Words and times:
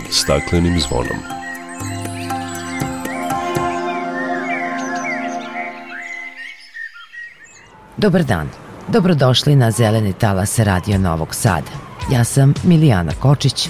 pod 0.00 0.12
staklenim 0.14 0.80
zvonom. 0.80 1.18
Dobar 7.96 8.24
dan. 8.24 8.48
Dobrodošli 8.88 9.56
na 9.56 9.70
Zeleni 9.70 10.12
talas 10.12 10.58
Radio 10.58 10.98
Novog 10.98 11.34
Sada. 11.34 11.70
Ja 12.12 12.24
sam 12.24 12.54
Milijana 12.64 13.12
Kočić, 13.20 13.68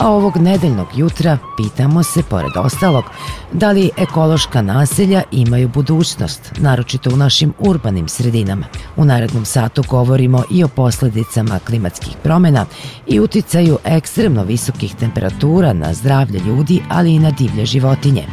a 0.00 0.10
ovog 0.10 0.36
nedeljnog 0.36 0.86
jutra 0.96 1.38
pitamo 1.56 2.02
se, 2.02 2.22
pored 2.22 2.56
ostalog, 2.56 3.04
da 3.52 3.70
li 3.70 3.90
ekološka 3.96 4.62
naselja 4.62 5.22
imaju 5.32 5.68
budućnost, 5.68 6.52
naročito 6.58 7.10
u 7.10 7.16
našim 7.16 7.52
urbanim 7.58 8.08
sredinama. 8.08 8.66
U 8.96 9.04
narednom 9.04 9.44
satu 9.44 9.84
govorimo 9.88 10.42
i 10.50 10.64
o 10.64 10.68
posledicama 10.68 11.58
klimatskih 11.66 12.16
promena 12.22 12.66
i 13.06 13.20
uticaju 13.20 13.78
ekstremno 13.84 14.44
visokih 14.44 14.94
temperatura 14.94 15.72
na 15.72 15.94
zdravlje 15.94 16.38
ljudi, 16.38 16.82
ali 16.88 17.14
i 17.14 17.18
na 17.18 17.30
divlje 17.30 17.66
životinje. 17.66 18.26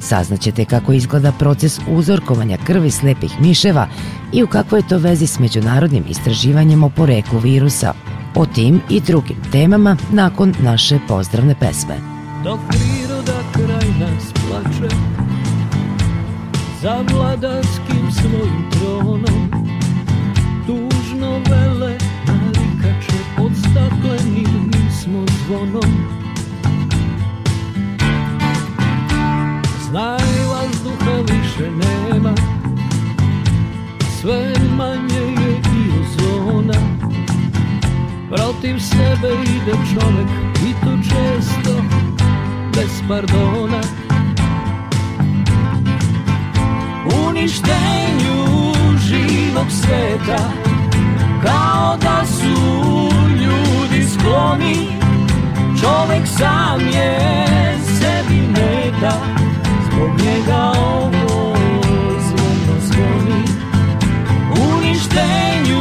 Saznaćete 0.00 0.64
kako 0.64 0.92
izgleda 0.92 1.32
proces 1.32 1.80
uzorkovanja 1.88 2.58
krvi 2.66 2.90
slepih 2.90 3.40
miševa 3.40 3.88
i 4.32 4.42
u 4.42 4.46
kakvoj 4.46 4.78
je 4.78 4.88
to 4.88 4.98
vezi 4.98 5.26
s 5.26 5.38
međunarodnim 5.38 6.04
istraživanjem 6.08 6.84
o 6.84 6.88
poreklu 6.88 7.38
virusa, 7.38 7.92
o 8.34 8.46
tim 8.46 8.80
i 8.90 9.00
drugim 9.00 9.36
temama 9.52 9.96
nakon 10.12 10.54
naše 10.60 10.98
pozdravne 11.08 11.54
pesme. 11.60 12.14
Dok 12.44 12.60
priroda 12.68 13.40
kraj 13.52 13.88
nas 14.00 14.32
plače 14.32 14.94
Za 16.82 17.04
vladarskim 17.12 18.12
svojim 18.12 18.70
tronom 18.70 19.50
Tužno 20.66 21.30
vele 21.50 21.98
narikače 22.26 23.18
Pod 23.36 23.52
staklenim 23.56 24.72
smo 25.02 25.24
zvonom 25.46 26.06
Znaj 29.90 30.44
vazduha 30.48 31.16
više 31.20 31.70
nema 31.70 32.34
Sve 34.20 34.54
manje 34.76 35.20
je 35.20 35.52
i 35.52 35.90
ozona 36.00 36.93
Protiv 38.30 38.80
sebe 38.80 39.28
ide 39.42 39.72
čovek 39.72 40.28
i 40.68 40.72
to 40.84 40.92
često 41.02 41.82
bez 42.74 43.02
pardona. 43.08 43.80
Uništenju 47.28 48.72
živog 48.98 49.66
sveta 49.70 50.50
Kao 51.42 51.96
da 51.96 52.26
su 52.26 52.60
ljudi 53.30 54.06
skloni. 54.08 54.86
Čovek 55.80 56.26
sam 56.38 56.80
je 56.80 57.18
sebi 57.98 58.40
meta 58.48 59.12
Zbog 59.84 60.10
njega 60.10 60.72
ovo 60.78 61.56
zvono 62.20 62.80
zvoni. 62.80 63.44
Uništenju 64.74 65.80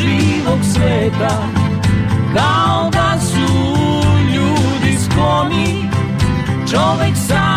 živog 0.00 0.58
sveta 0.74 1.59
kao 2.34 2.90
da 2.92 3.20
su 3.20 3.54
ljudi 4.34 4.98
skloni 5.04 5.90
Čovek 6.70 7.16
sam 7.28 7.49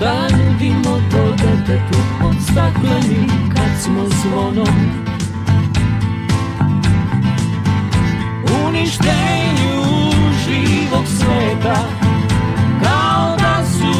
Šta 0.00 0.28
nudimo 0.36 1.00
to 1.10 1.30
detetu 1.30 1.98
Od 2.24 2.34
stakleni 2.42 3.26
kad 3.54 3.82
smo 3.82 4.06
zvonom 4.08 4.74
Uništenju 8.66 9.82
živog 10.44 11.04
sveta 11.06 11.80
Kao 12.82 13.36
da 13.36 13.64
su 13.66 13.92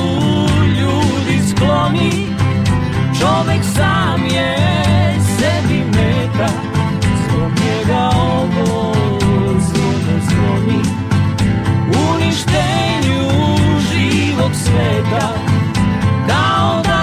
ljudi 0.66 1.49
skloni. 1.50 2.27
Čovek 3.21 3.65
sam 3.75 4.25
je 4.27 4.56
sebi 5.39 5.84
meta 5.84 6.49
Zbog 7.25 7.50
njega 7.50 8.10
ovo 8.15 8.94
zvono 9.59 10.21
zvoni 10.28 10.83
Uništenju 12.12 13.28
živog 13.93 14.50
sveta 14.55 15.50
Kao 16.31 17.00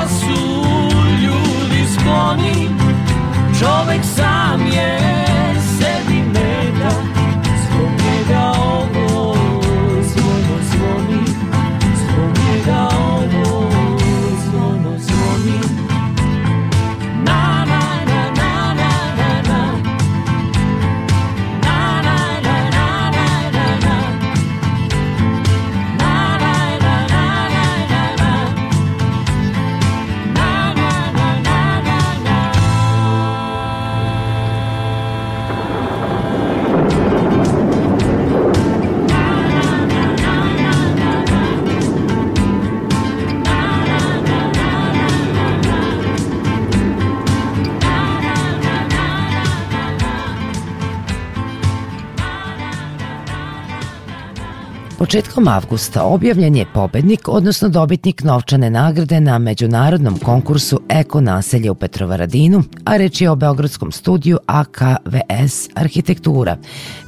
Početkom 55.08 55.48
avgusta 55.48 56.04
objavljen 56.04 56.56
je 56.56 56.66
pobednik, 56.74 57.28
odnosno 57.28 57.70
dobitnik 57.70 58.24
novčane 58.24 58.70
nagrade 58.70 59.20
na 59.20 59.38
međunarodnom 59.38 60.20
konkursu 60.20 60.82
Eko 60.90 61.22
naselje 61.22 61.72
u 61.72 61.76
Petrovaradinu, 61.76 62.64
a 62.86 62.98
reč 62.98 63.22
je 63.22 63.30
o 63.30 63.36
Beogradskom 63.36 63.92
studiju 63.92 64.38
AKVS 64.46 65.70
Arhitektura. 65.76 66.58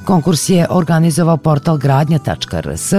Konkurs 0.04 0.48
je 0.48 0.66
organizovao 0.70 1.36
portal 1.36 1.76
gradnja.rs, 1.76 2.92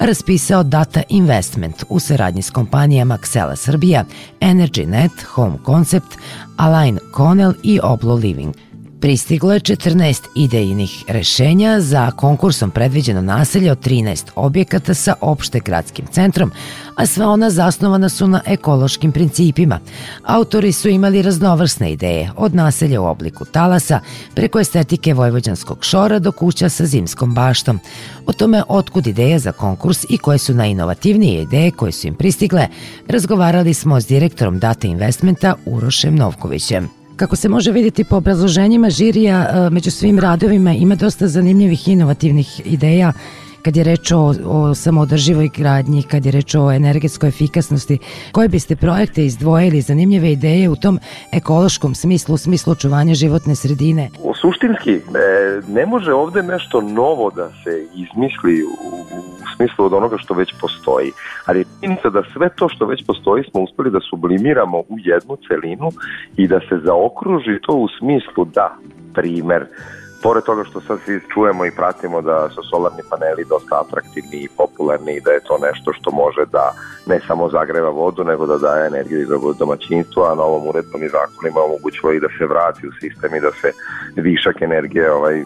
raspisao 0.00 0.62
Data 0.62 1.02
Investment 1.08 1.84
u 1.88 2.00
saradnji 2.00 2.42
s 2.42 2.50
kompanijama 2.50 3.18
Xela 3.18 3.56
Srbija, 3.56 4.04
EnergyNet, 4.40 5.12
Home 5.26 5.58
Concept, 5.66 6.18
Align 6.56 6.98
Connell 7.16 7.54
i 7.62 7.80
Oblo 7.82 8.14
Living– 8.14 8.54
Pristiglo 9.00 9.52
je 9.52 9.60
14 9.60 10.22
idejnih 10.34 11.04
rešenja 11.08 11.80
za 11.80 12.10
konkursom 12.10 12.70
predviđeno 12.70 13.20
naselje 13.20 13.72
od 13.72 13.86
13 13.86 14.26
objekata 14.34 14.94
sa 14.94 15.14
opšte 15.20 15.60
gradskim 15.60 16.06
centrom, 16.06 16.52
a 16.96 17.06
sva 17.06 17.28
ona 17.28 17.50
zasnovana 17.50 18.08
su 18.08 18.28
na 18.28 18.40
ekološkim 18.46 19.12
principima. 19.12 19.80
Autori 20.24 20.72
su 20.72 20.88
imali 20.88 21.22
raznovrsne 21.22 21.92
ideje, 21.92 22.30
od 22.36 22.54
naselja 22.54 23.00
u 23.00 23.06
obliku 23.06 23.44
talasa, 23.44 24.00
preko 24.34 24.60
estetike 24.60 25.14
vojvođanskog 25.14 25.84
šora 25.84 26.18
do 26.18 26.32
kuća 26.32 26.68
sa 26.68 26.86
zimskom 26.86 27.34
baštom. 27.34 27.80
O 28.26 28.32
tome 28.32 28.62
otkud 28.68 29.06
ideja 29.06 29.38
za 29.38 29.52
konkurs 29.52 30.04
i 30.08 30.18
koje 30.18 30.38
su 30.38 30.54
najinovativnije 30.54 31.42
ideje 31.42 31.70
koje 31.70 31.92
su 31.92 32.06
im 32.06 32.14
pristigle, 32.14 32.68
razgovarali 33.08 33.74
smo 33.74 34.00
s 34.00 34.06
direktorom 34.06 34.58
Data 34.58 34.88
Investmenta 34.88 35.54
Urošem 35.66 36.16
Novkovićem. 36.16 36.98
Kako 37.18 37.36
se 37.36 37.48
može 37.48 37.72
vidjeti 37.72 38.04
po 38.04 38.16
obrazloženjima 38.16 38.90
žirija, 38.90 39.66
e, 39.66 39.70
među 39.70 39.90
svim 39.90 40.18
radovima 40.18 40.72
ima 40.72 40.94
dosta 40.94 41.28
zanimljivih 41.28 41.88
inovativnih 41.88 42.60
ideja 42.64 43.12
kad 43.62 43.76
je 43.76 43.84
reč 43.84 44.12
o, 44.12 44.34
o 44.44 44.74
samoodrživoj 44.74 45.48
gradnji, 45.56 46.02
kad 46.02 46.26
je 46.26 46.32
reč 46.32 46.54
o 46.54 46.72
energetskoj 46.72 47.28
efikasnosti, 47.28 47.98
koje 48.32 48.48
biste 48.48 48.76
projekte 48.76 49.24
izdvojili, 49.24 49.80
zanimljive 49.80 50.32
ideje 50.32 50.68
u 50.68 50.76
tom 50.76 50.98
ekološkom 51.32 51.94
smislu, 51.94 52.34
u 52.34 52.38
smislu 52.38 52.72
očuvanja 52.72 53.14
životne 53.14 53.54
sredine? 53.54 54.08
U 54.22 54.34
suštinski, 54.34 54.94
e, 54.94 55.00
ne 55.68 55.86
može 55.86 56.12
ovde 56.12 56.42
nešto 56.42 56.80
novo 56.80 57.30
da 57.30 57.48
se 57.64 57.86
izmisli 57.94 58.62
u, 58.64 58.68
u 59.16 59.38
smislu 59.56 59.84
od 59.84 59.92
onoga 59.92 60.16
što 60.18 60.34
već 60.34 60.54
postoji. 60.60 61.12
Ali 61.46 61.66
činjenica 61.80 62.10
da 62.10 62.22
sve 62.32 62.48
to 62.56 62.68
što 62.68 62.86
već 62.86 63.06
postoji 63.06 63.44
smo 63.50 63.60
uspeli 63.60 63.90
da 63.90 64.00
sublimiramo 64.10 64.78
u 64.78 64.96
jednu 64.98 65.36
celinu 65.48 65.90
i 66.36 66.48
da 66.48 66.60
se 66.60 66.78
zaokruži 66.84 67.58
to 67.62 67.72
u 67.72 67.88
smislu 67.98 68.44
da, 68.44 68.76
primer, 69.14 69.66
pored 70.22 70.44
toga 70.44 70.64
što 70.64 70.80
sad 70.80 70.98
svi 71.04 71.20
čujemo 71.34 71.64
i 71.66 71.70
pratimo 71.70 72.22
da 72.22 72.48
su 72.48 72.62
solarni 72.70 73.02
paneli 73.10 73.44
dosta 73.48 73.80
atraktivni 73.80 74.38
i 74.42 74.48
popularni 74.56 75.12
i 75.14 75.20
da 75.20 75.30
je 75.30 75.40
to 75.48 75.58
nešto 75.58 75.92
što 75.92 76.10
može 76.10 76.44
da 76.52 76.72
ne 77.06 77.20
samo 77.26 77.48
zagreva 77.48 77.90
vodu, 77.90 78.24
nego 78.24 78.46
da 78.46 78.58
daje 78.58 78.86
energiju 78.86 79.22
iz 79.22 79.28
domaćinstva, 79.58 80.32
a 80.32 80.34
novom 80.34 80.68
uredbom 80.68 81.02
i 81.02 81.08
zakonima 81.08 81.60
omogućilo 81.60 82.12
i 82.12 82.20
da 82.20 82.28
se 82.38 82.46
vrati 82.46 82.88
u 82.88 82.92
sistem 83.00 83.34
i 83.34 83.40
da 83.40 83.50
se 83.50 83.72
višak 84.16 84.62
energije 84.62 85.12
ovaj, 85.12 85.44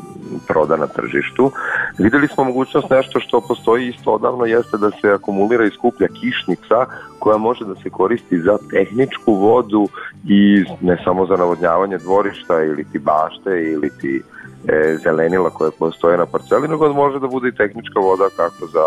proda 0.49 0.77
na 0.77 0.87
tržištu. 0.87 1.53
Videli 1.99 2.29
smo 2.29 2.45
mogućnost 2.45 2.91
nešto 2.91 3.21
što 3.21 3.41
postoji 3.41 3.89
isto 3.89 4.11
odavno 4.11 4.45
jeste 4.45 4.77
da 4.77 4.91
se 4.91 5.11
akumulira 5.11 5.65
i 5.65 5.71
skuplja 5.71 6.09
kišnica 6.09 6.87
koja 7.19 7.37
može 7.37 7.65
da 7.65 7.75
se 7.75 7.91
koristi 7.91 8.39
za 8.39 8.59
tehničku 8.71 9.35
vodu 9.35 9.89
i 10.29 10.65
ne 10.81 11.03
samo 11.05 11.27
za 11.27 11.37
navodnjavanje 11.37 11.99
dvorišta 11.99 12.63
ili 12.63 12.85
ti 12.93 12.99
bašte 12.99 13.51
ili 13.51 13.91
ti 14.01 14.23
e, 14.69 14.97
zelenila 15.05 15.51
koje 15.51 15.71
postoje 15.79 16.17
na 16.17 16.27
parceli, 16.27 16.69
nego 16.69 16.93
može 16.93 17.19
da 17.19 17.27
bude 17.27 17.49
i 17.49 17.55
tehnička 17.55 18.01
voda 18.01 18.29
kako 18.37 18.67
za 18.67 18.85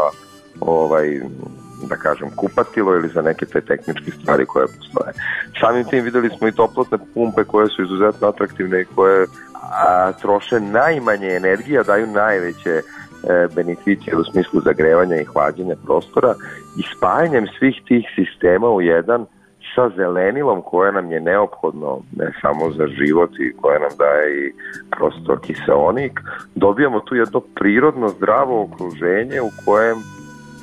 ovaj 0.62 1.22
da 1.89 1.95
kažem, 1.95 2.30
kupatilo 2.36 2.95
ili 2.95 3.10
za 3.10 3.22
neke 3.22 3.45
te 3.45 3.62
tehničke 3.62 4.12
stvari 4.12 4.45
koje 4.45 4.68
postoje. 4.68 5.13
Samim 5.60 5.83
tim 5.83 6.04
videli 6.04 6.30
smo 6.38 6.48
i 6.48 6.51
toplotne 6.51 6.98
pumpe 7.13 7.44
koje 7.44 7.68
su 7.68 7.83
izuzetno 7.83 8.27
atraktivne 8.27 8.81
i 8.81 8.86
koje 8.95 9.25
a, 9.54 10.12
troše 10.12 10.60
najmanje 10.60 11.27
energije, 11.27 11.83
daju 11.83 12.07
najveće 12.07 12.69
e, 12.71 12.81
beneficije 13.56 14.18
u 14.18 14.24
smislu 14.24 14.62
zagrevanja 14.62 15.16
i 15.16 15.25
hlađenja 15.25 15.75
prostora 15.86 16.33
i 16.78 16.83
spajanjem 16.98 17.48
svih 17.60 17.81
tih 17.88 18.06
sistema 18.16 18.69
u 18.69 18.81
jedan 18.81 19.25
sa 19.75 19.89
zelenilom 19.98 20.62
koje 20.62 20.92
nam 20.92 21.12
je 21.12 21.22
neophodno 21.22 22.00
ne 22.16 22.31
samo 22.42 22.72
za 22.72 22.88
život 22.88 23.30
i 23.39 23.54
koje 23.62 23.80
nam 23.80 23.89
daje 23.98 24.48
i 24.48 24.54
prostor 24.98 25.39
kiseonik, 25.42 26.19
dobijamo 26.56 27.00
tu 27.00 27.16
jedno 27.16 27.39
prirodno 27.39 28.10
zdravo 28.10 28.62
okruženje 28.63 29.42
u 29.42 29.50
kojem 29.66 29.98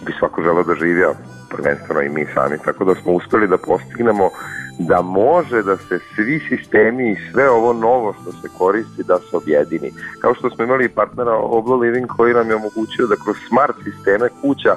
bi 0.07 0.13
svako 0.19 0.43
želeo 0.43 0.63
da 0.63 0.75
živi, 0.75 1.05
a 1.05 1.13
prvenstveno 1.51 2.03
i 2.03 2.09
mi 2.09 2.27
sami, 2.35 2.59
tako 2.65 2.85
da 2.85 2.95
smo 2.95 3.13
uspeli 3.13 3.49
da 3.49 3.59
postignemo 3.59 4.31
da 4.79 5.03
može 5.03 5.63
da 5.63 5.77
se 5.77 5.99
svi 6.15 6.41
sistemi 6.49 7.11
i 7.11 7.17
sve 7.33 7.51
ovo 7.51 7.73
novo 7.73 8.15
što 8.23 8.33
se 8.33 8.49
koristi 8.59 9.03
da 9.03 9.19
se 9.19 9.37
objedini. 9.37 9.93
Kao 10.21 10.35
što 10.35 10.51
smo 10.51 10.65
imali 10.65 10.89
partnera 10.89 11.37
Oblo 11.37 11.77
Living 11.77 12.07
koji 12.17 12.35
nam 12.35 12.49
je 12.49 12.57
omogućio 12.57 13.07
da 13.07 13.17
kroz 13.25 13.37
smart 13.49 13.77
sisteme 13.85 14.29
kuća 14.43 14.77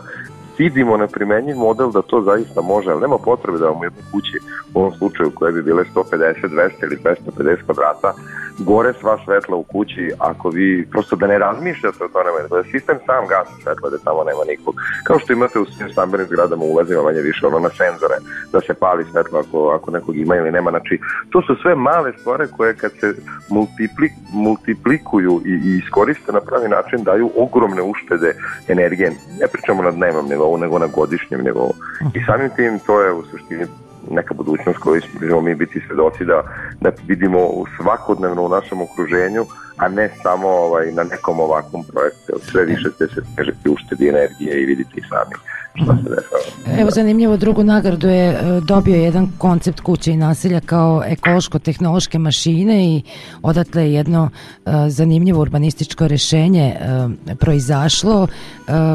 vidimo 0.57 0.97
neprimenjiv 0.97 1.57
model 1.57 1.91
da 1.91 2.01
to 2.01 2.21
zaista 2.21 2.61
može, 2.61 2.91
ali 2.91 3.01
nema 3.01 3.17
potrebe 3.17 3.57
da 3.57 3.65
vam 3.65 3.79
u 3.79 3.83
jednoj 3.83 4.03
kući, 4.11 4.37
u 4.73 4.79
ovom 4.79 4.93
slučaju 4.97 5.31
koje 5.35 5.51
bi 5.51 5.61
bile 5.63 5.83
150, 5.95 6.49
200 6.49 6.71
ili 6.83 6.97
250 7.03 7.65
kvadrata, 7.65 8.13
gore 8.59 8.93
sva 8.99 9.17
svetla 9.25 9.55
u 9.57 9.63
kući, 9.63 10.11
ako 10.19 10.49
vi 10.49 10.87
prosto 10.91 11.15
da 11.15 11.27
ne 11.27 11.37
razmišljate 11.37 12.03
o 12.03 12.07
tome, 12.07 12.47
da 12.49 12.63
sistem 12.63 12.97
sam 13.05 13.27
gasi 13.27 13.63
svetla, 13.63 13.89
da 13.89 13.97
tamo 13.97 14.23
nema 14.23 14.43
nikog. 14.47 14.75
Kao 15.03 15.19
što 15.19 15.33
imate 15.33 15.59
u 15.59 15.65
svim 15.65 15.89
stambenim 15.89 16.27
zgradama 16.27 16.63
ulazima 16.63 17.01
manje 17.01 17.21
više 17.21 17.47
ono 17.47 17.59
na 17.59 17.69
senzore, 17.69 18.17
da 18.51 18.61
se 18.61 18.73
pali 18.73 19.05
svetlo 19.11 19.39
ako, 19.39 19.69
ako 19.69 19.91
nekog 19.91 20.17
ima 20.17 20.35
ili 20.35 20.51
nema. 20.51 20.69
Znači, 20.69 20.99
to 21.29 21.41
su 21.41 21.55
sve 21.61 21.75
male 21.75 22.13
stvari 22.19 22.47
koje 22.57 22.73
kad 22.73 22.91
se 22.91 23.13
multipli, 23.49 24.09
multiplikuju 24.33 25.41
i, 25.45 25.53
i 25.67 25.77
iskoriste 25.77 26.31
na 26.31 26.41
pravi 26.41 26.69
način 26.69 27.03
daju 27.03 27.31
ogromne 27.35 27.81
uštede 27.81 28.35
energije. 28.67 29.09
Ne 29.39 29.47
pričamo 29.51 29.83
na 29.83 29.91
dnevnom 29.91 30.27
nivou, 30.29 30.57
nego 30.57 30.79
na 30.79 30.87
godišnjem 30.87 31.41
nivou. 31.43 31.71
I 32.13 32.19
samim 32.25 32.49
tim 32.55 32.79
to 32.79 33.01
je 33.01 33.11
u 33.13 33.23
suštini 33.23 33.65
neka 34.11 34.33
budućnost 34.33 34.79
koju 34.79 35.01
ćemo 35.01 35.41
mi 35.41 35.55
biti 35.55 35.81
svedoci 35.87 36.25
da, 36.25 36.41
da 36.81 36.91
vidimo 37.07 37.39
svakodnevno 37.77 38.41
u 38.43 38.49
našem 38.49 38.81
okruženju, 38.81 39.45
a 39.77 39.87
ne 39.87 40.09
samo 40.23 40.47
ovaj, 40.47 40.91
na 40.91 41.03
nekom 41.03 41.39
ovakvom 41.39 41.83
projektu. 41.83 42.33
Sve 42.51 42.65
više 42.65 42.89
ste 42.95 43.07
se 43.07 43.21
težeti 43.35 43.69
uštedi 43.69 44.07
energije 44.07 44.61
i 44.61 44.65
vidite 44.65 44.91
i 44.95 45.01
sami 45.09 45.35
šta 45.83 45.97
se 46.03 46.09
dešava. 46.09 46.81
Evo 46.81 46.91
zanimljivo, 46.91 47.37
drugu 47.37 47.63
nagradu 47.63 48.07
je 48.07 48.29
e, 48.29 48.61
dobio 48.67 48.95
jedan 48.95 49.27
koncept 49.37 49.79
kuće 49.79 50.11
i 50.11 50.17
naselja 50.17 50.59
kao 50.65 51.03
ekološko-tehnološke 51.05 52.19
mašine 52.19 52.85
i 52.85 53.03
odatle 53.41 53.83
je 53.83 53.93
jedno 53.93 54.23
uh, 54.23 54.73
zanimljivo 54.87 55.41
urbanističko 55.41 56.07
rešenje 56.07 56.75
uh, 56.75 57.37
proizašlo 57.37 58.21
uh, 58.21 58.27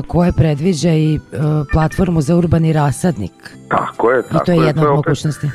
koje 0.06 0.32
predviđa 0.32 0.90
i 0.90 1.20
platformu 1.72 2.20
za 2.20 2.36
urbani 2.36 2.72
rasadnik. 2.72 3.32
Tako 3.68 4.10
je, 4.10 4.22
tako 4.22 4.36
I 4.36 4.46
to 4.46 4.52
je 4.52 4.66
jedna 4.66 4.82
od 4.82 4.96
mogućnosti. 4.96 5.46
E, 5.46 5.50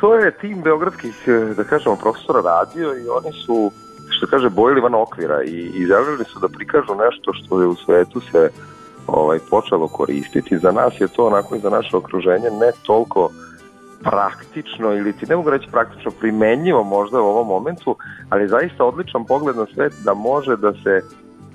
to 0.00 0.14
je 0.14 0.30
tim 0.30 0.62
beogradskih, 0.62 1.14
da 1.56 1.64
kažemo, 1.64 1.96
profesora 1.96 2.40
radio 2.40 2.88
i 2.88 3.08
oni 3.08 3.32
su 3.46 3.70
što 4.18 4.26
kaže, 4.26 4.48
bojili 4.50 4.80
van 4.80 4.94
okvira 4.94 5.42
i, 5.42 5.70
i 5.74 5.86
želeli 5.86 6.24
su 6.24 6.38
da 6.40 6.48
prikažu 6.48 6.94
nešto 6.94 7.32
što 7.32 7.60
je 7.60 7.66
u 7.66 7.74
svetu 7.74 8.20
se 8.20 8.50
ovaj, 9.06 9.38
počelo 9.50 9.88
koristiti. 9.88 10.58
Za 10.58 10.72
nas 10.72 11.00
je 11.00 11.08
to 11.08 11.26
onako 11.26 11.56
i 11.56 11.60
za 11.60 11.70
naše 11.70 11.96
okruženje 11.96 12.50
ne 12.50 12.70
toliko 12.86 13.30
praktično 14.02 14.94
ili 14.94 15.12
ti 15.12 15.26
ne 15.26 15.36
mogu 15.36 15.50
reći 15.50 15.68
praktično 15.70 16.10
primenjivo 16.10 16.84
možda 16.84 17.20
u 17.20 17.26
ovom 17.26 17.46
momentu, 17.46 17.96
ali 18.28 18.48
zaista 18.48 18.84
odličan 18.84 19.24
pogled 19.24 19.56
na 19.56 19.66
svet 19.74 19.92
da 20.04 20.14
može 20.14 20.56
da 20.56 20.72
se 20.72 21.02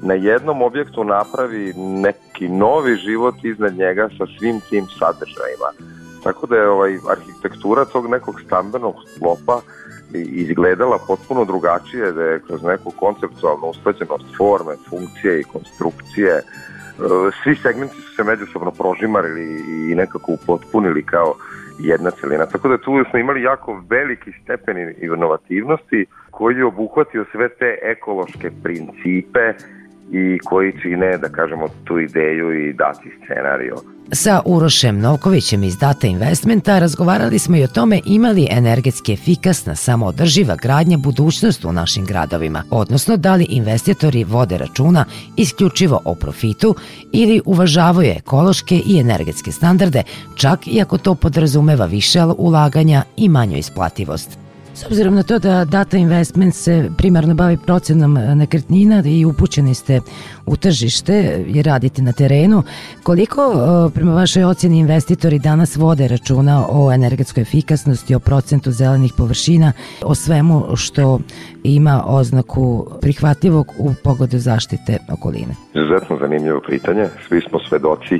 na 0.01 0.13
jednom 0.13 0.62
objektu 0.62 1.04
napravi 1.04 1.74
neki 1.77 2.50
novi 2.50 2.95
život 2.95 3.36
iznad 3.44 3.77
njega 3.77 4.09
sa 4.18 4.25
svim 4.39 4.59
tim 4.69 4.86
sadržajima. 5.00 5.69
Tako 6.24 6.48
da 6.48 6.56
je 6.56 6.69
ovaj 6.69 6.98
arhitektura 7.09 7.86
tog 7.86 8.09
nekog 8.09 8.42
stambenog 8.45 8.95
sklopa 9.16 9.62
izgledala 10.13 10.98
potpuno 11.07 11.45
drugačije, 11.45 12.12
da 12.12 12.24
je 12.24 12.39
kroz 12.48 12.63
neku 12.63 12.92
konceptualnu 12.92 13.68
usklađenost 13.68 14.25
forme, 14.38 14.74
funkcije 14.89 15.39
i 15.39 15.44
konstrukcije 15.44 16.42
svi 17.44 17.56
segmenti 17.56 17.95
su 17.95 18.15
se 18.15 18.24
međusobno 18.24 18.71
prožimarili 18.71 19.62
i 19.92 19.95
nekako 19.95 20.31
upotpunili 20.31 21.04
kao 21.04 21.36
jedna 21.80 22.11
celina. 22.11 22.45
Tako 22.45 22.68
da 22.68 22.78
tu 22.78 23.04
smo 23.09 23.19
imali 23.19 23.42
jako 23.42 23.83
veliki 23.90 24.31
stepen 24.44 24.95
inovativnosti 25.02 26.06
koji 26.31 26.56
je 26.56 26.66
obuhvatio 26.66 27.26
sve 27.31 27.49
te 27.49 27.78
ekološke 27.81 28.52
principe 28.64 29.54
i 30.12 30.40
koji 30.44 30.74
čine, 30.81 31.18
da 31.18 31.30
kažemo, 31.30 31.68
tu 31.83 32.00
ideju 32.00 32.68
i 32.68 32.74
dati 32.74 33.10
scenariju. 33.24 33.76
Sa 34.12 34.42
Urošem 34.45 35.00
Novkovićem 35.00 35.64
iz 35.64 35.78
Data 35.78 36.07
Investmenta 36.07 36.80
razgovarali 36.80 37.40
smo 37.40 37.57
i 37.57 37.64
o 37.64 37.68
tome 37.68 38.00
imali 38.06 38.48
energetski 38.52 39.14
efikasna 39.14 39.76
samoodrživa 39.76 40.56
gradnja 40.56 40.98
budućnost 40.98 41.66
u 41.66 41.72
našim 41.72 42.06
gradovima, 42.06 42.64
odnosno 42.69 43.18
da 43.18 43.36
li 43.36 43.45
investitori 43.50 44.24
vode 44.24 44.57
računa 44.57 45.06
isključivo 45.38 46.02
o 46.06 46.16
profitu 46.16 46.76
ili 47.12 47.42
uvažavaju 47.45 48.10
ekološke 48.10 48.81
i 48.86 49.00
energetske 49.00 49.52
standarde, 49.52 50.04
čak 50.36 50.68
i 50.68 50.81
ako 50.81 50.98
to 50.98 51.16
podrazumeva 51.16 51.86
više 51.86 52.19
ulaganja 52.38 53.04
i 53.18 53.30
manju 53.30 53.57
isplativost. 53.57 54.43
S 54.75 54.85
obzirom 54.85 55.15
na 55.15 55.23
to 55.23 55.39
da 55.39 55.65
Data 55.65 55.97
Investment 55.97 56.56
se 56.56 56.89
primarno 56.97 57.33
bavi 57.33 57.57
procenom 57.65 58.18
e, 58.18 58.35
nekretnina 58.35 59.03
i 59.06 59.25
upućeni 59.25 59.73
ste 59.73 60.01
u 60.45 60.56
tržište 60.56 61.44
i 61.47 61.61
radite 61.61 62.01
na 62.01 62.11
terenu, 62.11 62.63
koliko 63.03 63.42
e, 63.42 63.94
prema 63.94 64.13
vašoj 64.13 64.44
ocjeni 64.44 64.80
investitori 64.80 65.39
danas 65.39 65.75
vode 65.75 66.07
računa 66.07 66.65
o 66.69 66.92
energetskoj 66.94 67.42
efikasnosti, 67.42 68.15
o 68.15 68.19
procentu 68.19 68.71
zelenih 68.71 69.13
površina, 69.18 69.73
o 70.01 70.15
svemu 70.15 70.75
što 70.75 71.19
ima 71.63 72.03
oznaku 72.07 72.87
prihvatljivog 73.01 73.68
u 73.77 73.94
pogodu 74.03 74.37
zaštite 74.37 74.97
okoline? 75.11 75.56
Izuzetno 75.73 76.18
zanimljivo 76.19 76.61
pitanje. 76.69 77.07
Svi 77.27 77.42
smo 77.42 77.59
svedoci 77.69 78.19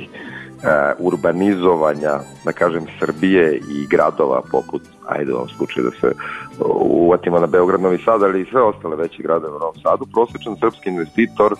urbanizovanja, 0.98 2.20
da 2.44 2.52
kažem, 2.52 2.86
Srbije 2.98 3.56
i 3.56 3.86
gradova 3.86 4.42
poput, 4.50 4.82
ajde 5.06 5.32
u 5.32 5.36
ovom 5.36 5.48
slučaju 5.48 5.90
da 5.90 5.90
se 6.00 6.14
uvatimo 6.90 7.38
na 7.38 7.46
Beograd, 7.46 7.80
Novi 7.80 7.98
Sad, 8.04 8.22
ali 8.22 8.40
i 8.40 8.50
sve 8.50 8.62
ostale 8.62 8.96
veće 8.96 9.22
gradove 9.22 9.56
u 9.56 9.58
Novom 9.58 9.76
Sadu, 9.82 10.06
prosječan 10.12 10.56
srpski 10.56 10.88
investitor 10.88 11.54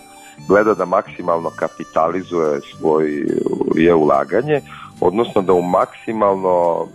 gleda 0.48 0.74
da 0.74 0.84
maksimalno 0.84 1.50
kapitalizuje 1.56 2.60
svoj 2.60 3.26
je 3.74 3.94
ulaganje, 3.94 4.60
odnosno 5.00 5.42
da 5.42 5.52
u 5.52 5.62
maksimalno 5.62 6.86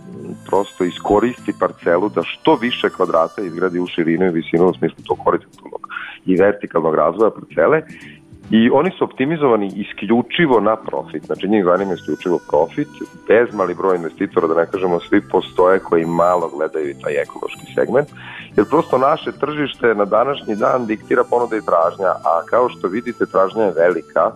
prosto 0.46 0.84
iskoristi 0.84 1.52
parcelu 1.60 2.08
da 2.08 2.22
što 2.22 2.54
više 2.54 2.90
kvadrata 2.90 3.42
izgradi 3.42 3.80
u 3.80 3.86
širinu 3.86 4.26
i 4.26 4.30
visinu 4.30 4.66
u 4.66 4.74
smislu 4.74 5.04
tog 5.06 5.18
horizontalnog 5.24 5.88
i 6.26 6.36
vertikalnog 6.36 6.94
razvoja 6.94 7.30
parcele 7.30 7.82
i 8.50 8.70
oni 8.70 8.90
su 8.98 9.04
optimizovani 9.04 9.66
isključivo 9.76 10.60
na 10.60 10.76
profit, 10.76 11.26
znači 11.26 11.48
njih 11.48 11.64
zanima 11.64 11.94
isključivo 11.94 12.38
profit, 12.48 12.88
bez 13.28 13.54
mali 13.54 13.74
broj 13.74 13.96
investitora, 13.96 14.46
da 14.46 14.54
ne 14.54 14.66
kažemo 14.66 15.00
svi 15.00 15.20
postoje 15.20 15.78
koji 15.78 16.06
malo 16.06 16.48
gledaju 16.48 16.94
taj 17.02 17.22
ekološki 17.22 17.74
segment, 17.74 18.08
jer 18.56 18.66
prosto 18.70 18.98
naše 18.98 19.32
tržište 19.32 19.94
na 19.94 20.04
današnji 20.04 20.56
dan 20.56 20.86
diktira 20.86 21.24
ponuda 21.30 21.56
i 21.56 21.66
tražnja, 21.70 22.10
a 22.24 22.42
kao 22.50 22.68
što 22.68 22.88
vidite 22.88 23.26
tražnja 23.26 23.62
je 23.62 23.74
velika, 23.76 24.32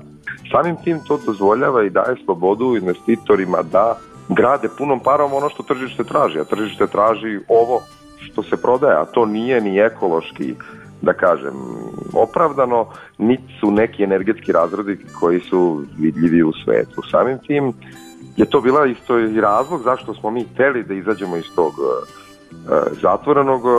samim 0.50 0.76
tim 0.84 0.98
to 1.08 1.18
dozvoljava 1.26 1.84
i 1.84 1.90
daje 1.90 2.16
slobodu 2.24 2.76
investitorima 2.76 3.62
da 3.62 3.96
grade 4.28 4.68
punom 4.78 5.00
parom 5.00 5.32
ono 5.32 5.48
što 5.48 5.62
tržište 5.62 6.04
traži, 6.04 6.38
a 6.40 6.44
tržište 6.44 6.86
traži 6.86 7.40
ovo 7.48 7.80
što 8.18 8.42
se 8.42 8.56
prodaje, 8.62 8.96
a 8.96 9.04
to 9.04 9.26
nije 9.26 9.60
ni 9.60 9.78
ekološki 9.78 10.54
da 11.04 11.12
kažem, 11.12 11.54
opravdano, 12.14 12.86
niti 13.18 13.52
su 13.60 13.70
neki 13.70 14.02
energetski 14.02 14.52
razredi 14.52 14.98
koji 15.20 15.40
su 15.40 15.82
vidljivi 15.98 16.42
u 16.42 16.52
svetu. 16.64 17.02
Samim 17.10 17.38
tim 17.38 17.72
je 18.36 18.46
to 18.46 18.60
bila 18.60 18.86
isto 18.86 19.18
i 19.18 19.40
razlog 19.40 19.82
zašto 19.82 20.14
smo 20.14 20.30
mi 20.30 20.44
hteli 20.44 20.82
da 20.82 20.94
izađemo 20.94 21.36
iz 21.36 21.44
tog 21.54 21.72
e, 21.72 22.24
zatvorenog 23.02 23.62
e, 23.64 23.70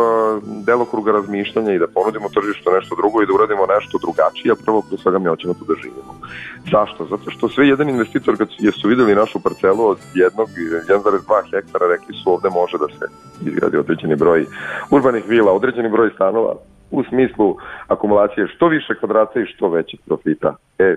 delokruga 0.65 1.11
razmišljanja 1.11 1.73
i 1.73 1.79
da 1.79 1.87
ponudimo 1.87 2.29
tržištu 2.29 2.71
nešto 2.71 2.95
drugo 2.95 3.21
i 3.21 3.25
da 3.25 3.33
uradimo 3.33 3.65
nešto 3.65 3.97
drugačije, 3.97 4.51
a 4.51 4.63
prvo 4.65 4.81
pre 4.89 4.97
svega 4.97 5.19
mi 5.19 5.25
hoćemo 5.25 5.53
tu 5.53 5.65
da 5.65 5.73
živimo. 5.81 6.13
Zašto? 6.71 7.05
Zato 7.05 7.31
što 7.31 7.49
sve 7.49 7.67
jedan 7.67 7.89
investitor 7.89 8.37
kad 8.37 8.47
su 8.81 8.87
videli 8.87 9.15
našu 9.15 9.39
parcelu 9.39 9.87
od 9.87 9.97
jednog 10.13 10.49
1,2 10.89 11.43
hektara 11.51 11.87
rekli 11.87 12.15
su 12.23 12.33
ovde 12.33 12.49
može 12.49 12.77
da 12.77 12.87
se 12.87 13.05
izgradi 13.49 13.77
određeni 13.77 14.15
broj 14.15 14.45
urbanih 14.89 15.23
vila, 15.27 15.51
određeni 15.51 15.89
broj 15.89 16.09
stanova, 16.15 16.55
u 16.91 17.03
smislu 17.03 17.55
akumulacije 17.87 18.47
što 18.47 18.67
više 18.67 18.93
kvadrata 18.99 19.39
i 19.39 19.45
što 19.45 19.69
većeg 19.69 19.99
profita. 20.05 20.55
E, 20.79 20.95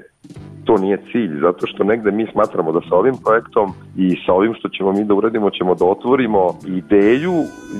to 0.64 0.76
nije 0.76 0.98
cilj, 1.12 1.40
zato 1.40 1.66
što 1.66 1.84
negde 1.84 2.10
mi 2.10 2.26
smatramo 2.32 2.72
da 2.72 2.80
sa 2.88 2.96
ovim 2.96 3.14
projektom 3.24 3.72
i 3.96 4.16
sa 4.26 4.32
ovim 4.32 4.54
što 4.54 4.68
ćemo 4.68 4.92
mi 4.92 5.04
da 5.04 5.14
uradimo, 5.14 5.50
ćemo 5.50 5.74
da 5.74 5.84
otvorimo 5.84 6.58
ideju 6.66 7.34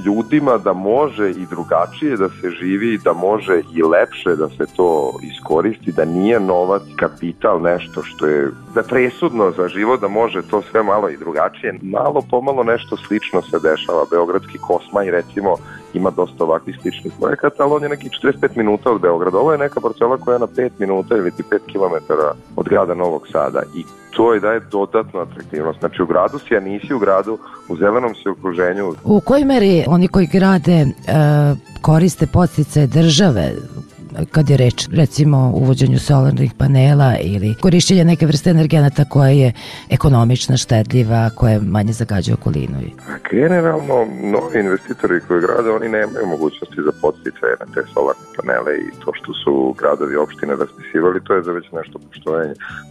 ljudima 0.06 0.58
da 0.58 0.72
može 0.72 1.30
i 1.30 1.46
drugačije 1.50 2.16
da 2.16 2.28
se 2.28 2.50
živi, 2.50 2.98
da 3.04 3.12
može 3.12 3.60
i 3.76 3.82
lepše 3.82 4.36
da 4.36 4.48
se 4.48 4.64
to 4.76 5.12
iskoristi, 5.22 5.92
da 5.92 6.04
nije 6.04 6.40
novac, 6.40 6.82
kapital, 6.96 7.62
nešto 7.62 8.02
što 8.02 8.26
je 8.26 8.48
da 8.74 8.82
presudno 8.82 9.50
za 9.50 9.68
život, 9.68 10.00
da 10.00 10.08
može 10.08 10.42
to 10.50 10.62
sve 10.62 10.82
malo 10.82 11.08
i 11.08 11.16
drugačije. 11.16 11.78
Malo 11.82 12.20
pomalo 12.30 12.62
nešto 12.62 12.96
slično 12.96 13.42
se 13.42 13.58
dešava. 13.62 14.04
Beogradski 14.10 14.58
Kosmaj 14.58 15.10
recimo 15.10 15.56
ima 15.94 16.10
dosta 16.10 16.44
ovakvih 16.44 16.78
sličnih 16.82 17.12
projekata, 17.20 17.62
ali 17.62 17.72
on 17.72 17.82
je 17.82 17.88
neki 17.88 18.08
45 18.24 18.56
minuta 18.56 18.90
od 18.90 19.00
Beograda. 19.00 19.38
Ovo 19.38 19.52
je 19.52 19.58
neka 19.58 19.80
parcela 19.80 20.16
koja 20.16 20.34
je 20.34 20.40
na 20.40 20.46
5 20.46 20.70
minuta 20.78 21.16
ili 21.16 21.30
ti 21.30 21.42
5 21.42 21.58
km 21.72 22.12
od 22.56 22.68
grada 22.68 22.94
Novog 22.94 23.28
Sada 23.32 23.62
i 23.74 23.84
to 24.10 24.34
je 24.34 24.40
daje 24.40 24.60
dodatnu 24.60 25.20
atraktivnost. 25.20 25.78
Znači 25.78 26.02
u 26.02 26.06
gradu 26.06 26.38
si, 26.38 26.56
a 26.56 26.60
nisi 26.60 26.94
u 26.94 26.98
gradu, 26.98 27.38
u 27.68 27.76
zelenom 27.76 28.14
si 28.14 28.28
okruženju. 28.28 28.94
U 29.04 29.20
kojoj 29.20 29.44
meri 29.44 29.84
oni 29.88 30.08
koji 30.08 30.26
grade 30.26 30.72
e, 30.72 30.86
koriste 31.82 32.26
postice 32.26 32.86
države 32.86 33.52
kad 34.30 34.50
je 34.50 34.56
reč 34.56 34.88
recimo 34.92 35.52
uvođenju 35.54 35.98
solarnih 35.98 36.52
panela 36.58 37.16
ili 37.20 37.54
korišćenje 37.54 38.04
neke 38.04 38.26
vrste 38.26 38.50
energenata 38.50 39.04
koja 39.04 39.30
je 39.30 39.52
ekonomična, 39.90 40.56
štedljiva, 40.56 41.30
koja 41.34 41.60
manje 41.60 41.92
zagađuje 41.92 42.34
okolinu. 42.34 42.78
Generalno, 43.30 44.06
novi 44.22 44.60
investitori 44.60 45.20
koji 45.28 45.40
grade, 45.40 45.70
oni 45.70 45.88
nemaju 45.88 46.26
mogućnosti 46.26 46.82
za 46.84 46.92
podsticaje 47.00 47.54
na 47.60 47.66
te 47.74 47.82
solarne 47.94 48.26
panele 48.36 48.72
i 48.78 48.90
to 49.04 49.12
što 49.14 49.32
su 49.44 49.74
gradovi 49.78 50.16
opštine 50.16 50.56
raspisivali, 50.56 51.24
to 51.24 51.34
je 51.34 51.42
za 51.42 51.52
već 51.52 51.66
nešto 51.72 51.98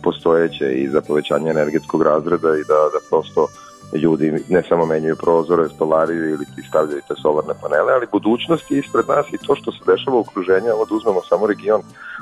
postojeće 0.03 0.65
i 0.73 0.89
za 0.89 1.01
povećanje 1.01 1.49
energetskog 1.49 2.01
razreda 2.01 2.49
i 2.57 2.67
da, 2.71 2.79
da 2.93 2.99
prosto 3.09 3.47
ljudi 3.93 4.33
ne 4.49 4.61
samo 4.69 4.85
menjaju 4.85 5.15
prozore, 5.15 5.69
stolariju 5.69 6.29
ili 6.29 6.45
ti 6.45 6.61
stavljaju 6.69 7.01
te 7.07 7.13
solarne 7.21 7.53
panele, 7.61 7.93
ali 7.93 8.11
budućnost 8.11 8.71
je 8.71 8.79
ispred 8.79 9.05
nas 9.07 9.25
i 9.33 9.45
to 9.47 9.55
što 9.55 9.71
se 9.71 9.79
dešava 9.87 10.17
u 10.17 10.19
okruženju, 10.19 10.73
ovo 10.73 10.85
da 10.85 10.95
uzmemo 10.95 11.21
samo 11.29 11.47
region 11.47 11.81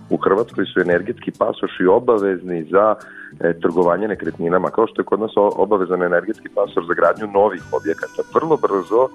u 0.09 0.17
Hrvatskoj 0.17 0.65
su 0.65 0.79
energetski 0.79 1.31
pasoši 1.31 1.85
obavezni 1.85 2.63
za 2.63 2.95
e, 3.39 3.59
trgovanje 3.59 4.07
nekretninama, 4.07 4.69
kao 4.69 4.87
što 4.87 5.01
je 5.01 5.05
kod 5.05 5.19
nas 5.19 5.31
obavezan 5.35 6.03
energetski 6.03 6.49
pasoš 6.55 6.87
za 6.87 6.93
gradnju 6.93 7.27
novih 7.27 7.63
objekata. 7.71 8.21
Vrlo 8.33 8.57
brzo 8.57 9.07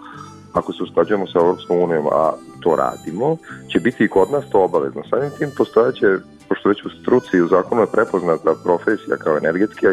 ako 0.53 0.73
se 0.73 0.83
usklađujemo 0.83 1.27
sa 1.27 1.39
Europskom 1.39 1.83
unijom, 1.83 2.07
a 2.13 2.33
to 2.61 2.77
radimo, 2.77 3.37
će 3.73 3.81
biti 3.81 4.05
i 4.05 4.09
kod 4.09 4.31
nas 4.31 4.45
to 4.51 4.65
obavezno. 4.65 5.03
Samim 5.11 5.31
tim 5.39 5.51
postojaće, 5.57 6.07
pošto 6.49 6.69
već 6.69 6.85
u 6.85 6.91
struci 6.91 7.37
i 7.37 7.43
u 7.43 7.49
zakonu 7.49 7.81
je 7.81 7.93
prepoznata 7.93 8.55
profesija 8.65 9.17
kao 9.17 9.37
energetski 9.37 9.87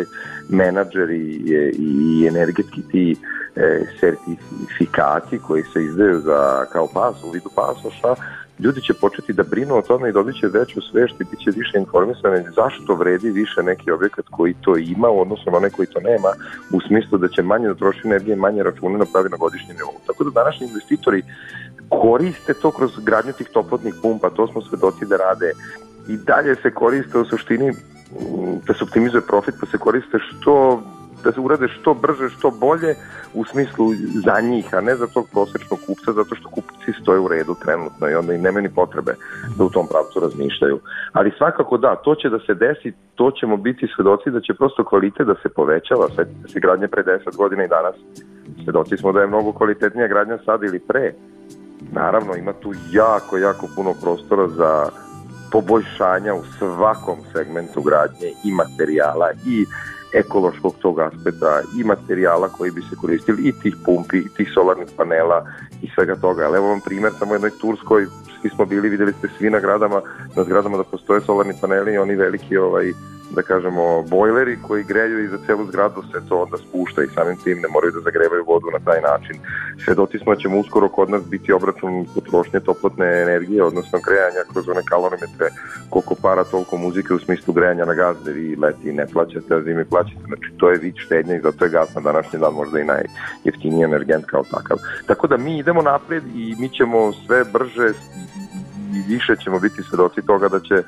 menadžer 0.50 1.10
i, 1.10 1.42
i 1.80 2.28
energetski 2.28 2.82
ti 2.92 3.16
e, 3.56 3.86
sertifikati 4.00 5.40
koji 5.40 5.64
se 5.74 5.84
izdaju 5.84 6.20
za, 6.20 6.66
kao 6.72 6.88
pas, 6.94 7.24
u 7.24 7.32
vidu 7.32 7.50
pasoša, 7.56 8.16
ljudi 8.60 8.82
će 8.82 8.94
početi 8.94 9.34
da 9.34 9.44
brinu 9.44 9.76
o 9.78 9.82
tome 9.82 10.10
i 10.10 10.12
dobit 10.12 10.36
će 10.40 10.48
veću 10.48 10.82
svešt 10.82 11.22
i 11.22 11.24
bit 11.24 11.40
će 11.40 11.52
više 11.52 11.78
informisani 11.78 12.46
zašto 12.56 12.96
vredi 12.96 13.30
više 13.30 13.64
neki 13.64 13.92
objekat 13.92 14.26
koji 14.32 14.54
to 14.62 14.78
ima 14.78 15.10
u 15.10 15.22
odnosu 15.22 15.52
na 15.52 15.58
onaj 15.58 15.70
koji 15.70 15.88
to 15.88 16.00
nema, 16.00 16.32
u 16.72 16.82
smislu 16.88 17.18
da 17.18 17.28
će 17.28 17.42
manje 17.44 17.68
da 17.68 17.92
energije, 18.04 18.36
manje 18.36 18.64
račune 18.64 18.98
napravi 18.98 19.30
na 19.30 19.38
godišnji 19.38 19.74
nivou. 19.74 20.00
Tako 20.08 20.24
da 20.24 20.30
današnji 20.30 20.68
investitori 20.68 21.24
koriste 21.90 22.54
to 22.54 22.72
kroz 22.72 22.92
gradnju 23.04 23.34
tih 23.34 23.50
toplotnih 23.54 23.94
pumpa, 24.02 24.30
to 24.30 24.48
smo 24.48 24.62
svedoci 24.62 25.06
da 25.06 25.18
rade 25.18 25.52
i 26.08 26.18
dalje 26.18 26.56
se 26.56 26.72
koriste 26.72 27.18
u 27.18 27.26
suštini 27.26 27.72
da 28.68 28.74
se 28.74 28.84
optimizuje 28.84 29.22
profit 29.22 29.56
pa 29.60 29.66
se 29.66 29.78
koriste 29.78 30.18
što 30.20 30.82
da 31.24 31.32
se 31.32 31.40
urade 31.40 31.68
što 31.68 31.94
brže, 31.94 32.30
što 32.30 32.52
bolje 32.52 32.96
u 33.34 33.46
smislu 33.46 33.94
za 34.26 34.42
njih, 34.42 34.74
a 34.74 34.82
ne 34.82 34.96
za 34.96 35.08
tog 35.08 35.28
prosečnog 35.32 35.80
kupca, 35.88 36.12
zato 36.12 36.36
što 36.36 36.50
kupci 36.50 36.92
stoje 37.02 37.20
u 37.20 37.28
redu 37.28 37.56
trenutno 37.66 38.10
i 38.10 38.16
onda 38.16 38.34
im 38.34 38.42
nema 38.42 38.62
ni 38.62 38.70
potrebe 38.70 39.16
da 39.58 39.64
u 39.64 39.70
tom 39.70 39.88
pravcu 39.88 40.20
razmišljaju. 40.20 40.80
Ali 41.12 41.34
svakako 41.38 41.78
da, 41.78 41.96
to 41.96 42.16
će 42.16 42.30
da 42.30 42.40
se 42.40 42.54
desi, 42.54 42.94
to 43.16 43.32
ćemo 43.32 43.58
biti 43.58 43.88
svedoci 43.96 44.32
da 44.32 44.42
će 44.42 44.54
prosto 44.54 44.84
kvalitet 44.84 45.28
da 45.28 45.36
se 45.44 45.50
povećava, 45.50 46.08
sve 46.16 46.26
se 46.54 46.60
gradnje 46.60 46.88
pre 46.88 47.04
10 47.04 47.38
godina 47.38 47.64
i 47.64 47.68
danas. 47.68 47.96
Svedoci 48.64 48.98
smo 48.98 49.12
da 49.12 49.22
je 49.22 49.28
mnogo 49.28 49.54
kvalitetnija 49.54 50.08
gradnja 50.08 50.38
sad 50.46 50.64
ili 50.64 50.80
pre. 50.80 51.14
Naravno, 51.92 52.36
ima 52.36 52.54
tu 52.54 52.74
jako, 52.92 53.38
jako 53.38 53.68
puno 53.76 53.94
prostora 54.02 54.48
za 54.48 54.90
poboljšanja 55.52 56.34
u 56.34 56.44
svakom 56.60 57.18
segmentu 57.34 57.82
gradnje 57.82 58.30
i 58.44 58.52
materijala 58.52 59.32
i 59.46 59.66
ekološkog 60.14 60.76
tog 60.82 61.00
aspekta 61.00 61.62
i 61.80 61.84
materijala 61.84 62.50
koji 62.50 62.72
bi 62.72 62.82
se 62.82 62.96
koristili 63.02 63.42
i 63.44 63.52
tih 63.62 63.76
pumpi, 63.86 64.18
i 64.18 64.30
tih 64.38 64.50
solarnih 64.54 64.88
panela 64.98 65.46
i 65.82 65.90
svega 65.96 66.16
toga. 66.16 66.46
Ali 66.46 66.58
evo 66.58 66.68
vam 66.68 66.82
primer 66.86 67.12
samo 67.20 67.34
jednoj 67.34 67.52
Turskoj, 67.62 68.06
svi 68.42 68.50
smo 68.50 68.66
bili, 68.66 68.90
videli 68.90 69.14
ste 69.14 69.28
svi 69.38 69.50
na 69.50 69.60
gradama, 69.60 70.02
na 70.36 70.44
zgradama 70.44 70.78
da 70.78 70.84
postoje 70.84 71.22
solarni 71.22 71.54
paneli 71.62 71.94
i 71.94 71.98
oni 71.98 72.16
veliki 72.16 72.58
ovaj, 72.58 72.94
da 73.36 73.42
kažemo, 73.42 74.04
bojleri 74.04 74.58
koji 74.68 74.84
greju 74.84 75.24
i 75.24 75.28
za 75.28 75.38
celu 75.46 75.66
zgradu 75.66 76.04
se 76.12 76.30
to 76.30 76.42
onda 76.42 76.58
spušta 76.58 77.04
i 77.04 77.14
samim 77.16 77.38
tim 77.44 77.58
ne 77.58 77.68
moraju 77.68 77.92
da 77.92 78.00
zagrevaju 78.00 78.44
vodu 78.48 78.68
na 78.74 78.80
taj 78.86 79.02
način. 79.02 79.36
Svedoci 79.86 80.20
smo 80.20 80.36
da 80.36 80.42
ćemo 80.42 80.60
uskoro 80.60 80.90
kod 80.90 81.10
nas 81.10 81.24
biti 81.30 81.54
obračun 81.54 82.06
potrošnje 82.16 82.60
toplotne 82.60 83.22
energije, 83.22 83.64
odnosno 83.64 84.00
grejanja 84.08 84.42
kroz 84.54 84.70
one 84.70 84.82
kalorimetre, 84.90 85.48
koliko 85.90 86.16
para, 86.22 86.44
toliko 86.44 86.78
muzike 86.78 87.14
u 87.14 87.20
smislu 87.20 87.54
grejanja 87.54 87.86
na 87.86 87.94
gaz, 87.94 88.16
da 88.26 88.32
vi 88.32 88.56
leti 88.56 88.94
ne 88.94 89.08
plaćate, 89.08 89.56
a 89.56 89.62
zimi 89.62 89.86
plaćate. 89.86 89.97
Znači, 90.04 90.52
to 90.58 90.70
je 90.70 90.80
vid 90.80 90.96
štednja 91.06 91.36
i 91.36 91.42
zato 91.42 91.66
je 91.66 91.72
gas 91.72 91.96
na 91.96 92.02
današnji 92.02 92.40
dan 92.40 92.54
možda 92.54 92.80
i 92.80 92.86
najjeftiniji 92.86 93.84
energent 93.84 94.26
kao 94.26 94.44
takav. 94.44 94.78
Tako 95.08 95.28
da 95.28 95.38
mi 95.38 95.58
idemo 95.58 95.82
napred 95.82 96.24
i 96.36 96.56
mi 96.60 96.70
ćemo 96.70 97.14
sve 97.14 97.44
brže 97.54 97.90
i 98.96 99.14
više 99.14 99.36
ćemo 99.44 99.60
biti 99.60 99.84
svedoci 99.84 100.22
toga 100.22 100.48
da 100.48 100.60
će 100.60 100.84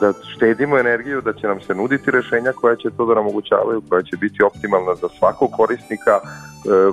da 0.00 0.12
štedimo 0.36 0.78
energiju, 0.78 1.20
da 1.20 1.32
će 1.32 1.46
nam 1.46 1.60
se 1.60 1.74
nuditi 1.74 2.10
rešenja 2.10 2.52
koja 2.52 2.76
će 2.76 2.90
to 2.96 3.06
da 3.06 3.14
nam 3.14 3.24
omogućavaju, 3.24 3.82
koja 3.88 4.02
će 4.02 4.16
biti 4.16 4.42
optimalna 4.42 4.94
za 4.94 5.08
svakog 5.18 5.50
korisnika 5.52 6.14
e, 6.20 6.22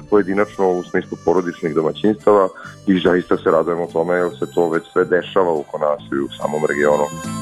pojedinačno 0.09 0.71
u 0.71 0.83
smislu 0.83 1.17
porodičnih 1.25 1.75
domaćinstava 1.75 2.47
i 2.87 2.99
zaista 2.99 3.37
se 3.37 3.51
radujemo 3.51 3.87
tome 3.93 4.15
jer 4.15 4.29
se 4.39 4.45
to 4.55 4.69
već 4.69 4.83
sve 4.93 5.05
dešava 5.05 5.51
oko 5.59 5.77
nas 5.77 6.01
i 6.11 6.19
u 6.19 6.29
samom 6.37 6.61
regionu. 6.69 7.36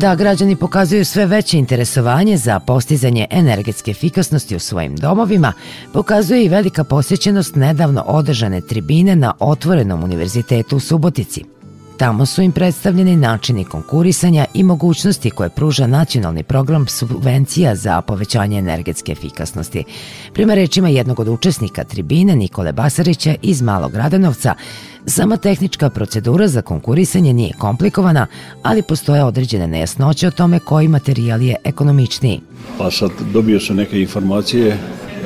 Da 0.00 0.14
građani 0.14 0.56
pokazuju 0.56 1.04
sve 1.04 1.26
veće 1.26 1.58
interesovanje 1.58 2.36
za 2.36 2.60
postizanje 2.60 3.26
energetske 3.30 3.90
efikasnosti 3.90 4.56
u 4.56 4.58
svojim 4.58 4.96
domovima, 4.96 5.52
pokazuje 5.92 6.44
i 6.44 6.48
velika 6.48 6.84
posjećenost 6.84 7.54
nedavno 7.54 8.04
održane 8.06 8.60
tribine 8.60 9.16
na 9.16 9.32
Otvorenom 9.38 10.04
univerzitetu 10.04 10.76
u 10.76 10.80
Subotici. 10.80 11.59
Tamo 12.00 12.26
su 12.26 12.42
im 12.42 12.52
predstavljeni 12.52 13.16
načini 13.16 13.64
konkurisanja 13.64 14.44
i 14.54 14.62
mogućnosti 14.62 15.30
koje 15.30 15.50
pruža 15.50 15.86
nacionalni 15.86 16.42
program 16.42 16.88
subvencija 16.88 17.74
za 17.74 18.00
povećanje 18.00 18.58
energetske 18.58 19.12
efikasnosti. 19.12 19.84
Prema 20.32 20.54
rečima 20.54 20.88
jednog 20.88 21.20
od 21.20 21.28
učesnika 21.28 21.84
tribine 21.84 22.36
Nikole 22.36 22.72
Basarića 22.72 23.34
iz 23.42 23.62
Malog 23.62 23.94
Radanovca, 23.94 24.54
Sama 25.06 25.36
tehnička 25.36 25.90
procedura 25.90 26.48
za 26.48 26.62
konkurisanje 26.62 27.32
nije 27.32 27.54
komplikovana, 27.58 28.26
ali 28.62 28.82
postoje 28.82 29.24
određene 29.24 29.66
nejasnoće 29.66 30.28
o 30.28 30.30
tome 30.30 30.58
koji 30.58 30.88
materijal 30.88 31.42
je 31.42 31.56
ekonomičniji. 31.64 32.40
Pa 32.78 32.90
sad 32.90 33.10
dobio 33.32 33.60
sam 33.60 33.76
neke 33.76 34.00
informacije 34.00 34.78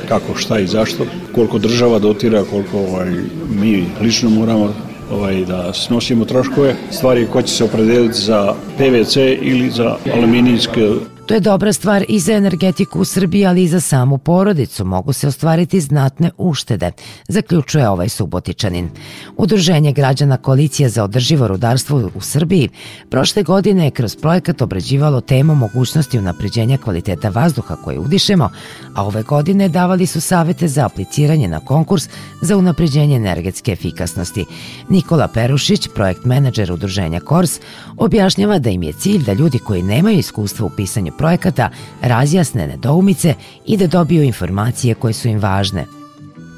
kako, 0.07 0.35
šta 0.35 0.59
i 0.59 0.67
zašto, 0.67 1.05
koliko 1.35 1.59
država 1.59 1.99
dotira, 1.99 2.43
koliko 2.43 2.79
ovaj, 2.79 3.11
mi 3.49 3.85
lično 4.01 4.29
moramo 4.29 4.73
ovaj, 5.11 5.45
da 5.45 5.73
snosimo 5.73 6.25
troškove, 6.25 6.75
stvari 6.91 7.27
ko 7.31 7.41
će 7.41 7.53
se 7.53 7.63
opredeliti 7.63 8.19
za 8.19 8.53
PVC 8.77 9.15
ili 9.41 9.69
za 9.69 9.97
aluminijske 10.13 10.89
To 11.25 11.33
je 11.33 11.39
dobra 11.39 11.73
stvar 11.73 12.05
i 12.09 12.19
za 12.19 12.33
energetiku 12.33 12.99
u 12.99 13.05
Srbiji, 13.05 13.45
ali 13.45 13.63
i 13.63 13.67
za 13.67 13.79
samu 13.79 14.17
porodicu. 14.17 14.85
Mogu 14.85 15.13
se 15.13 15.27
ostvariti 15.27 15.81
znatne 15.81 16.31
uštede, 16.37 16.91
zaključuje 17.27 17.89
ovaj 17.89 18.09
subotičanin. 18.09 18.89
Udruženje 19.37 19.91
građana 19.91 20.37
Koalicija 20.37 20.89
za 20.89 21.03
održivo 21.03 21.47
rudarstvo 21.47 22.11
u 22.15 22.21
Srbiji 22.21 22.69
prošle 23.09 23.43
godine 23.43 23.85
je 23.85 23.91
kroz 23.91 24.15
projekat 24.15 24.61
obrađivalo 24.61 25.21
temu 25.21 25.55
mogućnosti 25.55 26.19
unapređenja 26.19 26.77
kvaliteta 26.77 27.29
vazduha 27.29 27.75
koje 27.75 27.99
udišemo, 27.99 28.49
a 28.95 29.05
ove 29.05 29.23
godine 29.23 29.69
davali 29.69 30.05
su 30.05 30.21
savete 30.21 30.67
za 30.67 30.85
apliciranje 30.85 31.47
na 31.47 31.59
konkurs 31.59 32.09
za 32.41 32.57
unapređenje 32.57 33.15
energetske 33.15 33.71
efikasnosti. 33.71 34.45
Nikola 34.89 35.27
Perušić, 35.27 35.87
projekt 35.95 36.25
menadžer 36.25 36.71
udruženja 36.71 37.19
KORS, 37.19 37.59
objašnjava 37.97 38.59
da 38.59 38.69
im 38.69 38.83
je 38.83 38.93
cilj 38.93 39.23
da 39.25 39.33
ljudi 39.33 39.59
koji 39.59 39.83
nemaju 39.83 40.19
iskustva 40.19 40.65
u 40.65 40.69
pisanju 40.69 41.14
projekata 41.17 41.69
razjasne 42.01 42.67
nedoumice 42.67 43.33
i 43.65 43.77
da 43.77 43.87
dobiju 43.87 44.23
informacije 44.23 44.95
koje 44.95 45.13
su 45.13 45.27
im 45.27 45.39
važne 45.39 45.85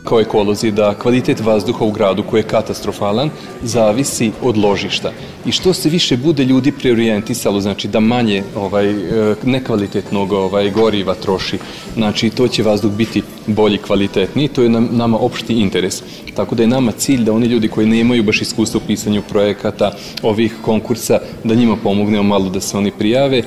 kao 0.07 0.19
ekolozi 0.19 0.71
da 0.71 0.93
kvalitet 0.93 1.39
vazduha 1.39 1.85
u 1.85 1.91
gradu 1.91 2.23
koji 2.23 2.39
je 2.39 2.47
katastrofalan 2.47 3.29
zavisi 3.63 4.31
od 4.41 4.57
ložišta. 4.57 5.11
I 5.45 5.51
što 5.51 5.73
se 5.73 5.89
više 5.89 6.17
bude 6.17 6.45
ljudi 6.45 6.71
preorijentisalo, 6.71 7.61
znači 7.61 7.87
da 7.87 7.99
manje 7.99 8.43
ovaj, 8.55 8.89
e, 8.89 9.35
nekvalitetnog 9.43 10.31
ovaj, 10.31 10.71
goriva 10.71 11.15
troši, 11.15 11.59
znači 11.93 12.29
to 12.29 12.47
će 12.47 12.63
vazduh 12.63 12.91
biti 12.91 13.21
bolji, 13.47 13.77
kvalitetniji, 13.77 14.47
to 14.47 14.63
je 14.63 14.69
nam, 14.69 14.89
nama 14.91 15.17
opšti 15.17 15.53
interes. 15.53 16.03
Tako 16.35 16.55
da 16.55 16.63
je 16.63 16.67
nama 16.67 16.91
cilj 16.91 17.23
da 17.23 17.33
oni 17.33 17.47
ljudi 17.47 17.67
koji 17.67 17.87
nemaju 17.87 18.23
baš 18.23 18.41
iskustva 18.41 18.81
u 18.83 18.87
pisanju 18.87 19.21
projekata, 19.29 19.91
ovih 20.23 20.55
konkursa, 20.61 21.19
da 21.43 21.55
njima 21.55 21.75
pomognemo 21.75 22.23
malo 22.23 22.49
da 22.49 22.61
se 22.61 22.77
oni 22.77 22.91
prijave, 22.91 23.43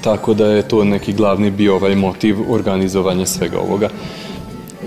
tako 0.00 0.34
da 0.34 0.46
je 0.46 0.68
to 0.68 0.84
neki 0.84 1.12
glavni 1.12 1.50
bio 1.50 1.74
ovaj 1.74 1.94
motiv 1.94 2.36
organizovanja 2.48 3.26
svega 3.26 3.58
ovoga. 3.58 3.88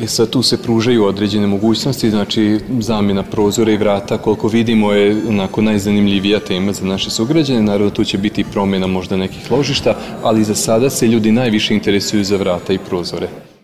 E 0.01 0.07
sad 0.07 0.29
tu 0.29 0.41
se 0.43 0.61
pružaju 0.61 1.05
određene 1.05 1.47
mogućnosti, 1.47 2.09
znači 2.09 2.59
zamjena 2.79 3.23
prozora 3.23 3.71
i 3.71 3.77
vrata, 3.77 4.17
koliko 4.17 4.47
vidimo 4.47 4.91
je 4.91 5.17
onako 5.29 5.61
najzanimljivija 5.61 6.39
tema 6.39 6.73
za 6.73 6.85
naše 6.85 7.09
sugrađane, 7.09 7.61
naravno 7.61 7.89
tu 7.89 8.03
će 8.03 8.17
biti 8.17 8.43
promjena 8.43 8.87
možda 8.87 9.17
nekih 9.17 9.51
ložišta, 9.51 9.95
ali 10.23 10.43
za 10.43 10.55
sada 10.55 10.89
se 10.89 11.07
ljudi 11.07 11.31
najviše 11.31 11.73
interesuju 11.73 12.23
za 12.23 12.37
vrata 12.37 12.73
i 12.73 12.77
prozore. 12.77 13.54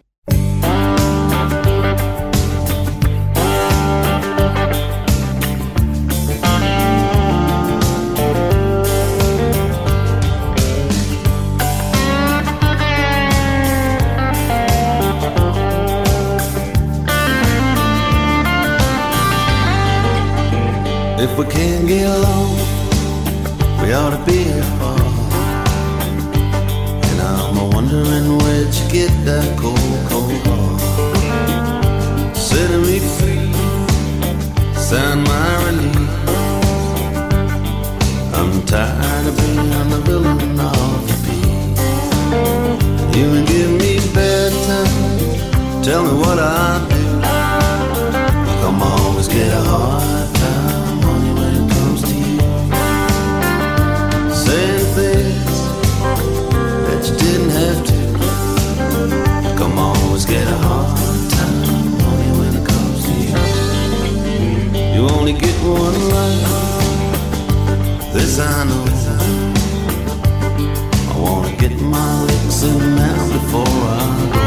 get 71.62 71.80
my 71.80 72.24
legs 72.24 72.64
in 72.64 72.80
the 72.96 73.10
before 73.34 73.82
I 73.86 74.04
go. 74.34 74.46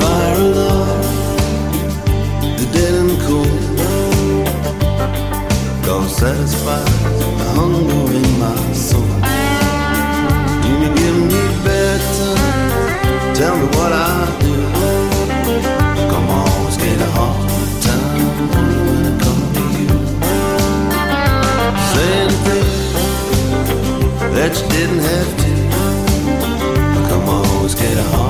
Fire 0.00 0.34
of 0.34 0.56
love, 0.56 1.06
the 2.58 2.66
dead 2.72 2.94
and 3.02 3.14
cold. 3.22 3.62
God 5.86 6.10
satisfies 6.10 7.02
the 7.20 7.48
hunger 7.56 8.04
in 8.18 8.28
my 8.40 8.72
soul. 8.72 9.12
You 10.66 10.74
may 10.80 10.92
give 11.00 11.18
me 11.30 11.42
better, 11.68 12.34
tell 13.38 13.54
me 13.60 13.66
what 13.76 13.92
I 13.92 14.26
do. 14.40 14.54
Come 16.10 16.28
on, 16.30 16.64
let's 16.64 16.76
get 16.78 17.00
a 17.00 17.10
hard 17.16 17.82
time. 17.82 18.71
that 24.52 24.70
didn't 24.70 24.98
have 24.98 25.36
to. 25.38 25.50
Come 27.08 27.28
on, 27.28 27.62
let's 27.62 27.74
get 27.74 27.96
home. 27.96 28.21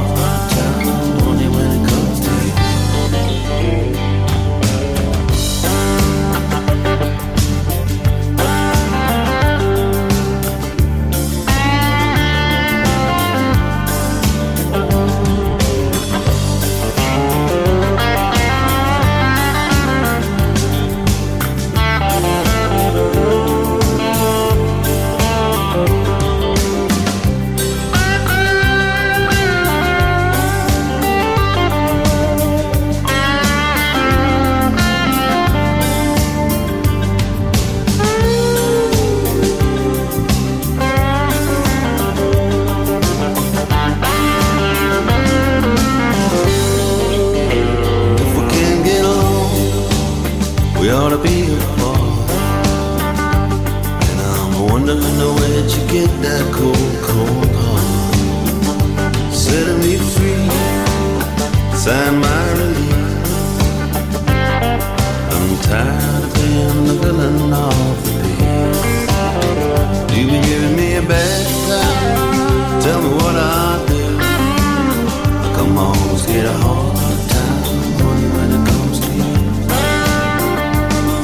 Tell 72.83 73.01
me 73.01 73.11
what 73.15 73.37
I 73.37 73.85
do. 73.87 73.95
I 74.19 75.53
come 75.55 75.79
always 75.79 76.27
get 76.27 76.45
a 76.45 76.53
whole 76.53 76.93
lot 76.99 77.13
of 77.13 77.29
time 77.31 77.65
only 78.07 78.29
when 78.37 78.49
it 78.57 78.63
comes 78.71 78.99
to 79.05 79.09
you. 79.19 79.31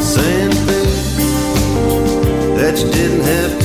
Saying 0.01 0.53
things 0.69 1.17
that 2.59 2.79
you 2.79 2.89
didn't 2.93 3.23
have 3.23 3.58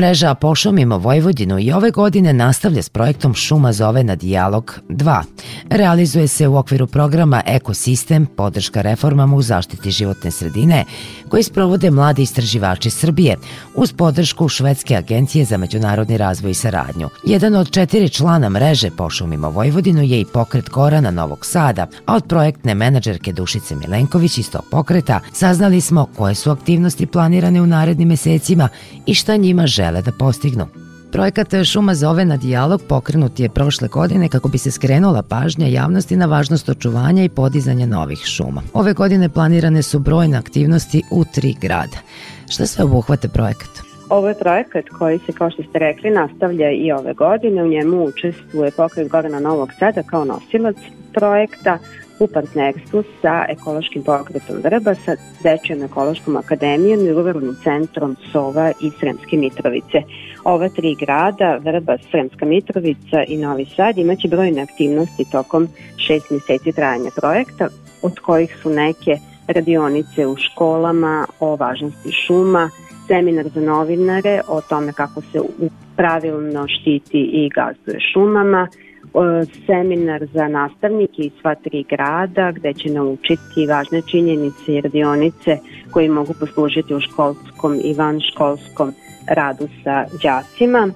Mreža 0.00 0.34
Pošumimo 0.34 0.98
Vojvodinu 0.98 1.58
i 1.58 1.72
ove 1.72 1.90
godine 1.90 2.32
nastavlja 2.32 2.82
s 2.82 2.88
projektom 2.88 3.34
Šuma 3.34 3.72
zove 3.72 4.04
na 4.04 4.16
dijalog 4.16 4.80
2. 4.88 5.22
Realizuje 5.70 6.28
se 6.28 6.48
u 6.48 6.56
okviru 6.56 6.86
programa 6.86 7.42
Ekosistem, 7.46 8.26
podrška 8.26 8.82
reformama 8.82 9.36
u 9.36 9.42
zaštiti 9.42 9.90
životne 9.90 10.30
sredine, 10.30 10.84
koji 11.28 11.42
sprovode 11.42 11.90
mladi 11.90 12.22
istraživači 12.22 12.90
Srbije, 12.90 13.36
uz 13.74 13.92
podršku 13.92 14.48
Švedske 14.48 14.96
agencije 14.96 15.44
za 15.44 15.56
međunarodni 15.56 16.16
razvoj 16.16 16.50
i 16.50 16.54
saradnju. 16.54 17.08
Jedan 17.24 17.54
od 17.54 17.70
četiri 17.70 18.08
člana 18.08 18.48
mreže 18.48 18.90
Pošumimo 18.90 19.50
Vojvodinu 19.50 20.02
je 20.02 20.20
i 20.20 20.24
pokret 20.24 20.68
Korana 20.68 21.10
Novog 21.10 21.46
Sada, 21.46 21.86
a 22.06 22.16
od 22.16 22.26
projektne 22.26 22.74
menadžerke 22.74 23.32
Dušice 23.32 23.76
Milenković 23.76 24.38
iz 24.38 24.50
tog 24.50 24.64
pokreta 24.70 25.20
saznali 25.32 25.80
smo 25.80 26.06
koje 26.16 26.34
su 26.34 26.50
aktivnosti 26.50 27.06
planirane 27.06 27.62
u 27.62 27.66
narednim 27.66 28.08
mesecima 28.08 28.68
i 29.06 29.14
šta 29.14 29.36
njima 29.36 29.66
žele 29.66 29.89
da 29.92 30.12
postignu. 30.18 30.66
Projekat 31.12 31.48
Šuma 31.64 31.94
zove 31.94 32.24
na 32.24 32.36
dijalog 32.36 32.82
pokrenut 32.88 33.40
je 33.40 33.48
prošle 33.48 33.88
godine 33.88 34.28
kako 34.28 34.48
bi 34.48 34.58
se 34.58 34.70
skrenula 34.70 35.22
pažnja 35.22 35.66
javnosti 35.66 36.16
na 36.16 36.26
važnost 36.26 36.68
očuvanja 36.68 37.24
i 37.24 37.28
podizanja 37.28 37.86
novih 37.86 38.18
šuma. 38.18 38.62
Ove 38.74 38.92
godine 38.92 39.28
planirane 39.28 39.82
su 39.82 39.98
brojne 39.98 40.38
aktivnosti 40.38 41.02
u 41.10 41.24
tri 41.24 41.54
grada. 41.60 41.96
Šta 42.48 42.66
sve 42.66 42.84
obuhvate 42.84 43.28
projekat? 43.28 43.70
Ovo 44.08 44.28
je 44.28 44.38
projekat 44.38 44.84
koji 44.98 45.18
se, 45.18 45.32
kao 45.32 45.50
što 45.50 45.62
ste 45.62 45.78
rekli, 45.78 46.10
nastavlja 46.10 46.70
i 46.70 46.92
ove 46.92 47.14
godine. 47.14 47.64
U 47.64 47.68
njemu 47.68 48.04
učestvuje 48.04 48.70
pokret 48.70 49.08
Gorana 49.08 49.40
Novog 49.40 49.68
Sada 49.78 50.02
kao 50.02 50.24
nosilac 50.24 50.76
projekta 51.14 51.78
u 52.20 52.26
partnerstvu 52.26 53.02
sa 53.22 53.44
ekološkim 53.48 54.02
pokretom 54.02 54.56
Vrba, 54.64 54.94
sa 54.94 55.16
Dečijom 55.42 55.82
ekološkom 55.82 56.36
akademijom 56.36 57.00
i 57.06 57.12
ruralnim 57.12 57.56
centrom 57.64 58.16
Sova 58.32 58.72
i 58.80 58.90
Sremske 59.00 59.36
Mitrovice. 59.36 60.02
Ova 60.44 60.68
tri 60.68 60.94
grada, 60.94 61.56
Vrba, 61.56 61.96
Sremska 62.10 62.46
Mitrovica 62.46 63.24
i 63.28 63.36
Novi 63.36 63.66
Sad, 63.76 63.98
imaće 63.98 64.28
brojne 64.28 64.62
aktivnosti 64.62 65.30
tokom 65.32 65.68
šest 65.96 66.30
meseci 66.30 66.72
trajanja 66.72 67.10
projekta, 67.16 67.68
od 68.02 68.18
kojih 68.18 68.56
su 68.62 68.70
neke 68.70 69.18
radionice 69.46 70.26
u 70.26 70.36
školama 70.36 71.26
o 71.40 71.56
važnosti 71.56 72.12
šuma, 72.12 72.70
seminar 73.06 73.48
za 73.54 73.60
novinare 73.60 74.40
o 74.48 74.60
tome 74.60 74.92
kako 74.92 75.20
se 75.20 75.38
pravilno 75.96 76.66
štiti 76.68 77.20
i 77.32 77.48
gazduje 77.54 78.00
šumama, 78.12 78.68
seminar 79.66 80.26
za 80.32 80.48
nastavnike 80.48 81.22
iz 81.22 81.32
sva 81.40 81.54
tri 81.54 81.84
grada 81.88 82.52
gde 82.52 82.72
će 82.72 82.90
naučiti 82.90 83.66
važne 83.68 84.02
činjenice 84.10 84.74
i 84.74 84.80
radionice 84.80 85.58
koji 85.90 86.08
mogu 86.08 86.34
poslužiti 86.40 86.94
u 86.94 87.00
školskom 87.00 87.80
i 87.84 87.94
vanškolskom 87.94 88.92
radu 89.28 89.68
sa 89.84 90.04
đacima. 90.22 90.88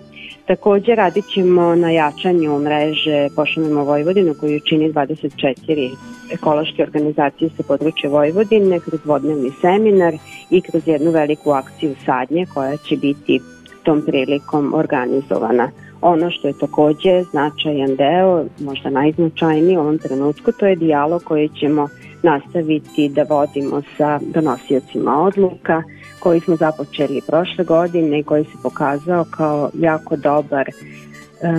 Takođe 0.47 0.95
radit 0.95 1.25
ćemo 1.35 1.75
na 1.75 1.91
jačanju 1.91 2.59
mreže 2.59 3.29
Pošumimo 3.37 3.85
Vojvodinu 3.85 4.35
koju 4.41 4.61
čini 4.61 4.93
24 4.93 5.91
ekološke 6.33 6.83
organizacije 6.83 7.51
sa 7.57 7.63
područja 7.63 8.11
Vojvodine 8.11 8.81
kroz 8.81 9.01
vodnevni 9.05 9.51
seminar 9.61 10.15
i 10.51 10.61
kroz 10.61 10.89
jednu 10.89 11.11
veliku 11.11 11.51
akciju 11.51 11.95
sadnje 12.07 12.47
koja 12.55 12.77
će 12.77 12.97
biti 12.97 13.41
tom 13.83 14.03
prilikom 14.07 14.75
organizovana. 14.75 15.71
Ono 16.07 16.31
što 16.31 16.49
je 16.49 16.59
takođe 16.61 17.23
značajan 17.31 17.97
deo, 17.97 18.45
možda 18.61 18.91
najznačajniji 18.91 19.77
u 19.77 19.81
ovom 19.81 19.99
trenutku, 19.99 20.53
to 20.53 20.67
je 20.67 20.77
dijalog 20.77 21.23
koji 21.25 21.49
ćemo 21.49 21.89
nastaviti 22.23 23.09
da 23.09 23.23
vodimo 23.23 23.83
sa 23.97 24.21
donosiocima 24.35 25.23
odluka, 25.23 25.83
koji 26.21 26.41
smo 26.41 26.57
započeli 26.57 27.21
prošle 27.27 27.65
godine 27.65 28.19
i 28.19 28.23
koji 28.23 28.45
se 28.45 28.51
pokazao 28.63 29.25
kao 29.31 29.71
jako 29.75 30.17
dobar 30.17 30.69
e, 30.69 30.73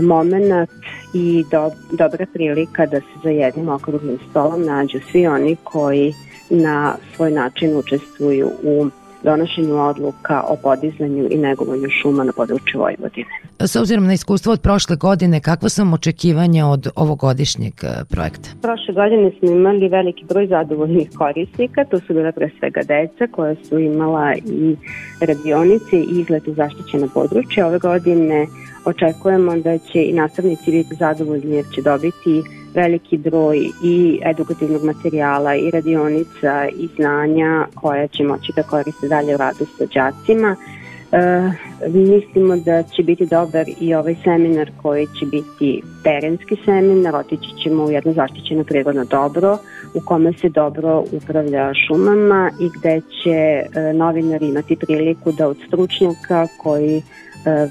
moment 0.02 0.70
i 1.14 1.44
do, 1.52 1.72
dobra 1.92 2.26
prilika 2.34 2.86
da 2.86 3.00
se 3.00 3.20
za 3.24 3.30
jednim 3.30 3.70
okruglim 3.70 4.20
stolom 4.30 4.66
nađu 4.66 5.00
svi 5.12 5.28
oni 5.28 5.56
koji 5.64 6.14
na 6.50 6.96
svoj 7.16 7.32
način 7.32 7.78
učestvuju 7.78 8.50
u 8.64 8.88
donošenju 9.26 9.76
odluka 9.90 10.42
o 10.48 10.56
podizanju 10.64 11.28
i 11.32 11.38
negovanju 11.38 11.90
šuma 12.02 12.24
na 12.24 12.34
području 12.40 12.80
Vojvodine. 12.80 13.34
S 13.60 13.76
obzirom 13.76 14.06
na 14.08 14.14
iskustvo 14.14 14.54
od 14.54 14.62
prošle 14.62 14.96
godine, 14.96 15.40
kakva 15.40 15.70
sam 15.70 15.94
očekivanja 15.94 16.68
od 16.68 16.88
ovogodišnjeg 16.96 17.74
e, 17.84 17.88
projekta? 18.10 18.50
Prošle 18.62 18.94
godine 18.94 19.32
smo 19.40 19.52
imali 19.52 19.88
veliki 19.90 20.26
broj 20.26 20.48
zadovoljnih 20.48 21.10
korisnika, 21.18 21.86
to 21.86 22.00
su 22.00 22.14
bila 22.14 22.32
pre 22.32 22.50
svega 22.60 22.82
deca 22.82 23.28
koja 23.32 23.56
su 23.56 23.80
imala 23.80 24.34
i 24.36 24.76
radionice 25.22 25.96
i 25.98 26.20
izlet 26.22 26.48
u 26.48 26.54
zaštićena 26.54 27.08
područja. 27.14 27.68
Ove 27.68 27.80
godine 27.80 28.48
očekujemo 28.86 29.58
da 29.58 29.78
će 29.78 30.04
i 30.04 30.14
nastavnici 30.14 30.72
biti 30.72 30.96
zadovoljni 30.96 31.56
jer 31.56 31.66
će 31.76 31.82
dobiti 31.82 32.44
veliki 32.76 33.18
broj 33.18 33.58
i 33.84 34.20
edukativnog 34.26 34.84
materijala 34.84 35.56
i 35.56 35.72
radionica 35.72 36.68
i 36.78 36.88
znanja 36.96 37.68
koja 37.76 38.08
će 38.08 38.24
moći 38.24 38.52
da 38.56 38.64
koriste 38.64 39.08
dalje 39.08 39.36
u 39.36 39.38
radu 39.38 39.66
sa 39.78 39.86
đacima. 39.86 40.56
E, 41.12 41.52
mislimo 41.90 42.56
da 42.58 42.84
će 42.84 43.04
biti 43.04 43.26
dobar 43.26 43.66
i 43.80 43.94
ovaj 43.94 44.16
seminar 44.24 44.72
koji 44.82 45.08
će 45.20 45.26
biti 45.26 45.82
terenski 46.04 46.56
seminar, 46.66 47.16
otići 47.16 47.64
ćemo 47.64 47.84
u 47.84 47.92
jedno 47.92 48.14
zaštićeno 48.14 48.64
prirodno 48.64 49.06
dobro 49.06 49.58
u 49.94 50.00
kome 50.06 50.34
se 50.34 50.50
dobro 50.50 51.04
upravlja 51.12 51.74
šumama 51.88 52.52
i 52.60 52.70
gde 52.80 53.02
će 53.24 53.32
e, 53.32 53.94
novinari 53.94 54.48
imati 54.48 54.76
priliku 54.76 55.32
da 55.32 55.48
od 55.48 55.58
stručnjaka 55.68 56.48
koji 56.64 57.02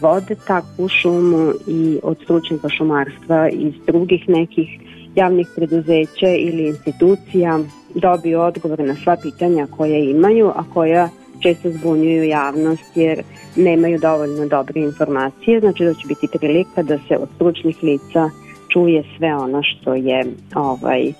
vode 0.00 0.34
takvu 0.46 0.88
šumu 0.88 1.52
i 1.66 1.98
od 2.02 2.16
stručnjaka 2.22 2.68
šumarstva 2.68 3.48
iz 3.48 3.74
drugih 3.86 4.28
nekih 4.28 4.68
javnih 5.14 5.46
preduzeća 5.56 6.28
ili 6.28 6.66
institucija 6.66 7.60
dobiju 7.94 8.40
odgovor 8.40 8.80
na 8.80 8.94
sva 9.04 9.16
pitanja 9.22 9.66
koje 9.76 10.10
imaju, 10.10 10.48
a 10.48 10.64
koja 10.74 11.08
često 11.40 11.70
zbunjuju 11.70 12.24
javnost 12.24 12.96
jer 12.96 13.22
nemaju 13.56 13.98
dovoljno 13.98 14.46
dobre 14.46 14.80
informacije, 14.80 15.60
znači 15.60 15.84
da 15.84 15.94
će 15.94 16.06
biti 16.08 16.38
prilika 16.38 16.82
da 16.82 16.98
se 17.08 17.16
od 17.16 17.28
stručnih 17.34 17.82
lica 17.82 18.30
čuje 18.72 19.04
sve 19.18 19.36
ono 19.36 19.62
što 19.62 19.94
je 19.94 20.24
ovaj, 20.54 21.08
e, 21.08 21.12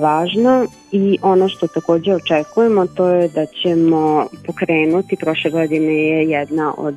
važno. 0.00 0.66
I 0.92 1.18
ono 1.22 1.48
što 1.48 1.66
takođe 1.66 2.14
očekujemo 2.14 2.86
to 2.86 3.08
je 3.08 3.28
da 3.28 3.46
ćemo 3.46 4.26
pokrenuti, 4.46 5.16
prošle 5.20 5.50
godine 5.50 5.94
je 5.94 6.30
jedna 6.30 6.74
od 6.76 6.96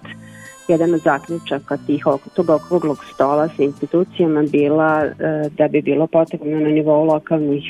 jedan 0.67 0.93
od 0.93 1.01
zaključaka 1.01 1.77
tih, 1.77 2.03
tog 2.33 2.49
okruglog 2.49 2.97
stola 3.13 3.47
sa 3.47 3.63
institucijama 3.63 4.43
bila 4.51 5.05
e, 5.05 5.13
da 5.57 5.67
bi 5.67 5.81
bilo 5.81 6.07
potrebno 6.07 6.59
na 6.59 6.69
nivou 6.69 7.03
lokalnih 7.03 7.63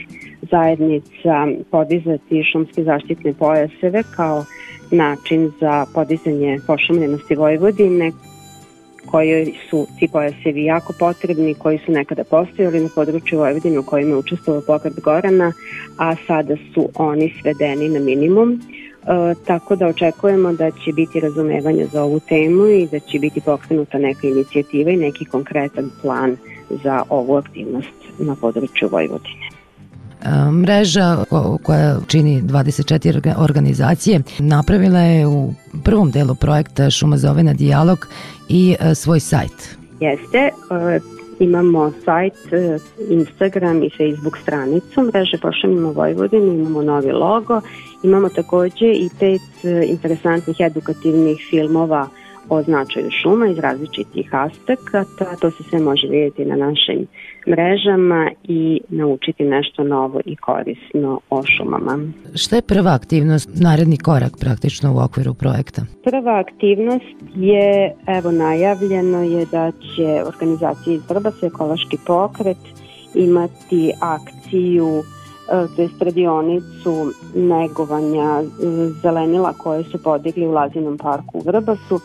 zajednica 0.52 1.48
podizati 1.72 2.44
šumske 2.52 2.84
zaštitne 2.84 3.34
pojaseve 3.34 4.04
kao 4.16 4.46
način 4.92 5.52
za 5.60 5.86
podizanje 5.94 6.60
pošumljenosti 6.68 7.36
Vojvodine 7.36 8.12
koji 9.06 9.54
su 9.70 9.88
ti 10.00 10.08
pojasevi 10.12 10.64
jako 10.64 10.94
potrebni, 11.00 11.54
koji 11.54 11.80
su 11.86 11.92
nekada 11.92 12.24
postojali 12.24 12.80
na 12.80 12.90
području 12.96 13.40
Vojvodine 13.40 13.80
u 13.80 13.84
kojima 13.84 14.10
je 14.10 14.18
učestvovao 14.18 14.62
pokret 14.68 14.94
Gorana, 15.04 15.54
a 15.98 16.16
sada 16.28 16.56
su 16.74 16.90
oni 16.96 17.34
svedeni 17.42 17.90
na 17.90 18.00
minimum. 18.00 18.62
E, 19.06 19.36
tako 19.46 19.76
da 19.76 19.88
očekujemo 19.88 20.54
da 20.54 20.72
će 20.72 20.94
biti 20.94 21.20
razumevanja 21.20 21.86
za 21.94 22.04
ovu 22.04 22.20
temu 22.20 22.66
i 22.66 22.88
da 22.92 23.00
će 23.00 23.20
biti 23.20 23.42
pokrenuta 23.42 23.98
neka 23.98 24.28
inicijativa 24.28 24.92
i 24.92 24.98
neki 24.98 25.26
konkretan 25.26 25.90
plan 26.02 26.38
za 26.84 27.04
ovu 27.10 27.36
aktivnost 27.36 27.94
na 28.20 28.36
području 28.36 28.90
Vojvodine. 28.92 29.50
E, 30.22 30.52
mreža 30.52 31.18
koja 31.64 31.98
čini 32.08 32.42
24 32.42 33.34
organizacije 33.38 34.22
napravila 34.40 35.00
je 35.00 35.28
u 35.28 35.54
prvom 35.84 36.12
delu 36.12 36.36
projekta 36.36 36.90
Šuma 36.90 37.18
zove 37.18 37.44
na 37.44 37.54
dijalog 37.54 38.08
i 38.50 38.76
e, 38.80 38.96
svoj 38.96 39.20
sajt. 39.20 39.78
Jeste, 40.00 40.38
e, 40.38 41.00
imamo 41.40 41.92
sajt, 42.06 42.34
Instagram 43.10 43.84
i 43.84 43.90
Facebook 43.90 44.38
stranicu 44.42 45.02
mreže 45.02 45.38
Pošaljimo 45.42 45.92
Vojvodinu, 45.92 46.54
imamo 46.54 46.82
novi 46.82 47.12
logo, 47.12 47.62
imamo 48.06 48.30
takođe 48.30 48.86
i 48.86 49.10
pet 49.20 49.66
interesantnih 49.90 50.56
edukativnih 50.60 51.38
filmova 51.50 52.08
o 52.50 52.62
značaju 52.62 53.10
šuma 53.24 53.48
iz 53.48 53.58
različitih 53.58 54.30
aspekata. 54.32 55.36
To 55.42 55.52
se 55.52 55.64
sve 55.70 55.80
može 55.80 56.08
vidjeti 56.08 56.46
na 56.46 56.56
našim 56.56 57.08
mrežama 57.48 58.32
i 58.44 58.82
naučiti 58.90 59.44
nešto 59.44 59.84
novo 59.84 60.22
i 60.26 60.36
korisno 60.36 61.20
o 61.30 61.44
šumama. 61.46 62.00
Šta 62.36 62.56
je 62.56 62.62
prva 62.62 62.94
aktivnost, 62.94 63.50
naredni 63.62 63.98
korak 63.98 64.32
praktično 64.40 64.94
u 64.94 65.00
okviru 65.00 65.34
projekta? 65.34 65.82
Prva 66.04 66.40
aktivnost 66.40 67.16
je, 67.36 67.96
evo 68.08 68.32
najavljeno 68.32 69.24
je 69.24 69.46
da 69.46 69.72
će 69.72 70.24
organizacija 70.28 70.96
iz 70.96 71.02
Vrbasa 71.10 71.46
ekološki 71.46 71.98
pokret 72.08 72.58
imati 73.16 73.92
akciju 74.00 75.00
e, 75.00 75.25
to 75.48 75.82
je 75.82 75.90
radionicu 76.00 77.12
negovanja 77.36 78.42
e, 78.42 78.46
zelenila 79.02 79.54
koje 79.54 79.84
su 79.84 80.04
podigli 80.04 80.48
u 80.48 80.52
Lazinom 80.52 80.98
parku 80.98 81.38
u 81.38 81.42
Vrbasu 81.46 82.00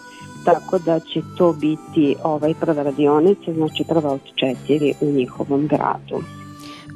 tako 0.44 0.78
da 0.78 1.00
će 1.00 1.22
to 1.38 1.52
biti 1.52 2.14
ovaj 2.24 2.54
prva 2.60 2.82
radionica, 2.82 3.52
znači 3.54 3.84
prva 3.88 4.12
od 4.12 4.20
četiri 4.34 4.92
u 5.00 5.06
njihovom 5.12 5.66
gradu. 5.66 6.24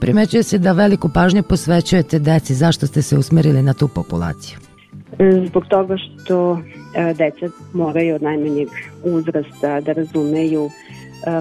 Primećuje 0.01 0.43
se 0.43 0.59
da 0.59 0.73
veliku 0.73 1.09
pažnju 1.09 1.43
posvećujete 1.43 2.19
deci, 2.19 2.55
zašto 2.55 2.87
ste 2.87 3.03
se 3.03 3.19
usmerili 3.19 3.63
na 3.63 3.75
tu 3.75 3.89
populaciju? 3.89 4.59
Zbog 5.47 5.65
toga 5.69 5.97
što 5.97 6.59
e, 6.95 7.15
deca 7.15 7.55
moraju 7.73 8.15
od 8.15 8.23
najmanjeg 8.23 8.69
uzrasta 9.05 9.81
da 9.81 9.93
razumeju 9.93 10.71
E, 10.91 10.94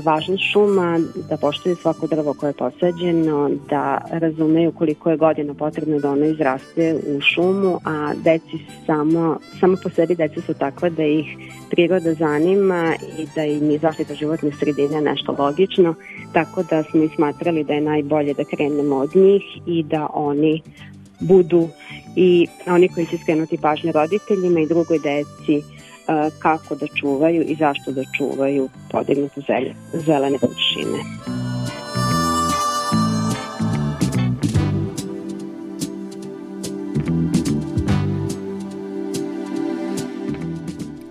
važnost 0.04 0.44
šuma, 0.52 1.00
da 1.30 1.38
poštuju 1.38 1.76
svako 1.76 2.08
drvo 2.08 2.34
koje 2.34 2.50
je 2.50 2.54
posađeno, 2.54 3.50
da 3.70 4.02
razumeju 4.12 4.72
koliko 4.72 5.10
je 5.10 5.18
godina 5.18 5.54
potrebno 5.54 6.00
da 6.00 6.12
ono 6.12 6.26
izraste 6.26 6.96
u 7.08 7.22
šumu, 7.22 7.80
a 7.86 8.14
deci 8.24 8.60
samo, 8.86 9.38
samo 9.60 9.78
po 9.84 9.90
sebi 9.90 10.16
deca 10.16 10.42
su 10.42 10.54
takva 10.54 10.90
da 10.90 11.04
ih 11.04 11.26
priroda 11.70 12.14
zanima 12.14 12.96
i 13.20 13.28
da 13.36 13.44
im 13.44 13.72
je 13.72 13.80
zaštita 13.80 14.16
životne 14.16 14.52
sredine 14.60 15.02
nešto 15.02 15.36
logično, 15.40 15.96
tako 16.34 16.64
da 16.64 16.84
smo 16.84 17.04
i 17.04 17.10
smatrali 17.16 17.64
da 17.64 17.74
je 17.74 17.82
najbolje 17.82 18.34
da 18.34 18.44
krenemo 18.44 18.96
od 18.96 19.16
njih 19.16 19.44
i 19.66 19.84
da 19.84 20.08
oni 20.14 20.62
budu 21.20 21.68
i 22.16 22.48
oni 22.68 22.90
koji 22.90 23.06
će 23.06 23.18
skrenuti 23.18 23.58
pažnje 23.58 23.92
roditeljima 23.92 24.60
i 24.60 24.68
drugoj 24.68 25.00
deci 25.00 25.83
kako 26.40 26.76
da 26.76 26.88
čuvaju 26.88 27.44
i 27.44 27.56
zašto 27.56 27.92
da 27.92 28.02
čuvaju 28.18 28.70
podignute 28.92 29.42
zelene 29.94 30.38
površine. 30.40 31.00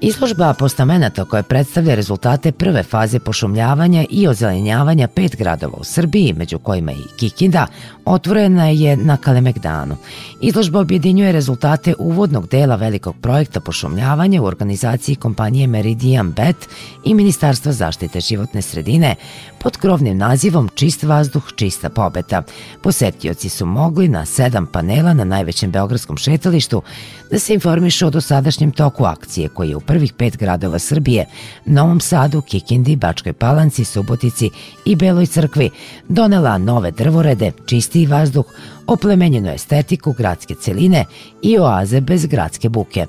Izložba 0.04 0.54
postamenata 0.54 1.24
koja 1.24 1.42
predstavlja 1.42 1.94
rezultate 1.94 2.52
prve 2.52 2.82
faze 2.82 3.18
pošumljavanja 3.18 4.04
i 4.10 4.28
ozelenjavanja 4.28 5.08
pet 5.08 5.36
gradova 5.36 5.78
u 5.80 5.84
Srbiji, 5.84 6.32
među 6.32 6.58
kojima 6.58 6.92
i 6.92 7.16
Kikinda, 7.16 7.66
otvorena 8.04 8.68
je 8.68 8.96
na 8.96 9.16
Kalemegdanu. 9.16 9.96
Izložba 10.40 10.80
objedinjuje 10.80 11.32
rezultate 11.32 11.94
uvodnog 11.98 12.48
dela 12.48 12.76
velikog 12.76 13.16
projekta 13.20 13.60
pošumljavanja 13.60 14.42
u 14.42 14.44
organizaciji 14.44 15.16
kompanije 15.16 15.66
Meridian 15.66 16.32
Bet 16.32 16.56
i 17.04 17.14
Ministarstva 17.14 17.72
zaštite 17.72 18.20
životne 18.20 18.62
sredine 18.62 19.14
pod 19.58 19.76
krovnim 19.76 20.18
nazivom 20.18 20.68
Čist 20.74 21.02
vazduh, 21.02 21.52
čista 21.56 21.88
pobeta. 21.88 22.42
Posetioci 22.82 23.48
su 23.48 23.66
mogli 23.66 24.08
na 24.08 24.26
sedam 24.26 24.66
panela 24.66 25.14
na 25.14 25.24
najvećem 25.24 25.70
beogradskom 25.70 26.16
šetalištu 26.16 26.82
da 27.30 27.38
se 27.38 27.54
informišu 27.54 28.06
o 28.06 28.10
dosadašnjem 28.10 28.70
toku 28.70 29.04
akcije 29.04 29.48
koji 29.48 29.68
je 29.68 29.76
u 29.76 29.80
prvih 29.92 30.12
pet 30.12 30.36
gradova 30.36 30.78
Srbije, 30.78 31.26
Novom 31.64 32.00
Sadu, 32.00 32.40
Kikindi, 32.40 32.96
Bačkoj 32.96 33.32
Palanci, 33.32 33.84
Subotici 33.84 34.50
i 34.84 34.96
Beloj 34.96 35.26
crkvi 35.26 35.70
donela 36.08 36.58
nove 36.58 36.90
drvorede, 36.90 37.52
čistiji 37.66 38.06
vazduh, 38.06 38.44
oplemenjenu 38.86 39.50
estetiku 39.50 40.12
gradske 40.12 40.54
celine 40.54 41.04
i 41.42 41.58
oaze 41.58 42.00
bez 42.00 42.26
gradske 42.26 42.68
buke. 42.68 43.06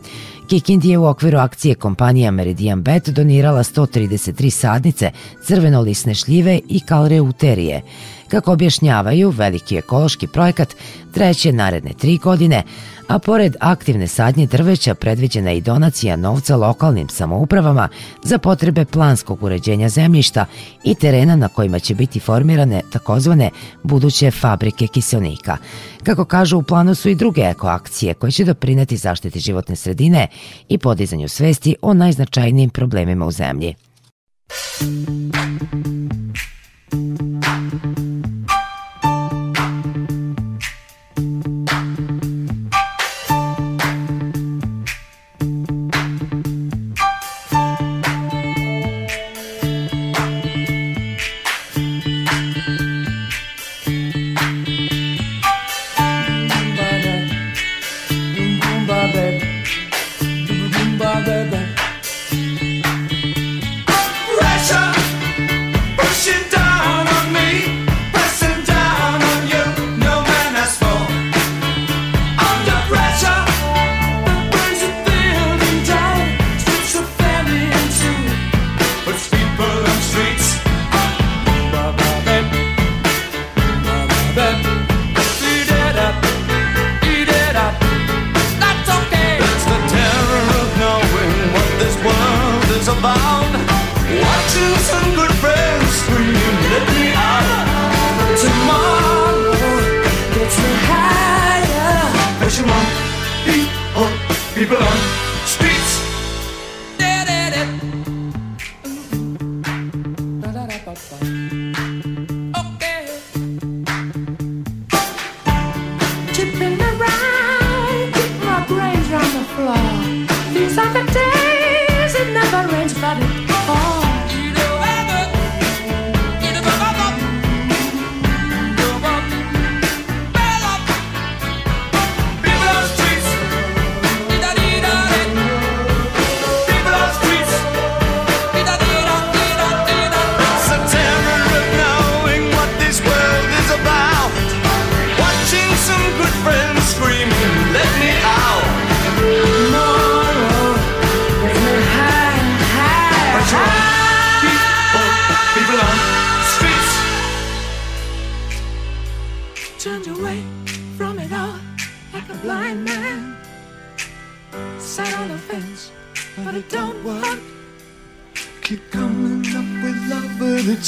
Kikindi 0.48 0.90
je 0.90 0.98
u 0.98 1.06
okviru 1.06 1.38
akcije 1.38 1.76
kompanija 1.76 2.32
Meridian 2.32 2.82
Bet 2.82 3.10
donirala 3.10 3.64
133 3.64 4.50
sadnice, 4.50 5.12
crveno-lisne 5.48 6.16
šljive 6.16 6.60
i 6.70 6.80
kalreuterije. 6.80 7.82
Kako 8.28 8.52
objašnjavaju, 8.52 9.30
veliki 9.30 9.78
ekološki 9.78 10.28
projekat 10.28 10.76
treće 11.12 11.52
naredne 11.52 11.94
tri 11.94 12.18
godine, 12.18 12.64
a 13.08 13.20
pored 13.20 13.56
aktivne 13.60 14.08
sadnje 14.08 14.48
drveća 14.48 14.96
predviđena 14.96 15.50
je 15.50 15.58
i 15.58 15.62
donacija 15.62 16.16
novca 16.16 16.56
lokalnim 16.56 17.10
samoupravama 17.10 17.90
za 18.24 18.38
potrebe 18.38 18.86
planskog 18.86 19.44
uređenja 19.44 19.90
zemljišta 19.90 20.46
i 20.84 20.96
terena 20.96 21.36
na 21.36 21.48
kojima 21.48 21.80
će 21.80 21.96
biti 21.96 22.20
formirane 22.20 22.82
takozvane 22.92 23.50
buduće 23.84 24.32
fabrike 24.32 24.88
kiselnika. 24.88 25.58
Kako 26.04 26.26
kažu, 26.26 26.58
u 26.58 26.64
planu 26.64 26.96
su 26.96 27.10
i 27.10 27.16
druge 27.16 27.42
ekoakcije 27.42 28.14
koje 28.14 28.32
će 28.32 28.46
doprineti 28.46 28.98
zaštiti 28.98 29.40
životne 29.40 29.76
sredine 29.76 30.28
i 30.70 30.78
podizanju 30.78 31.28
svesti 31.28 31.76
o 31.82 31.94
najznačajnijim 31.94 32.70
problemima 32.70 33.26
u 33.26 33.32
zemlji. 33.32 33.76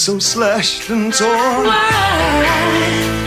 So 0.05 0.19
slashed 0.19 0.87
and 0.91 1.11
torn. 1.11 1.65
Why? 1.65 3.24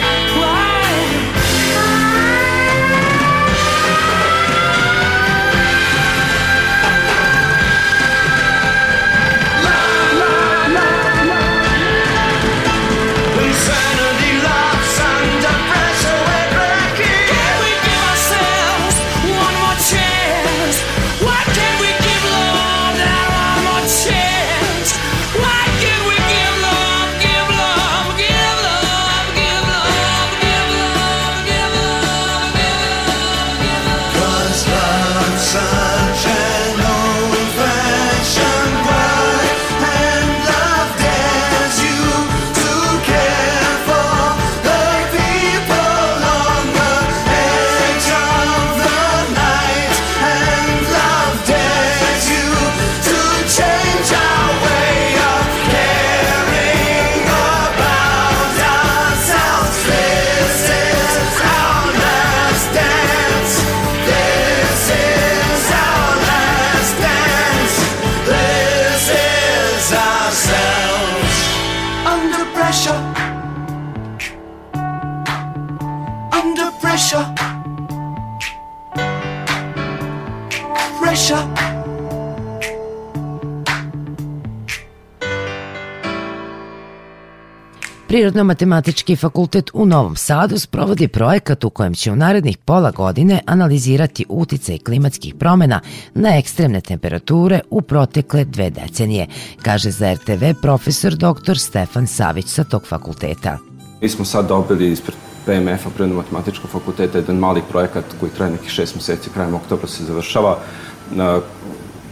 Prirodno-matematički 88.19 89.17
fakultet 89.17 89.71
u 89.75 89.87
Novom 89.87 90.17
Sadu 90.17 90.59
sprovodi 90.59 91.09
projekat 91.09 91.65
u 91.65 91.71
kojem 91.71 91.95
će 91.95 92.13
u 92.13 92.17
narednih 92.17 92.59
pola 92.59 92.91
godine 92.91 93.41
analizirati 93.47 94.25
uticaj 94.29 94.79
klimatskih 94.79 95.35
promena 95.35 95.81
na 96.15 96.39
ekstremne 96.39 96.81
temperature 96.81 97.61
u 97.71 97.83
protekle 97.83 98.45
dve 98.45 98.71
decenije, 98.71 99.27
kaže 99.63 99.91
za 99.91 100.13
RTV 100.13 100.45
profesor 100.63 101.15
dr. 101.15 101.59
Stefan 101.59 102.07
Savić 102.07 102.47
sa 102.47 102.65
tog 102.65 102.87
fakulteta. 102.87 103.59
Mi 104.01 104.09
smo 104.09 104.25
sad 104.25 104.49
dobili 104.49 104.93
ispred 104.93 105.17
PMF-a, 105.47 105.91
Prirodno-matematičkog 105.91 106.71
fakulteta, 106.71 107.19
jedan 107.19 107.37
mali 107.37 107.63
projekat 107.71 108.05
koji 108.21 108.33
traje 108.33 108.53
nekih 108.53 108.71
šest 108.71 108.95
meseci, 108.95 109.31
krajem 109.35 109.55
oktobra 109.55 109.89
se 109.89 110.05
završava, 110.05 110.59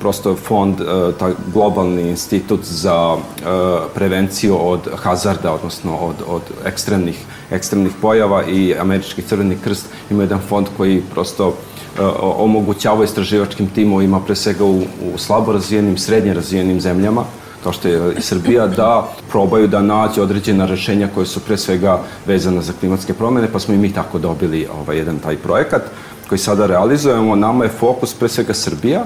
prosto 0.00 0.36
fond, 0.36 0.80
e, 0.80 0.84
taj 1.18 1.32
globalni 1.52 2.08
institut 2.08 2.64
za 2.64 3.16
e, 3.16 3.42
prevenciju 3.94 4.58
od 4.68 4.80
hazarda, 4.96 5.52
odnosno 5.52 5.96
od, 5.96 6.14
od 6.28 6.42
ekstremnih, 6.64 7.24
ekstremnih 7.50 7.92
pojava 8.00 8.44
i 8.44 8.74
američki 8.78 9.22
crveni 9.22 9.56
krst 9.64 9.86
ima 10.10 10.22
jedan 10.22 10.40
fond 10.48 10.66
koji 10.76 11.02
prosto 11.14 11.48
e, 11.48 12.02
omogućava 12.22 13.04
istraživačkim 13.04 13.66
timovima, 13.66 14.20
pre 14.20 14.34
svega 14.34 14.64
u, 14.64 14.78
u 14.78 15.18
slabo 15.18 15.52
razvijenim, 15.52 15.98
srednje 15.98 16.34
razvijenim 16.34 16.80
zemljama, 16.80 17.24
kao 17.62 17.72
što 17.72 17.88
je 17.88 18.14
i 18.18 18.22
Srbija, 18.22 18.66
da 18.66 19.08
probaju 19.30 19.68
da 19.68 19.82
nađe 19.82 20.22
određena 20.22 20.66
rešenja 20.66 21.08
koje 21.14 21.26
su 21.26 21.40
pre 21.40 21.56
svega 21.56 21.98
vezane 22.26 22.62
za 22.62 22.72
klimatske 22.80 23.14
promene, 23.14 23.48
pa 23.52 23.58
smo 23.58 23.74
i 23.74 23.78
mi 23.78 23.92
tako 23.92 24.18
dobili 24.18 24.68
ovaj, 24.80 24.96
jedan 24.96 25.18
taj 25.18 25.36
projekat 25.36 25.82
koji 26.28 26.38
sada 26.38 26.66
realizujemo. 26.66 27.34
Nama 27.36 27.64
je 27.64 27.70
fokus 27.70 28.14
pre 28.14 28.28
svega 28.28 28.54
Srbija, 28.54 29.04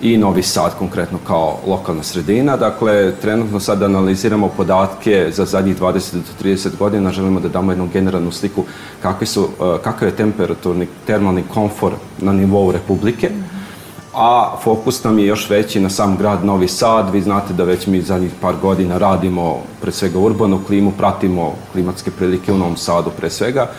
i 0.00 0.16
Novi 0.16 0.42
Sad 0.42 0.78
konkretno 0.78 1.18
kao 1.26 1.58
lokalna 1.66 2.02
sredina. 2.02 2.56
Dakle, 2.56 3.12
trenutno 3.20 3.60
sad 3.60 3.82
analiziramo 3.82 4.48
podatke 4.48 5.30
za 5.32 5.44
zadnjih 5.44 5.80
20 5.80 6.12
do 6.12 6.48
30 6.48 6.76
godina, 6.78 7.12
želimo 7.12 7.40
da 7.40 7.48
damo 7.48 7.72
jednu 7.72 7.88
generalnu 7.92 8.32
sliku 8.32 8.64
kakvi 9.02 9.26
su, 9.26 9.42
uh, 9.42 9.48
kakav 9.84 10.08
je 10.08 10.16
temperaturni 10.16 10.86
termalni 11.06 11.42
komfor 11.54 11.92
na 12.18 12.32
nivou 12.32 12.72
Republike, 12.72 13.30
a 14.14 14.56
fokus 14.62 15.04
nam 15.04 15.18
je 15.18 15.26
još 15.26 15.50
veći 15.50 15.80
na 15.80 15.90
sam 15.90 16.16
grad 16.16 16.44
Novi 16.44 16.68
Sad. 16.68 17.12
Vi 17.12 17.20
znate 17.20 17.52
da 17.54 17.64
već 17.64 17.86
mi 17.86 18.02
zadnjih 18.02 18.32
par 18.40 18.54
godina 18.62 18.98
radimo 18.98 19.62
pre 19.80 19.92
svega 19.92 20.18
urbanu 20.18 20.60
klimu, 20.66 20.92
pratimo 20.98 21.54
klimatske 21.72 22.10
prilike 22.10 22.52
u 22.52 22.58
Novom 22.58 22.76
Sadu 22.76 23.10
pre 23.10 23.30
svega 23.30 23.70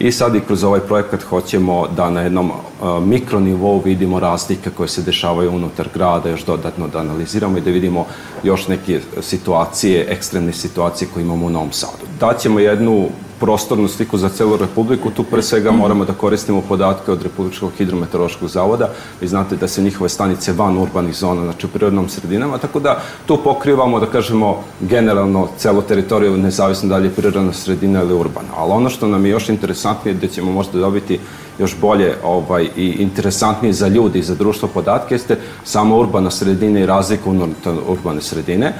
I 0.00 0.12
sad 0.12 0.34
i 0.34 0.40
kroz 0.40 0.64
ovaj 0.64 0.80
projekat 0.80 1.22
hoćemo 1.22 1.86
da 1.96 2.10
na 2.10 2.20
jednom 2.20 2.50
uh, 2.50 3.04
mikronivou 3.04 3.82
vidimo 3.84 4.20
razlike 4.20 4.70
koje 4.70 4.88
se 4.88 5.02
dešavaju 5.02 5.52
unutar 5.52 5.88
grada, 5.94 6.28
još 6.28 6.44
dodatno 6.44 6.88
da 6.88 6.98
analiziramo 6.98 7.58
i 7.58 7.60
da 7.60 7.70
vidimo 7.70 8.06
još 8.42 8.68
neke 8.68 9.00
situacije, 9.20 10.06
ekstremne 10.08 10.52
situacije 10.52 11.08
koje 11.14 11.22
imamo 11.22 11.46
u 11.46 11.50
Novom 11.50 11.72
Sadu. 11.72 12.04
Daćemo 12.20 12.60
jednu 12.60 13.08
prostornu 13.40 13.88
sliku 13.88 14.18
za 14.18 14.28
celu 14.28 14.56
Republiku, 14.56 15.10
tu 15.10 15.24
pre 15.24 15.42
svega 15.42 15.70
moramo 15.70 16.04
da 16.04 16.12
koristimo 16.12 16.62
podatke 16.68 17.12
od 17.12 17.22
Republičkog 17.22 17.72
hidrometeorološkog 17.78 18.48
zavoda. 18.48 18.88
Vi 19.20 19.28
znate 19.28 19.56
da 19.56 19.68
se 19.68 19.82
njihove 19.82 20.08
stanice 20.08 20.52
van 20.52 20.78
urbanih 20.78 21.16
zona, 21.16 21.44
znači 21.44 21.66
u 21.66 21.68
prirodnom 21.68 22.08
sredinama, 22.08 22.58
tako 22.58 22.80
da 22.80 23.00
tu 23.26 23.38
pokrivamo, 23.44 24.00
da 24.00 24.06
kažemo, 24.06 24.64
generalno 24.80 25.48
celo 25.58 25.82
teritoriju, 25.82 26.36
nezavisno 26.36 26.88
da 26.88 26.96
li 26.96 27.06
je 27.06 27.14
prirodna 27.14 27.52
sredina 27.52 28.02
ili 28.02 28.14
urbana. 28.14 28.48
Ali 28.56 28.72
ono 28.72 28.90
što 28.90 29.06
nam 29.06 29.26
je 29.26 29.30
još 29.30 29.48
interesantnije, 29.48 30.14
da 30.14 30.26
ćemo 30.26 30.52
možda 30.52 30.78
dobiti 30.78 31.20
još 31.58 31.76
bolje 31.80 32.14
ovaj, 32.24 32.68
i 32.76 32.86
interesantnije 32.98 33.72
za 33.72 33.88
ljudi 33.88 34.18
i 34.18 34.22
za 34.22 34.34
društvo 34.34 34.68
podatke, 34.68 35.14
jeste 35.14 35.36
sama 35.64 35.96
urbana 35.96 36.30
sredina 36.30 36.80
i 36.80 36.86
razlika 36.86 37.30
unutar 37.30 37.74
urbane 37.86 38.20
sredine. 38.20 38.74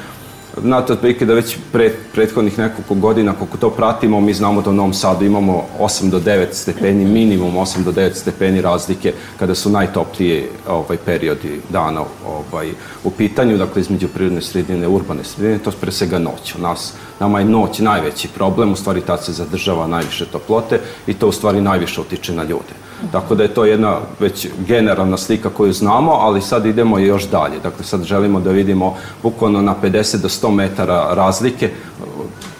Znate, 0.56 0.92
otprilike 0.92 1.26
da 1.26 1.34
već 1.34 1.56
pre, 1.72 1.92
prethodnih 2.14 2.58
nekoliko 2.58 2.94
godina, 2.94 3.32
koliko 3.32 3.56
to 3.56 3.70
pratimo, 3.70 4.20
mi 4.20 4.34
znamo 4.34 4.62
da 4.62 4.70
u 4.70 4.72
Novom 4.72 4.94
Sadu 4.94 5.24
imamo 5.24 5.64
8 5.80 6.10
do 6.10 6.20
9 6.20 6.46
stepeni, 6.52 7.04
minimum 7.04 7.54
8 7.54 7.84
do 7.84 7.92
9 7.92 8.14
stepeni 8.14 8.60
razlike 8.60 9.12
kada 9.38 9.54
su 9.54 9.70
najtoplije 9.70 10.48
ovaj, 10.68 10.96
periodi 11.04 11.60
dana 11.68 12.02
ovaj, 12.26 12.70
u 13.04 13.10
pitanju, 13.10 13.58
dakle 13.58 13.80
između 13.80 14.08
prirodne 14.08 14.42
sredine 14.42 14.84
i 14.84 14.88
urbane 14.88 15.24
sredine, 15.24 15.58
to 15.58 15.70
pre 15.80 15.92
svega 15.92 16.18
noć. 16.18 16.54
U 16.54 16.62
nas, 16.62 16.94
nama 17.20 17.38
je 17.38 17.44
noć 17.44 17.78
najveći 17.78 18.28
problem, 18.28 18.72
u 18.72 18.76
stvari 18.76 19.00
tad 19.00 19.24
se 19.24 19.32
zadržava 19.32 19.86
najviše 19.86 20.26
toplote 20.26 20.80
i 21.06 21.14
to 21.14 21.28
u 21.28 21.32
stvari 21.32 21.60
najviše 21.60 22.00
utiče 22.00 22.34
na 22.34 22.42
ljude. 22.42 22.87
Tako 23.12 23.34
da 23.34 23.42
je 23.42 23.54
to 23.54 23.64
jedna 23.64 23.96
već 24.20 24.48
generalna 24.66 25.16
slika 25.16 25.50
koju 25.50 25.72
znamo, 25.72 26.12
ali 26.12 26.40
sad 26.40 26.66
idemo 26.66 26.98
još 26.98 27.28
dalje. 27.28 27.60
Dakle, 27.62 27.84
sad 27.84 28.04
želimo 28.04 28.40
da 28.40 28.50
vidimo 28.50 28.96
bukvalno 29.22 29.62
na 29.62 29.74
50 29.82 30.16
do 30.16 30.28
100 30.28 30.50
metara 30.50 31.14
razlike, 31.14 31.70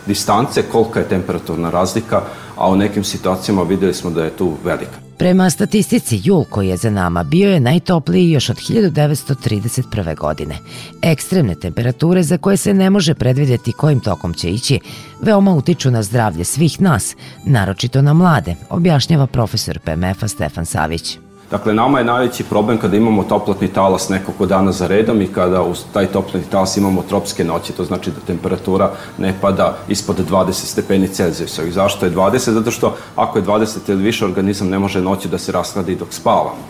distance, 0.07 0.63
kolika 0.63 1.01
je 1.01 1.09
temperaturna 1.09 1.71
razlika, 1.71 2.23
a 2.57 2.71
u 2.71 2.77
nekim 2.77 3.05
situacijama 3.05 3.63
videli 3.63 3.95
smo 3.95 4.11
da 4.11 4.25
je 4.25 4.31
tu 4.31 4.53
velika. 4.65 5.08
Prema 5.19 5.51
statistici, 5.51 6.21
jul 6.25 6.45
koji 6.45 6.69
je 6.69 6.77
za 6.77 6.91
nama 6.91 7.25
bio 7.25 7.51
je 7.51 7.61
najtopliji 7.61 8.31
još 8.31 8.51
od 8.51 8.57
1931. 8.57 10.17
godine. 10.17 10.59
Ekstremne 11.03 11.55
temperature 11.55 12.23
za 12.23 12.39
koje 12.39 12.57
se 12.57 12.75
ne 12.75 12.91
može 12.91 13.15
predvidjeti 13.15 13.73
kojim 13.73 14.01
tokom 14.01 14.35
će 14.35 14.51
ići, 14.51 14.81
veoma 15.23 15.55
utiču 15.55 15.91
na 15.91 16.03
zdravlje 16.03 16.45
svih 16.45 16.81
nas, 16.81 17.17
naročito 17.45 18.03
na 18.03 18.13
mlade, 18.13 18.55
objašnjava 18.71 19.27
profesor 19.27 19.79
PMF-a 19.79 20.29
Stefan 20.29 20.67
Savić. 20.67 21.19
Dakle, 21.51 21.75
nama 21.75 21.99
je 21.99 22.05
najveći 22.05 22.45
problem 22.45 22.79
kada 22.79 22.97
imamo 22.97 23.25
toplotni 23.25 23.69
talas 23.69 24.09
nekoliko 24.09 24.47
dana 24.47 24.73
za 24.73 24.87
redom 24.87 25.23
i 25.23 25.27
kada 25.27 25.63
uz 25.63 25.85
taj 25.93 26.07
toplotni 26.07 26.51
talas 26.51 26.77
imamo 26.77 27.03
tropske 27.09 27.45
noći, 27.45 27.73
to 27.73 27.85
znači 27.85 28.11
da 28.11 28.21
temperatura 28.27 28.91
ne 29.19 29.35
pada 29.41 29.77
ispod 29.89 30.17
20 30.31 30.53
stepeni 30.53 31.09
Celzijusa. 31.09 31.65
I 31.65 31.71
zašto 31.71 32.07
je 32.07 32.13
20? 32.13 32.51
Zato 32.51 32.71
što 32.71 32.97
ako 33.17 33.39
je 33.39 33.45
20 33.45 33.79
ili 33.89 34.03
više, 34.03 34.25
organizam 34.25 34.69
ne 34.69 34.79
može 34.79 35.01
noći 35.01 35.29
da 35.29 35.39
se 35.39 35.53
rashladi 35.53 35.97
dok 35.97 36.09
spavamo. 36.11 36.65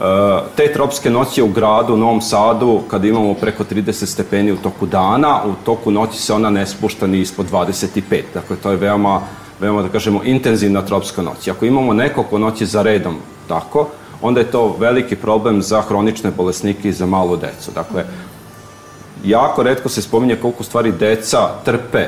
E, 0.00 0.04
te 0.56 0.72
tropske 0.72 1.10
noći 1.10 1.42
u 1.42 1.48
gradu, 1.48 1.94
u 1.94 1.96
Novom 1.96 2.20
Sadu, 2.20 2.80
kada 2.90 3.08
imamo 3.08 3.34
preko 3.34 3.64
30 3.64 4.06
stepeni 4.06 4.52
u 4.52 4.56
toku 4.56 4.86
dana, 4.86 5.40
u 5.46 5.52
toku 5.64 5.90
noći 5.90 6.18
se 6.18 6.32
ona 6.32 6.50
ne 6.50 6.66
spušta 6.66 7.06
ni 7.06 7.18
ispod 7.18 7.50
25. 7.50 8.22
Dakle, 8.34 8.56
to 8.56 8.70
je 8.70 8.76
veoma 8.76 9.20
veoma 9.60 9.82
da 9.82 9.88
kažemo 9.88 10.24
intenzivna 10.24 10.82
tropska 10.82 11.22
noć. 11.22 11.48
Ako 11.48 11.66
imamo 11.66 11.92
nekoliko 11.92 12.38
noći 12.38 12.66
za 12.66 12.82
redom 12.82 13.16
tako, 13.48 13.88
onda 14.22 14.40
je 14.40 14.50
to 14.50 14.76
veliki 14.78 15.16
problem 15.16 15.62
za 15.62 15.80
hronične 15.82 16.30
bolesnike 16.30 16.88
i 16.88 16.92
za 16.92 17.06
malu 17.06 17.36
decu. 17.36 17.70
Dakle, 17.74 18.04
jako 19.24 19.62
redko 19.62 19.88
se 19.88 20.02
spominje 20.02 20.36
koliko 20.36 20.64
stvari 20.64 20.92
deca 20.92 21.38
trpe 21.64 22.06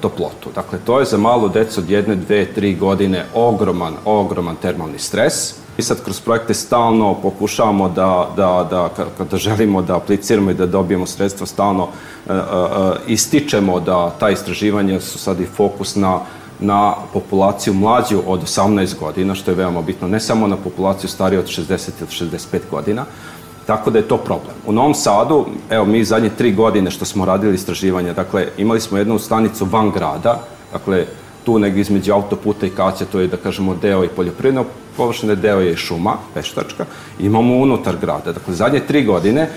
toplotu. 0.00 0.50
Dakle, 0.54 0.78
to 0.86 0.98
je 0.98 1.04
za 1.04 1.16
malu 1.16 1.48
decu 1.48 1.80
od 1.80 1.90
jedne, 1.90 2.16
dve, 2.16 2.44
tri 2.46 2.74
godine 2.74 3.26
ogroman, 3.34 3.94
ogroman 4.04 4.56
termalni 4.56 4.98
stres. 4.98 5.54
Mi 5.76 5.84
sad 5.84 6.04
kroz 6.04 6.20
projekte 6.20 6.54
stalno 6.54 7.14
pokušavamo 7.22 7.88
da, 7.88 8.30
da, 8.36 8.66
da 8.70 8.90
kada 9.18 9.36
želimo 9.36 9.82
da 9.82 9.96
apliciramo 9.96 10.50
i 10.50 10.54
da 10.54 10.66
dobijemo 10.66 11.06
sredstva, 11.06 11.46
stalno 11.46 11.82
uh, 11.82 11.90
uh, 12.26 12.96
ističemo 13.06 13.80
da 13.80 14.10
ta 14.10 14.30
istraživanja 14.30 15.00
su 15.00 15.18
sad 15.18 15.40
i 15.40 15.46
fokus 15.46 15.96
na 15.96 16.20
na 16.60 16.94
populaciju 17.12 17.74
mlađu 17.74 18.22
od 18.26 18.42
18 18.42 18.98
godina, 18.98 19.34
što 19.34 19.50
je 19.50 19.54
veoma 19.54 19.82
bitno, 19.82 20.08
ne 20.08 20.20
samo 20.20 20.46
na 20.46 20.56
populaciju 20.56 21.10
stariju 21.10 21.40
od 21.40 21.46
60 21.46 21.90
ili 22.00 22.30
65 22.30 22.58
godina, 22.70 23.04
tako 23.68 23.90
da 23.90 23.98
je 23.98 24.08
to 24.08 24.16
problem. 24.16 24.56
U 24.66 24.72
Novom 24.72 24.94
Sadu, 24.94 25.46
evo 25.70 25.84
mi 25.84 26.04
zadnje 26.04 26.30
tri 26.38 26.52
godine 26.52 26.90
što 26.90 27.04
smo 27.04 27.24
radili 27.24 27.54
istraživanja, 27.54 28.12
dakle 28.12 28.46
imali 28.56 28.80
smo 28.80 28.98
jednu 28.98 29.18
stanicu 29.18 29.64
van 29.64 29.90
grada, 29.90 30.40
dakle 30.72 31.04
tu 31.44 31.58
negdje 31.58 31.80
između 31.80 32.12
autoputa 32.12 32.66
i 32.66 32.70
kaća, 32.70 33.04
to 33.04 33.20
je 33.20 33.28
da 33.28 33.36
kažemo 33.36 33.74
deo 33.74 34.04
i 34.04 34.08
poljoprivredno 34.08 34.64
površine, 34.96 35.36
deo 35.36 35.60
je 35.60 35.72
i 35.72 35.76
šuma, 35.76 36.16
peštačka, 36.34 36.86
imamo 37.18 37.56
unutar 37.56 37.96
grada. 38.00 38.32
Dakle, 38.32 38.54
zadnje 38.54 38.80
tri 38.80 39.04
godine 39.04 39.42
e, 39.42 39.50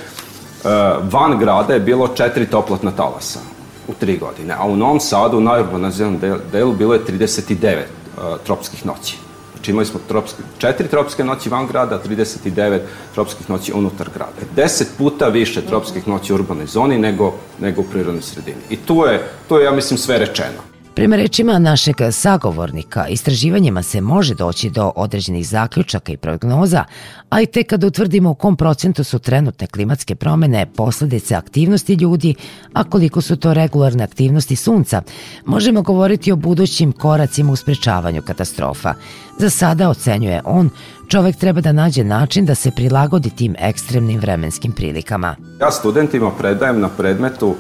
van 1.12 1.39
grada 1.39 1.74
je 1.74 1.80
bilo 1.80 2.07
četiri 2.07 2.45
toplotna 2.45 2.91
talasa 2.91 3.39
u 3.88 3.93
tri 3.99 4.18
godine, 4.18 4.55
a 4.59 4.68
u 4.68 4.76
Novom 4.76 4.99
Sadu, 4.99 5.38
u 5.38 5.41
najurbaniziranom 5.41 6.20
delu, 6.51 6.74
bilo 6.74 6.93
je 6.93 7.05
39 7.05 7.80
uh, 7.80 8.24
tropskih 8.43 8.86
noći. 8.86 9.30
Znači 9.62 9.72
imali 9.72 9.86
smo 9.86 9.99
tropske, 10.07 10.43
četiri 10.57 10.88
tropske 10.88 11.24
noći 11.24 11.49
van 11.49 11.68
grada, 11.68 12.01
39 12.09 12.80
tropskih 13.14 13.49
noći 13.49 13.74
unutar 13.74 14.09
grada. 14.14 14.41
Deset 14.55 14.88
puta 14.97 15.28
više 15.28 15.62
tropskih 15.62 16.07
noći 16.07 16.34
u 16.34 16.36
urbanoj 16.36 16.66
zoni 16.66 16.97
nego, 16.97 17.34
nego 17.59 17.82
u 17.82 17.84
prirodnoj 17.84 18.22
sredini. 18.22 18.62
I 18.70 18.78
tu 18.78 19.03
je, 19.05 19.28
tu 19.49 19.57
je, 19.57 19.66
ja 19.66 19.72
mislim, 19.72 19.97
sve 19.97 20.18
rečeno. 20.18 20.70
Prema 21.01 21.15
rečima 21.15 21.59
našeg 21.59 21.95
sagovornika, 22.11 23.07
istraživanjima 23.07 23.83
se 23.83 24.01
može 24.01 24.35
doći 24.35 24.69
do 24.69 24.91
određenih 24.95 25.47
zaključaka 25.47 26.11
i 26.11 26.17
prognoza, 26.17 26.83
a 27.29 27.41
i 27.41 27.45
tek 27.45 27.67
kada 27.67 27.87
utvrdimo 27.87 28.29
u 28.29 28.35
kom 28.35 28.55
procentu 28.55 29.03
su 29.03 29.19
trenutne 29.19 29.67
klimatske 29.67 30.15
promene 30.15 30.65
posledice 30.75 31.35
aktivnosti 31.35 31.93
ljudi, 31.93 32.35
a 32.73 32.83
koliko 32.83 33.21
su 33.21 33.35
to 33.35 33.53
regularne 33.53 34.03
aktivnosti 34.03 34.55
sunca, 34.55 35.01
možemo 35.45 35.81
govoriti 35.81 36.31
o 36.31 36.35
budućim 36.35 36.91
koracima 36.91 37.51
u 37.51 37.55
sprečavanju 37.55 38.21
katastrofa. 38.21 38.93
Za 39.39 39.49
sada, 39.49 39.89
ocenjuje 39.89 40.41
on, 40.45 40.69
čovek 41.07 41.35
treba 41.35 41.61
da 41.61 41.71
nađe 41.71 42.03
način 42.03 42.45
da 42.45 42.55
se 42.55 42.71
prilagodi 42.71 43.29
tim 43.29 43.55
ekstremnim 43.59 44.19
vremenskim 44.19 44.71
prilikama. 44.71 45.35
Ja 45.61 45.71
studentima 45.71 46.31
predajem 46.31 46.79
na 46.79 46.89
predmetu 46.89 47.55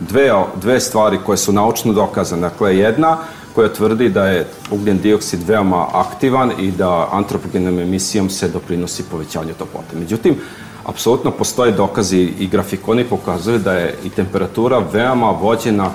dve, 0.00 0.32
dve 0.60 0.80
stvari 0.80 1.18
koje 1.26 1.38
su 1.38 1.52
naučno 1.52 1.92
dokazane. 1.92 2.40
Dakle, 2.40 2.76
jedna 2.76 3.16
koja 3.54 3.72
tvrdi 3.72 4.08
da 4.08 4.26
je 4.26 4.46
ugljen 4.70 4.98
dioksid 4.98 5.48
veoma 5.48 5.86
aktivan 5.92 6.52
i 6.58 6.70
da 6.70 7.08
antropogenom 7.12 7.78
emisijom 7.78 8.30
se 8.30 8.48
doprinosi 8.48 9.02
povećanju 9.10 9.54
toplote. 9.58 9.96
Međutim, 9.98 10.36
apsolutno 10.84 11.30
postoje 11.30 11.72
dokazi 11.72 12.32
i 12.38 12.46
grafikoni 12.46 13.04
pokazuju 13.04 13.58
da 13.58 13.72
je 13.72 13.98
i 14.04 14.10
temperatura 14.10 14.82
veoma 14.92 15.30
vođena 15.30 15.90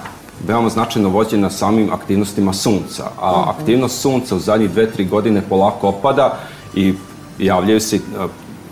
veoma 0.47 0.69
značajno 0.69 1.09
vođena 1.09 1.49
samim 1.49 1.93
aktivnostima 1.93 2.53
sunca, 2.53 3.03
a 3.21 3.41
mhm. 3.41 3.49
aktivnost 3.49 4.01
sunca 4.01 4.35
u 4.35 4.39
zadnjih 4.39 4.69
dve, 4.71 4.91
tri 4.91 5.05
godine 5.05 5.41
polako 5.49 5.87
opada 5.87 6.39
i 6.75 6.93
javljaju 7.39 7.79
se, 7.79 7.99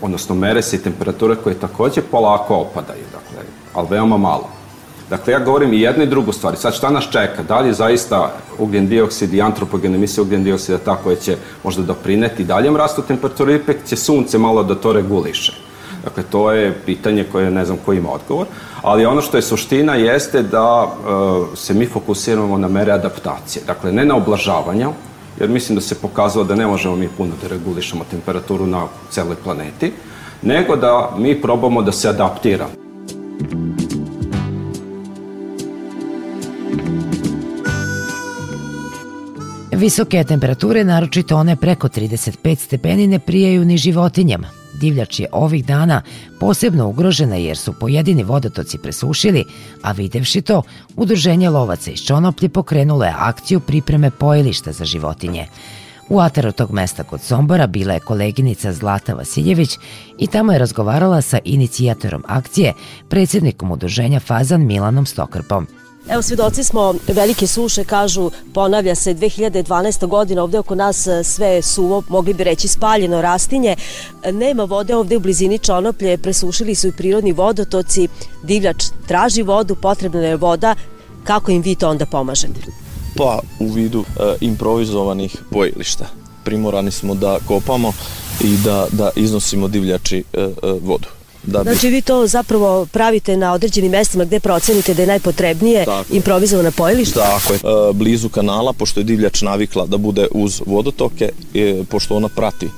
odnosno 0.02 0.34
mere 0.34 0.62
se 0.62 0.76
i 0.76 0.82
temperature 0.82 1.36
koje 1.36 1.54
takođe 1.54 2.02
polako 2.02 2.54
opadaju, 2.54 3.04
dakle, 3.12 3.44
ali 3.74 3.86
veoma 3.90 4.16
malo. 4.16 4.57
Dakle, 5.10 5.32
ja 5.32 5.38
govorim 5.38 5.72
i 5.72 5.80
jednu 5.80 6.04
i 6.04 6.06
drugu 6.06 6.32
stvar. 6.32 6.56
Sad 6.56 6.74
šta 6.74 6.90
nas 6.90 7.04
čeka? 7.10 7.42
Da 7.42 7.60
li 7.60 7.68
je 7.68 7.74
zaista 7.74 8.32
ugljen 8.58 8.88
dioksid 8.88 9.34
i 9.34 9.42
antropogena 9.42 9.96
emisija 9.96 10.22
ugljen 10.22 10.44
dioksida 10.44 10.78
ta 10.78 10.96
koja 10.96 11.16
će 11.16 11.36
možda 11.64 11.82
doprineti 11.82 12.44
daljem 12.44 12.76
rastu 12.76 13.02
temperature, 13.02 13.54
ipak 13.54 13.76
će 13.86 13.96
sunce 13.96 14.38
malo 14.38 14.62
da 14.62 14.74
to 14.74 14.92
reguliše. 14.92 15.52
Dakle, 16.04 16.22
to 16.30 16.52
je 16.52 16.78
pitanje 16.86 17.24
koje 17.32 17.50
ne 17.50 17.64
znam 17.64 17.78
ko 17.84 17.92
ima 17.92 18.10
odgovor, 18.12 18.46
ali 18.82 19.06
ono 19.06 19.20
što 19.20 19.36
je 19.36 19.42
suština 19.42 19.94
jeste 19.94 20.42
da 20.42 20.84
uh, 20.84 21.58
se 21.58 21.74
mi 21.74 21.86
fokusiramo 21.86 22.58
na 22.58 22.68
mere 22.68 22.92
adaptacije. 22.92 23.62
Dakle, 23.66 23.92
ne 23.92 24.04
na 24.04 24.16
oblažavanja, 24.16 24.90
jer 25.40 25.48
mislim 25.50 25.76
da 25.76 25.80
se 25.80 25.94
pokazalo 25.94 26.44
da 26.44 26.54
ne 26.54 26.66
možemo 26.66 26.96
mi 26.96 27.08
puno 27.08 27.32
da 27.42 27.48
regulišemo 27.48 28.04
temperaturu 28.10 28.66
na 28.66 28.86
celoj 29.10 29.36
planeti, 29.44 29.92
nego 30.42 30.76
da 30.76 31.10
mi 31.18 31.42
probamo 31.42 31.82
da 31.82 31.92
se 31.92 32.08
adaptiramo. 32.08 32.88
Visoke 39.78 40.24
temperature, 40.24 40.84
naročito 40.84 41.36
one 41.36 41.56
preko 41.56 41.88
35 41.88 42.56
stepeni, 42.56 43.06
ne 43.06 43.18
prijaju 43.18 43.64
ni 43.64 43.76
životinjama. 43.76 44.48
Divljač 44.80 45.20
je 45.20 45.28
ovih 45.32 45.66
dana 45.66 46.02
posebno 46.40 46.88
ugrožena 46.88 47.36
jer 47.36 47.56
su 47.56 47.72
pojedini 47.72 48.22
vodotoci 48.22 48.78
presušili, 48.78 49.44
a 49.82 49.92
videvši 49.92 50.42
to, 50.42 50.62
Udruženje 50.96 51.50
lovaca 51.50 51.90
iz 51.90 52.00
Čonoplje 52.00 52.48
pokrenulo 52.48 53.04
je 53.04 53.14
akciju 53.18 53.60
pripreme 53.60 54.10
pojelišta 54.10 54.72
za 54.72 54.84
životinje. 54.84 55.46
U 56.08 56.20
ataru 56.20 56.52
tog 56.52 56.72
mesta 56.72 57.02
kod 57.02 57.20
Sombora 57.20 57.66
bila 57.66 57.94
je 57.94 58.00
koleginica 58.00 58.72
Zlata 58.72 59.14
Vasiljević 59.14 59.78
i 60.18 60.26
tamo 60.26 60.52
je 60.52 60.58
razgovarala 60.58 61.20
sa 61.20 61.38
inicijatorom 61.44 62.24
akcije, 62.26 62.74
predsjednikom 63.08 63.70
udruženja 63.70 64.20
Fazan 64.20 64.66
Milanom 64.66 65.06
Stokrpom. 65.06 65.66
Evo, 66.10 66.22
svedoci 66.22 66.64
smo 66.64 66.94
velike 67.08 67.46
suše, 67.46 67.84
kažu, 67.84 68.30
ponavlja 68.54 68.94
se 68.94 69.14
2012. 69.14 70.06
godina, 70.06 70.42
ovde 70.42 70.58
oko 70.58 70.74
nas 70.74 71.06
e, 71.06 71.24
sve 71.24 71.62
suvo, 71.62 72.02
mogli 72.08 72.34
bi 72.34 72.44
reći 72.44 72.68
spaljeno 72.68 73.22
rastinje. 73.22 73.76
Nema 74.32 74.64
vode 74.64 74.96
ovde 74.96 75.16
u 75.16 75.20
blizini 75.20 75.58
Čonoplje, 75.58 76.18
presušili 76.18 76.74
su 76.74 76.88
i 76.88 76.92
prirodni 76.92 77.32
vodotoci, 77.32 78.08
divljač 78.42 78.84
traži 79.06 79.42
vodu, 79.42 79.74
potrebna 79.74 80.20
je 80.20 80.36
voda. 80.36 80.74
Kako 81.24 81.50
im 81.50 81.62
vi 81.62 81.74
to 81.74 81.88
onda 81.88 82.06
pomažete? 82.06 82.60
Pa, 83.16 83.40
u 83.60 83.66
vidu 83.66 84.04
e, 84.04 84.36
improvizovanih 84.40 85.36
bojilišta. 85.50 86.06
Primorani 86.44 86.90
smo 86.90 87.14
da 87.14 87.38
kopamo 87.46 87.92
i 88.40 88.56
da, 88.64 88.86
da 88.92 89.10
iznosimo 89.16 89.68
divljači 89.68 90.24
e, 90.32 90.40
e, 90.40 90.48
vodu. 90.82 91.17
Da 91.42 91.58
bi... 91.58 91.70
Znači 91.70 91.88
vi 91.88 92.02
to 92.02 92.26
zapravo 92.26 92.86
pravite 92.86 93.36
na 93.36 93.52
određenim 93.52 93.92
mestima 93.92 94.24
gde 94.24 94.40
procenite 94.40 94.94
da 94.94 95.02
je 95.02 95.08
najpotrebnije 95.08 95.84
Tako. 95.84 96.14
improvizovana 96.14 96.70
pojelišta? 96.70 97.20
Tako 97.20 97.52
je. 97.52 97.56
E, 97.56 97.92
blizu 97.92 98.28
kanala, 98.28 98.72
pošto 98.72 99.00
je 99.00 99.04
divljač 99.04 99.42
navikla 99.42 99.86
da 99.86 99.96
bude 99.96 100.26
uz 100.30 100.62
vodotoke, 100.66 101.30
e, 101.54 101.82
pošto 101.90 102.16
ona 102.16 102.28
prati 102.28 102.66
e, 102.66 102.70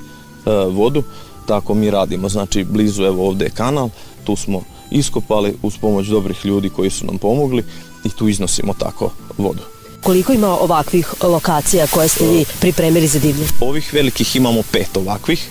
vodu, 0.51 1.03
tako 1.47 1.73
mi 1.73 1.91
radimo. 1.91 2.29
Znači 2.29 2.63
blizu, 2.63 3.03
evo 3.03 3.27
ovde 3.27 3.45
je 3.45 3.49
kanal, 3.49 3.89
tu 4.23 4.35
smo 4.35 4.63
iskopali 4.91 5.55
uz 5.61 5.77
pomoć 5.81 6.07
dobrih 6.07 6.45
ljudi 6.45 6.69
koji 6.69 6.89
su 6.89 7.05
nam 7.05 7.17
pomogli 7.17 7.63
i 8.03 8.09
tu 8.09 8.27
iznosimo 8.27 8.73
tako 8.73 9.11
vodu. 9.37 9.61
Koliko 10.03 10.33
ima 10.33 10.59
ovakvih 10.59 11.13
lokacija 11.23 11.87
koje 11.87 12.07
ste 12.07 12.27
vi 12.27 12.45
pripremili 12.59 13.07
za 13.07 13.19
divlje? 13.19 13.45
Ovih 13.59 13.93
velikih 13.93 14.35
imamo 14.35 14.61
pet 14.71 14.97
ovakvih 14.97 15.49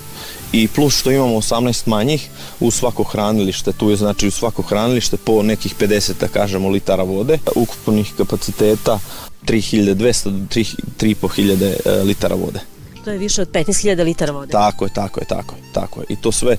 i 0.53 0.69
plus 0.69 0.99
što 0.99 1.11
imamo 1.11 1.37
18 1.37 1.89
manjih 1.89 2.29
u 2.61 2.71
svako 2.71 3.03
hranilište, 3.03 3.73
tu 3.73 3.91
je 3.91 3.97
znači 3.97 4.29
u 4.29 4.31
svako 4.31 4.63
hranilište 4.63 5.17
po 5.17 5.43
nekih 5.43 5.75
50 5.81 6.13
da 6.21 6.29
kažemo 6.29 6.69
litara 6.69 7.03
vode, 7.03 7.39
ukupnih 7.57 8.13
kapaciteta 8.17 8.99
3200 9.47 9.95
do 9.95 10.05
3500 10.05 11.75
e, 11.85 12.03
litara 12.03 12.35
vode. 12.35 12.61
To 13.05 13.11
je 13.11 13.19
više 13.19 13.43
od 13.43 13.51
15.000 13.51 14.05
litara 14.05 14.33
vode. 14.33 14.53
Tako 14.53 14.85
je, 14.85 14.91
tako 14.95 15.21
je, 15.21 15.27
tako 15.27 15.55
je, 15.55 15.63
tako 15.73 16.01
je. 16.01 16.07
I 16.09 16.17
to 16.17 16.33
sve 16.33 16.53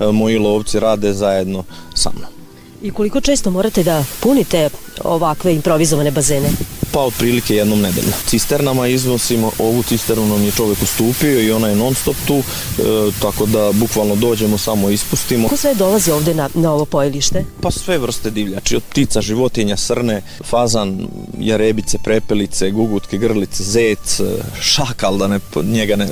e, 0.00 0.06
moji 0.12 0.38
lovci 0.38 0.80
rade 0.80 1.12
zajedno 1.12 1.64
sa 1.94 2.10
mnom. 2.10 2.35
I 2.82 2.90
koliko 2.90 3.20
često 3.20 3.50
morate 3.50 3.82
da 3.82 4.04
punite 4.20 4.68
ovakve 5.04 5.54
improvizovane 5.54 6.10
bazene? 6.10 6.48
Pa 6.92 7.00
otprilike 7.00 7.54
jednom 7.54 7.80
nedeljno. 7.80 8.12
Cisternama 8.26 8.86
iznosimo, 8.86 9.50
ovu 9.58 9.82
cisternu 9.82 10.26
nam 10.26 10.44
je 10.44 10.50
čovek 10.50 10.82
ustupio 10.82 11.40
i 11.40 11.52
ona 11.52 11.68
je 11.68 11.76
non 11.76 11.94
stop 11.94 12.16
tu, 12.26 12.36
e, 12.38 12.42
tako 13.20 13.46
da 13.46 13.72
bukvalno 13.72 14.16
dođemo, 14.16 14.58
samo 14.58 14.90
ispustimo. 14.90 15.48
Ko 15.48 15.56
sve 15.56 15.74
dolazi 15.74 16.10
ovde 16.10 16.34
na, 16.34 16.48
na 16.54 16.72
ovo 16.72 16.84
pojelište? 16.84 17.44
Pa 17.60 17.70
sve 17.70 17.98
vrste 17.98 18.30
divljači, 18.30 18.76
od 18.76 18.82
ptica, 18.82 19.20
životinja, 19.20 19.76
srne, 19.76 20.22
fazan, 20.44 21.08
jarebice, 21.38 21.98
prepelice, 22.04 22.70
gugutke, 22.70 23.18
grlice, 23.18 23.62
zec, 23.62 24.20
šakal, 24.60 25.18
da 25.18 25.26
ne, 25.26 25.40
njega 25.62 25.96
ne 25.96 26.08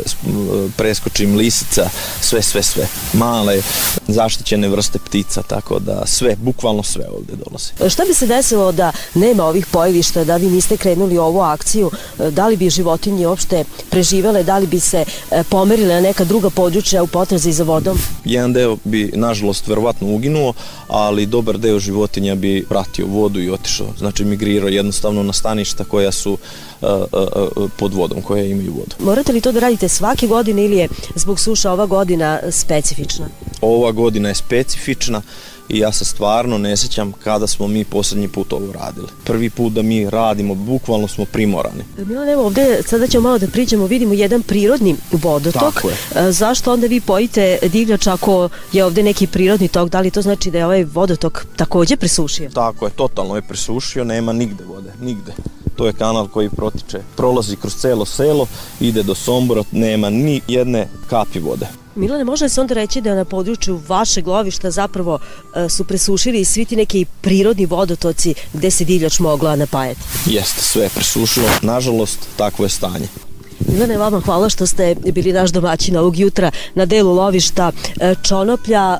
preskočim, 0.76 1.36
lisica, 1.36 1.90
sve, 2.20 2.42
sve, 2.42 2.62
sve. 2.62 2.86
Male, 3.12 3.62
zaštićene 4.08 4.68
vrste 4.68 4.98
ptica, 4.98 5.42
tako 5.42 5.78
da 5.78 6.06
sve, 6.06 6.36
bukvalno 6.36 6.53
sve 6.82 7.04
ovde 7.16 7.32
dolazi. 7.44 7.90
Šta 7.90 8.04
bi 8.04 8.14
se 8.14 8.26
desilo 8.26 8.72
da 8.72 8.92
nema 9.14 9.44
ovih 9.44 9.66
pojelišta, 9.66 10.24
da 10.24 10.36
vi 10.36 10.46
niste 10.46 10.76
krenuli 10.76 11.18
ovu 11.18 11.40
akciju, 11.40 11.90
e, 12.18 12.30
da 12.30 12.48
li 12.48 12.56
bi 12.56 12.70
životinje 12.70 13.26
uopšte 13.26 13.64
preživele, 13.90 14.42
da 14.42 14.58
li 14.58 14.66
bi 14.66 14.80
se 14.80 15.04
e, 15.30 15.42
pomerile 15.50 15.94
na 15.94 16.00
neka 16.00 16.24
druga 16.24 16.50
područja 16.50 17.02
u 17.02 17.06
potrazi 17.06 17.52
za 17.52 17.64
vodom? 17.64 17.98
Jedan 18.24 18.52
deo 18.52 18.76
bi, 18.84 19.10
nažalost, 19.14 19.66
verovatno 19.66 20.14
uginuo, 20.14 20.52
ali 20.88 21.26
dobar 21.26 21.58
deo 21.58 21.78
životinja 21.78 22.34
bi 22.34 22.66
pratio 22.68 23.06
vodu 23.06 23.40
i 23.40 23.50
otišao, 23.50 23.86
znači 23.98 24.24
migrirao 24.24 24.68
jednostavno 24.68 25.22
na 25.22 25.32
staništa 25.32 25.84
koja 25.84 26.12
su 26.12 26.38
uh, 26.80 26.88
pod 27.76 27.94
vodom, 27.94 28.22
koje 28.22 28.50
imaju 28.50 28.72
vodu. 28.72 28.96
Morate 28.98 29.32
li 29.32 29.40
to 29.40 29.52
da 29.52 29.60
radite 29.60 29.88
svake 29.88 30.26
godine 30.26 30.64
ili 30.64 30.76
je 30.76 30.88
zbog 31.14 31.40
suša 31.40 31.72
ova 31.72 31.86
godina 31.86 32.40
specifična? 32.50 33.26
Ova 33.60 33.92
godina 33.92 34.28
je 34.28 34.34
specifična 34.34 35.22
i 35.68 35.78
ja 35.78 35.92
se 35.92 36.04
stvarno 36.04 36.58
ne 36.58 36.76
sećam 36.76 37.12
kada 37.12 37.46
smo 37.46 37.66
mi 37.68 37.84
poslednji 37.84 38.28
put 38.28 38.52
ovo 38.52 38.72
radili. 38.72 39.06
Prvi 39.24 39.50
put 39.50 39.72
da 39.72 39.82
mi 39.82 40.10
radimo, 40.10 40.54
bukvalno 40.54 41.08
smo 41.08 41.24
primorani. 41.24 41.84
Milan, 42.06 42.28
evo 42.28 42.46
ovde 42.46 42.82
sada 42.86 43.06
ćemo 43.06 43.22
malo 43.22 43.38
da 43.38 43.46
priđemo, 43.46 43.86
vidimo 43.86 44.14
jedan 44.14 44.42
prirodni 44.42 44.96
vodotok. 45.12 45.62
Tako 45.74 45.88
je. 45.88 45.96
E, 46.14 46.32
Zašto 46.32 46.72
onda 46.72 46.86
vi 46.86 47.00
pojite 47.00 47.58
divljač 47.62 48.06
ako 48.06 48.48
je 48.72 48.84
ovde 48.84 49.02
neki 49.02 49.26
prirodni 49.26 49.68
tok? 49.68 49.88
Da 49.88 50.00
li 50.00 50.10
to 50.10 50.22
znači 50.22 50.50
da 50.50 50.58
je 50.58 50.64
ovaj 50.66 50.84
vodotok 50.84 51.46
takođe 51.56 51.96
presušio? 51.96 52.50
Tako 52.50 52.84
je, 52.84 52.90
totalno 52.90 53.36
je 53.36 53.42
presušio, 53.42 54.04
nema 54.04 54.32
nigde 54.32 54.64
vode, 54.64 54.92
nigde. 55.00 55.32
To 55.76 55.86
je 55.86 55.92
kanal 55.92 56.28
koji 56.28 56.50
protiče, 56.50 57.00
prolazi 57.16 57.56
kroz 57.56 57.74
celo 57.74 58.04
selo, 58.04 58.46
ide 58.80 59.02
do 59.02 59.14
Sombora, 59.14 59.62
nema 59.72 60.10
ni 60.10 60.40
jedne 60.48 60.88
kapi 61.10 61.38
vode. 61.38 61.83
Milane, 61.96 62.24
može 62.24 62.48
se 62.48 62.60
onda 62.60 62.74
reći 62.74 63.00
da 63.00 63.14
na 63.14 63.24
području 63.24 63.80
vašeg 63.88 64.26
lovišta 64.26 64.70
zapravo 64.70 65.18
e, 65.56 65.68
su 65.68 65.84
presušili 65.84 66.40
i 66.40 66.44
svi 66.44 66.64
ti 66.64 66.76
neki 66.76 67.06
prirodni 67.20 67.66
vodotoci 67.66 68.34
gde 68.52 68.70
se 68.70 68.84
divljač 68.84 69.18
mogla 69.18 69.56
napajati? 69.56 70.00
Jeste, 70.26 70.62
sve 70.62 70.82
je 70.82 70.88
presušilo. 70.88 71.48
Nažalost, 71.62 72.18
takvo 72.36 72.64
je 72.64 72.68
stanje. 72.68 73.08
Milane, 73.68 73.98
vama 73.98 74.20
hvala 74.20 74.48
što 74.48 74.66
ste 74.66 74.94
bili 74.94 75.32
naš 75.32 75.50
domaćin 75.50 75.96
ovog 75.96 76.18
jutra 76.18 76.50
na 76.74 76.86
delu 76.86 77.14
lovišta 77.14 77.72
e, 78.00 78.14
Čonoplja. 78.22 78.92
E, 78.94 78.98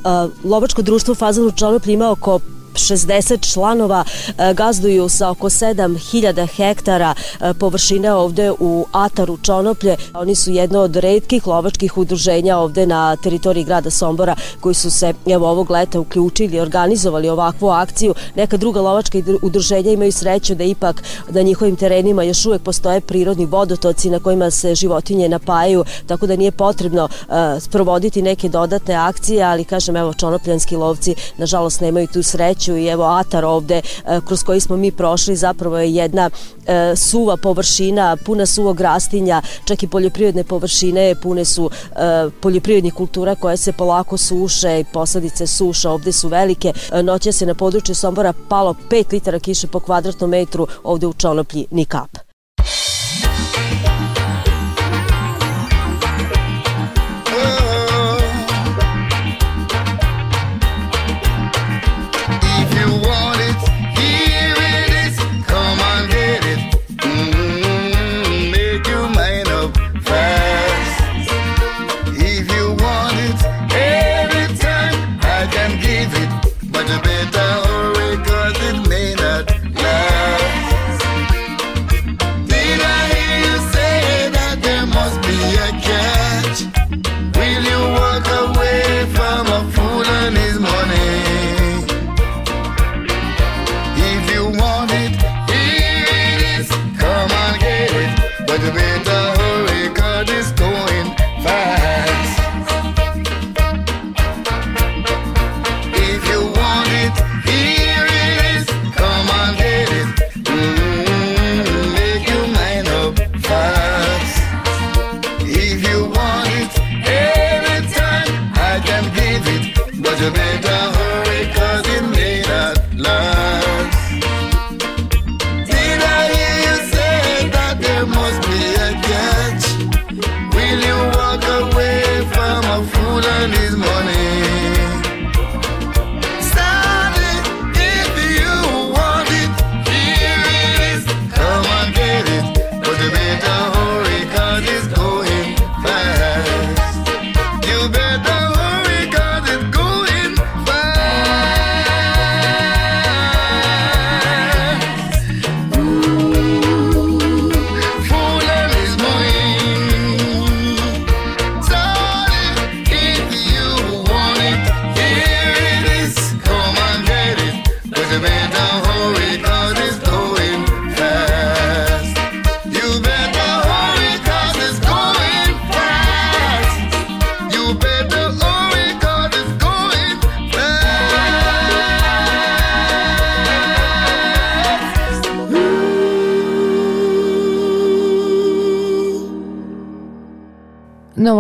Lovačko 0.48 0.82
društvo 0.82 1.14
Fazanu 1.14 1.50
Čonoplja 1.50 1.92
ima 1.92 2.10
oko 2.10 2.40
60 2.74 3.52
članova 3.52 4.04
e, 4.38 4.54
gazduju 4.54 5.08
sa 5.08 5.30
oko 5.30 5.50
7000 5.50 6.46
hektara 6.56 7.14
e, 7.40 7.54
površine 7.54 8.12
ovde 8.12 8.52
u 8.60 8.86
Ataru 8.92 9.38
Čonoplje. 9.42 9.96
Oni 10.14 10.34
su 10.34 10.50
jedno 10.50 10.80
od 10.80 10.96
redkih 10.96 11.46
lovačkih 11.46 11.98
udruženja 11.98 12.58
ovde 12.58 12.86
na 12.86 13.16
teritoriji 13.16 13.64
grada 13.64 13.90
Sombora 13.90 14.36
koji 14.60 14.74
su 14.74 14.90
se 14.90 15.14
evo 15.26 15.48
ovog 15.48 15.70
leta 15.70 16.00
uključili 16.00 16.56
i 16.56 16.60
organizovali 16.60 17.28
ovakvu 17.28 17.68
akciju. 17.68 18.14
Neka 18.34 18.56
druga 18.56 18.80
lovačka 18.80 19.18
udruženja 19.42 19.92
imaju 19.92 20.12
sreću 20.12 20.54
da 20.54 20.64
ipak 20.64 21.02
na 21.30 21.42
njihovim 21.42 21.76
terenima 21.76 22.22
još 22.22 22.46
uvek 22.46 22.62
postoje 22.62 23.00
prirodni 23.00 23.46
vodotoci 23.46 24.10
na 24.10 24.18
kojima 24.18 24.50
se 24.50 24.74
životinje 24.74 25.28
napajaju, 25.28 25.84
tako 26.06 26.26
da 26.26 26.36
nije 26.36 26.50
potrebno 26.50 27.04
uh, 27.04 27.34
sprovoditi 27.60 28.22
neke 28.22 28.48
dodatne 28.48 28.94
akcije, 28.94 29.42
ali 29.42 29.64
kažem 29.64 29.96
evo 29.96 30.14
čonopljanski 30.14 30.76
lovci 30.76 31.14
nažalost 31.38 31.80
nemaju 31.80 32.06
tu 32.06 32.22
sreću 32.22 32.63
i 32.72 32.86
evo 32.86 33.04
Atar 33.04 33.44
ovde 33.44 33.76
e, 33.76 34.20
kroz 34.26 34.42
koji 34.42 34.60
smo 34.60 34.76
mi 34.76 34.90
prošli 34.90 35.36
zapravo 35.36 35.78
je 35.78 35.94
jedna 35.94 36.30
e, 36.66 36.96
suva 36.96 37.36
površina, 37.36 38.16
puna 38.24 38.46
suvog 38.46 38.80
rastinja, 38.80 39.42
čak 39.64 39.82
i 39.82 39.88
poljoprivredne 39.88 40.44
površine 40.44 41.14
pune 41.22 41.44
su 41.44 41.70
e, 41.70 42.30
poljoprivrednih 42.40 42.94
kultura 42.94 43.34
koje 43.34 43.56
se 43.56 43.72
polako 43.72 44.16
suše 44.16 44.80
i 44.80 44.84
posledice 44.92 45.46
suša 45.46 45.90
ovde 45.90 46.12
su 46.12 46.28
velike. 46.28 46.72
Noće 47.02 47.32
se 47.32 47.46
na 47.46 47.54
području 47.54 47.94
Sombora 47.94 48.32
palo 48.48 48.74
5 48.90 49.12
litara 49.12 49.38
kiše 49.38 49.66
po 49.66 49.80
kvadratnom 49.80 50.30
metru, 50.30 50.66
ovde 50.84 51.06
u 51.06 51.12
Čonoplji 51.12 51.66
ni 51.70 51.84
kap. 51.84 52.18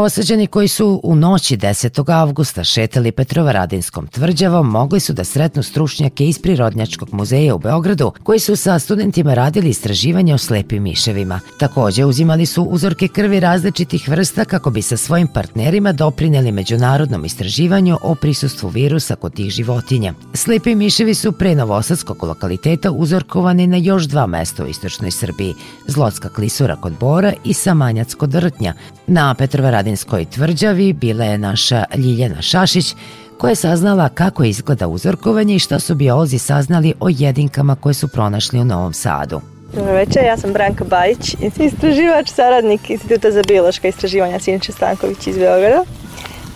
Novosađani 0.04 0.46
koji 0.46 0.68
su 0.68 1.00
u 1.02 1.16
noći 1.16 1.56
10. 1.56 2.12
avgusta 2.12 2.64
šetali 2.64 3.12
Petrovaradinskom 3.12 4.06
tvrđavom 4.06 4.70
mogli 4.70 5.00
su 5.00 5.12
da 5.12 5.24
sretnu 5.24 5.62
stručnjake 5.62 6.26
iz 6.26 6.38
Prirodnjačkog 6.38 7.08
muzeja 7.12 7.54
u 7.54 7.58
Beogradu 7.58 8.12
koji 8.22 8.38
su 8.38 8.56
sa 8.56 8.78
studentima 8.78 9.34
radili 9.34 9.68
istraživanje 9.68 10.34
o 10.34 10.38
slepim 10.38 10.82
miševima. 10.82 11.40
Takođe 11.58 12.04
uzimali 12.04 12.46
su 12.46 12.62
uzorke 12.62 13.08
krvi 13.08 13.40
različitih 13.40 14.08
vrsta 14.08 14.44
kako 14.44 14.70
bi 14.70 14.82
sa 14.82 14.96
svojim 14.96 15.28
partnerima 15.28 15.92
doprineli 15.92 16.52
međunarodnom 16.52 17.24
istraživanju 17.24 17.98
o 18.02 18.14
prisustvu 18.14 18.68
virusa 18.68 19.16
kod 19.16 19.34
tih 19.34 19.50
životinja. 19.50 20.14
Slepi 20.34 20.74
miševi 20.74 21.14
su 21.14 21.32
pre 21.32 21.54
novosadskog 21.54 22.22
lokaliteta 22.22 22.90
uzorkovani 22.90 23.66
na 23.66 23.76
još 23.76 24.04
dva 24.04 24.26
mesta 24.26 24.64
u 24.64 24.66
istočnoj 24.66 25.10
Srbiji, 25.10 25.54
Zlotska 25.86 26.28
klisura 26.28 26.76
kod 26.76 26.92
Bora 27.00 27.32
i 27.44 27.54
Samanjac 27.54 28.14
kod 28.14 28.34
Rtnja. 28.34 28.74
Na 29.06 29.34
Petrovaradinskoj 29.34 29.93
tvrđavi 30.30 30.92
bila 30.92 31.24
je 31.24 31.38
naša 31.38 31.84
Ljiljana 31.96 32.42
Šašić, 32.42 32.94
koja 33.38 33.50
je 33.50 33.56
saznala 33.56 34.08
kako 34.08 34.44
izgleda 34.44 34.88
uzorkovanje 34.88 35.54
i 35.54 35.58
šta 35.58 35.78
su 35.78 35.94
biolozi 35.94 36.38
saznali 36.38 36.94
o 37.00 37.08
jedinkama 37.08 37.76
koje 37.76 37.94
su 37.94 38.08
pronašli 38.08 38.60
u 38.60 38.64
Novom 38.64 38.92
Sadu. 38.92 39.40
Dobro 39.74 39.92
večer, 39.92 40.24
ja 40.24 40.36
sam 40.36 40.52
Branka 40.52 40.84
Bajić, 40.84 41.36
istraživač, 41.58 42.30
saradnik 42.30 42.90
Instituta 42.90 43.30
za 43.30 43.42
biološka 43.48 43.88
istraživanja 43.88 44.40
Siniša 44.40 44.72
Stanković 44.72 45.26
iz 45.26 45.38
Beograda. 45.38 45.84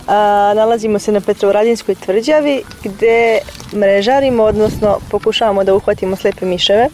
A, 0.07 0.53
nalazimo 0.55 0.99
se 0.99 1.11
na 1.11 1.21
Petrovaradinskoj 1.21 1.95
tvrđavi 1.95 2.61
gde 2.83 3.39
mrežarimo, 3.73 4.43
odnosno 4.43 4.97
pokušavamo 5.11 5.63
da 5.63 5.75
uhvatimo 5.75 6.15
slepe 6.15 6.45
miševe 6.45 6.87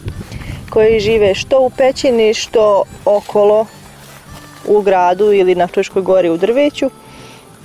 koji 0.70 1.00
žive 1.00 1.34
što 1.34 1.60
u 1.60 1.70
pećini, 1.70 2.34
što 2.34 2.82
okolo 3.04 3.66
u 4.68 4.80
gradu 4.80 5.32
ili 5.32 5.54
na 5.54 5.66
Fruškoj 5.66 6.02
gori 6.02 6.30
u 6.30 6.36
drveću. 6.36 6.90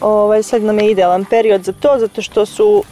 Ovaj, 0.02 0.43
sad 0.43 0.64
nam 0.64 0.80
je 0.80 0.91
idealan 0.91 1.26
period 1.26 1.64
za 1.64 1.72
to, 1.72 1.95
zato 1.99 2.22
što 2.22 2.45
su 2.45 2.68
uh, 2.68 2.84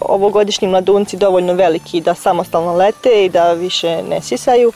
ovogodišnji 0.00 0.68
mladunci 0.68 1.16
dovoljno 1.16 1.54
veliki 1.54 2.00
da 2.00 2.14
samostalno 2.14 2.76
lete 2.76 3.24
i 3.24 3.28
da 3.28 3.52
više 3.52 4.02
ne 4.02 4.20
sisaju, 4.20 4.72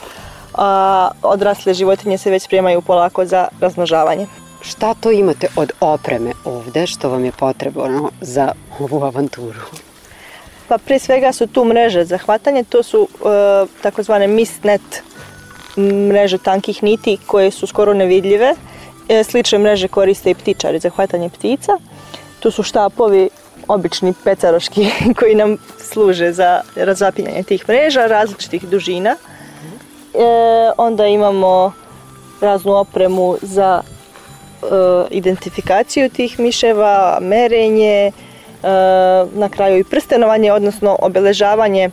a 0.55 1.11
odrasle 1.23 1.75
životinje 1.75 2.19
se 2.19 2.31
već 2.31 2.43
spremaju 2.43 2.83
polako 2.83 3.25
za 3.25 3.49
razmnožavanje. 3.61 4.27
Šta 4.61 4.95
to 4.95 5.11
imate 5.11 5.49
od 5.57 5.73
opreme 5.81 6.33
ovde 6.45 6.87
što 6.87 7.09
vam 7.09 7.25
je 7.25 7.33
potrebno 7.33 8.11
za 8.21 8.53
ovu 8.79 9.05
avanturu? 9.05 9.61
Pa 10.69 10.79
pre 10.79 10.99
svega 10.99 11.33
su 11.33 11.47
tu 11.47 11.65
mreže 11.65 12.05
za 12.05 12.19
hvatanje, 12.19 12.65
to 12.65 12.83
su 12.83 13.01
uh, 13.01 13.69
takozvane 13.83 14.27
mistnet 14.27 15.03
mreže 16.09 16.39
tankih 16.39 16.83
niti 16.83 17.19
koje 17.27 17.51
su 17.51 17.67
skoro 17.67 17.95
nevidljive. 17.95 18.47
E, 18.47 18.76
slične 19.25 19.59
mreže 19.59 19.89
koriste 19.89 20.31
i 20.31 20.35
ptičari 20.35 20.79
za 20.79 20.91
hvatanje 20.91 21.29
ptica. 21.29 21.79
Tu 22.41 22.51
su 22.51 22.63
štapovi 22.63 23.29
obični 23.69 24.15
pecaroški 24.25 24.91
koji 25.19 25.35
nam 25.35 25.57
služe 25.79 26.33
za 26.33 26.61
razapinjanje 26.77 27.43
tih 27.43 27.69
mreža 27.69 28.07
različitih 28.07 28.69
dužina. 28.69 29.11
E, 29.11 29.17
onda 30.77 31.07
imamo 31.07 31.73
raznu 32.41 32.73
opremu 32.73 33.37
za 33.43 33.83
e, 33.83 34.67
identifikaciju 35.11 36.11
tih 36.11 36.41
miševa, 36.41 37.19
merenje, 37.21 38.07
e, 38.07 38.13
na 39.33 39.49
kraju 39.49 39.79
i 39.79 39.85
prstenovanje, 39.85 40.53
odnosno 40.53 40.97
obeležavanje 41.03 41.91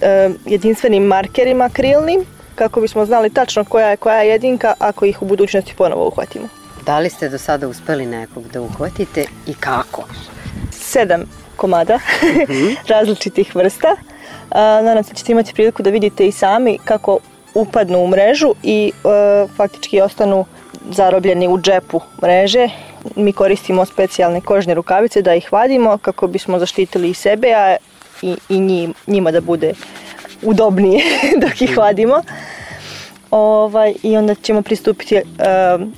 e, 0.00 0.30
jedinstvenim 0.46 1.02
markerima 1.02 1.68
krilnim, 1.68 2.24
kako 2.60 2.80
bismo 2.80 3.06
znali 3.06 3.30
tačno 3.30 3.64
koja 3.64 3.88
je 3.88 3.96
koja 3.96 4.18
je 4.18 4.30
jedinka 4.30 4.74
ako 4.78 5.04
ih 5.04 5.22
u 5.22 5.26
budućnosti 5.26 5.74
ponovo 5.78 6.06
uhvatimo. 6.06 6.48
Da 6.86 6.98
li 6.98 7.10
ste 7.10 7.28
do 7.28 7.38
sada 7.38 7.68
uspeli 7.68 8.06
nekog 8.06 8.48
da 8.52 8.60
uhvatite 8.60 9.24
i 9.46 9.54
kako? 9.54 10.04
Sedam 10.72 11.24
komada 11.56 11.98
različitih 12.92 13.56
vrsta. 13.56 13.96
A, 14.50 14.82
nadam 14.82 15.04
se 15.04 15.10
da 15.10 15.16
ćete 15.16 15.32
imati 15.32 15.54
priliku 15.54 15.82
da 15.82 15.90
vidite 15.90 16.26
i 16.26 16.32
sami 16.32 16.78
kako 16.84 17.18
upadnu 17.54 17.98
u 17.98 18.08
mrežu 18.08 18.54
i 18.62 18.92
e, 18.92 19.46
faktički 19.56 20.00
ostanu 20.00 20.44
zarobljeni 20.90 21.48
u 21.48 21.58
džepu 21.58 22.00
mreže. 22.22 22.68
Mi 23.16 23.32
koristimo 23.32 23.84
specijalne 23.84 24.40
kožne 24.40 24.74
rukavice 24.74 25.22
da 25.22 25.34
ih 25.34 25.52
vadimo 25.52 25.98
kako 25.98 26.26
bismo 26.26 26.58
zaštitili 26.58 27.10
i 27.10 27.14
sebe, 27.14 27.54
a 27.54 27.76
i, 28.22 28.36
i 28.48 28.60
njim, 28.60 28.94
njima 29.06 29.30
da 29.30 29.40
bude 29.40 29.72
udobnije 30.42 31.02
dok 31.42 31.62
ih 31.62 31.76
vadimo. 31.76 32.22
Ovaj, 33.30 33.94
I 34.02 34.16
onda 34.16 34.34
ćemo 34.34 34.62
pristupiti 34.62 35.16
uh, 35.16 35.22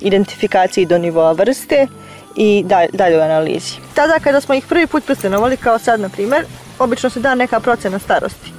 identifikaciji 0.01 0.85
do 0.85 0.97
nivoa 0.97 1.31
vrste 1.31 1.87
i 2.35 2.63
dalje, 2.65 2.89
dalje 2.93 3.17
u 3.17 3.21
analizi. 3.21 3.73
Tada 3.93 4.19
kada 4.19 4.41
smo 4.41 4.55
ih 4.55 4.65
prvi 4.69 4.87
put 4.87 5.05
prstenovali, 5.05 5.57
kao 5.57 5.79
sad 5.79 5.99
na 5.99 6.09
primer, 6.09 6.45
obično 6.79 7.09
se 7.09 7.19
da 7.19 7.35
neka 7.35 7.59
procena 7.59 7.99
starosti. 7.99 8.51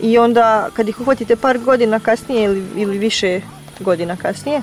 I 0.00 0.18
onda 0.18 0.68
kad 0.74 0.88
ih 0.88 1.00
uhvatite 1.00 1.36
par 1.36 1.58
godina 1.58 2.00
kasnije 2.00 2.44
ili, 2.44 2.64
ili 2.76 2.98
više 2.98 3.40
godina 3.80 4.16
kasnije, 4.16 4.62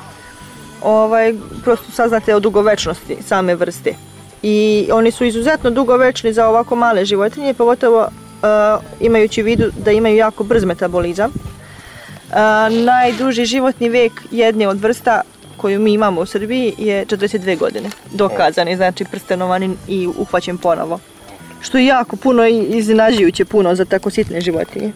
ovaj, 0.82 1.34
prosto 1.64 1.92
saznate 1.92 2.36
o 2.36 2.40
dugovečnosti 2.40 3.18
same 3.28 3.56
vrste. 3.56 3.96
I 4.44 4.88
oni 4.92 5.12
su 5.12 5.26
izuzetno 5.26 5.70
dugovečni 5.70 6.34
za 6.34 6.48
ovako 6.48 6.76
male 6.76 7.06
životinje, 7.06 7.54
pogotovo 7.54 8.08
imajući 9.00 9.42
u 9.42 9.46
vidu 9.46 9.72
da 9.86 9.92
imaju 9.92 10.16
jako 10.16 10.44
brz 10.44 10.64
metabolizam. 10.64 11.32
Uh, 11.32 12.36
najduži 12.86 13.46
životni 13.46 13.90
vek 13.90 14.12
jedne 14.32 14.68
od 14.68 14.80
vrsta 14.82 15.22
koju 15.58 15.80
mi 15.80 15.94
imamo 15.94 16.22
u 16.22 16.26
Srbiji 16.26 16.74
je 16.78 17.06
42 17.06 17.58
godine. 17.58 17.90
Dokazani, 18.12 18.76
znači 18.76 19.06
prstenovani 19.12 19.76
i 19.88 20.08
uhvaćen 20.18 20.58
ponovo. 20.58 21.00
Što 21.62 21.78
je 21.78 21.86
jako 21.86 22.16
puno 22.16 22.48
i 22.48 22.66
iznenađujuće 22.78 23.46
puno 23.46 23.76
za 23.76 23.86
tako 23.86 24.10
sitne 24.10 24.42
životinje. 24.42 24.92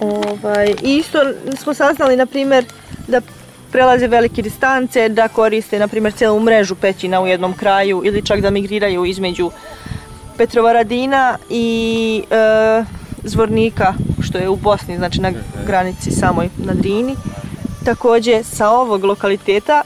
Ovaj, 0.00 0.74
isto 0.82 1.18
smo 1.62 1.74
saznali, 1.74 2.16
na 2.16 2.26
primjer, 2.26 2.64
da 3.08 3.20
prelaze 3.72 4.06
velike 4.06 4.42
distance, 4.42 5.08
da 5.08 5.28
koriste, 5.28 5.78
na 5.78 5.88
primjer, 5.88 6.12
celu 6.12 6.40
mrežu 6.40 6.74
pećina 6.74 7.20
u 7.20 7.26
jednom 7.26 7.52
kraju 7.56 8.02
ili 8.04 8.22
čak 8.22 8.40
da 8.40 8.50
migriraju 8.50 9.04
između 9.04 9.50
Petrovaradina 10.40 11.38
i 11.50 12.22
e, 12.30 12.84
Zvornika, 13.24 13.94
što 14.22 14.38
je 14.38 14.48
u 14.48 14.56
Bosni, 14.56 14.96
znači 14.96 15.20
na 15.20 15.32
granici 15.66 16.10
samoj 16.10 16.48
na 16.58 16.74
Drini. 16.74 17.16
Takođe, 17.84 18.42
sa 18.44 18.70
ovog 18.70 19.04
lokaliteta 19.04 19.82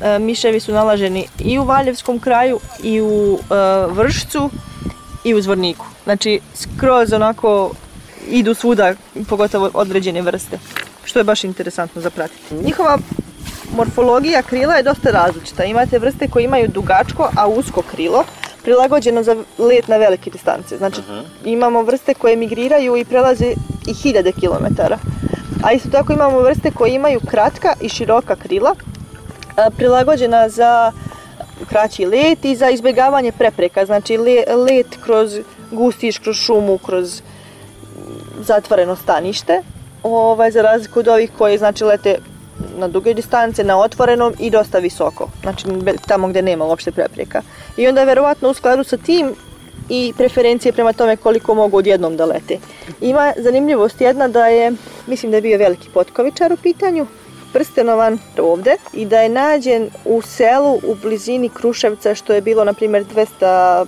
e, 0.00 0.18
miševi 0.18 0.60
su 0.60 0.72
nalaženi 0.72 1.26
i 1.38 1.58
u 1.58 1.64
Valjevskom 1.64 2.18
kraju, 2.18 2.60
i 2.82 3.00
u 3.00 3.38
e, 3.38 3.54
Vršcu, 3.92 4.50
i 5.24 5.34
u 5.34 5.42
Zvorniku. 5.42 5.86
Znači, 6.04 6.40
skroz 6.54 7.12
onako 7.12 7.70
idu 8.28 8.54
svuda, 8.54 8.94
pogotovo 9.28 9.70
određene 9.74 10.22
vrste, 10.22 10.58
što 11.04 11.18
je 11.18 11.24
baš 11.24 11.44
interesantno 11.44 12.02
za 12.02 12.10
pratiti. 12.10 12.54
Njihova 12.54 12.98
morfologija 13.76 14.42
krila 14.42 14.74
je 14.74 14.82
dosta 14.82 15.10
različita. 15.10 15.64
Imate 15.64 15.98
vrste 15.98 16.28
koje 16.28 16.44
imaju 16.44 16.68
dugačko, 16.68 17.30
a 17.36 17.48
usko 17.48 17.82
krilo, 17.82 18.24
prilagođeno 18.68 19.22
za 19.22 19.36
let 19.58 19.88
na 19.88 19.96
velike 19.96 20.30
distance. 20.30 20.78
Znači, 20.78 21.00
uh 21.00 21.06
-huh. 21.06 21.22
imamo 21.44 21.82
vrste 21.82 22.14
koje 22.14 22.36
migriraju 22.36 22.96
i 22.96 23.04
prelaze 23.04 23.54
i 23.86 23.94
hiljade 23.94 24.32
kilometara. 24.32 24.98
A 25.62 25.72
isto 25.72 25.88
tako 25.88 26.12
imamo 26.12 26.40
vrste 26.40 26.70
koje 26.70 26.94
imaju 26.94 27.20
kratka 27.30 27.74
i 27.80 27.88
široka 27.88 28.36
krila, 28.36 28.74
a, 29.56 29.70
prilagođena 29.70 30.48
za 30.48 30.92
kraći 31.68 32.06
let 32.06 32.44
i 32.44 32.56
za 32.56 32.70
izbjegavanje 32.70 33.32
prepreka. 33.32 33.86
Znači, 33.86 34.16
le, 34.16 34.44
let 34.56 34.86
kroz 35.04 35.38
gustiš, 35.70 36.18
kroz 36.18 36.36
šumu, 36.36 36.78
kroz 36.78 37.22
zatvoreno 38.40 38.96
stanište, 38.96 39.62
ovaj, 40.02 40.50
za 40.50 40.62
razliku 40.62 41.00
od 41.00 41.08
ovih 41.08 41.30
koji 41.38 41.58
znači 41.58 41.84
lete 41.84 42.18
na 42.78 42.88
duge 42.88 43.14
distance, 43.14 43.64
na 43.64 43.78
otvorenom 43.80 44.34
i 44.38 44.50
dosta 44.50 44.78
visoko, 44.78 45.28
znači 45.42 45.66
tamo 46.06 46.28
gde 46.28 46.42
nema 46.42 46.64
uopšte 46.64 46.90
prepreka. 46.92 47.42
I 47.76 47.88
onda 47.88 48.04
verovatno 48.04 48.50
u 48.50 48.54
skladu 48.54 48.84
sa 48.84 48.96
tim 48.96 49.34
i 49.88 50.12
preferencije 50.16 50.72
prema 50.72 50.92
tome 50.92 51.16
koliko 51.16 51.54
mogu 51.54 51.76
odjednom 51.76 52.16
da 52.16 52.24
lete. 52.24 52.58
Ima 53.00 53.32
zanimljivost 53.36 54.00
jedna 54.00 54.28
da 54.28 54.46
je, 54.46 54.72
mislim 55.06 55.30
da 55.30 55.36
je 55.36 55.42
bio 55.42 55.58
veliki 55.58 55.88
potkovičar 55.94 56.52
u 56.52 56.56
pitanju, 56.56 57.06
prstenovan 57.52 58.18
ovde 58.42 58.76
i 58.92 59.04
da 59.04 59.20
je 59.20 59.28
nađen 59.28 59.90
u 60.04 60.22
selu 60.22 60.74
u 60.74 60.94
blizini 61.02 61.48
Kruševca 61.48 62.14
što 62.14 62.32
je 62.32 62.40
bilo 62.40 62.64
na 62.64 62.72
primjer 62.72 63.04
250 63.14 63.86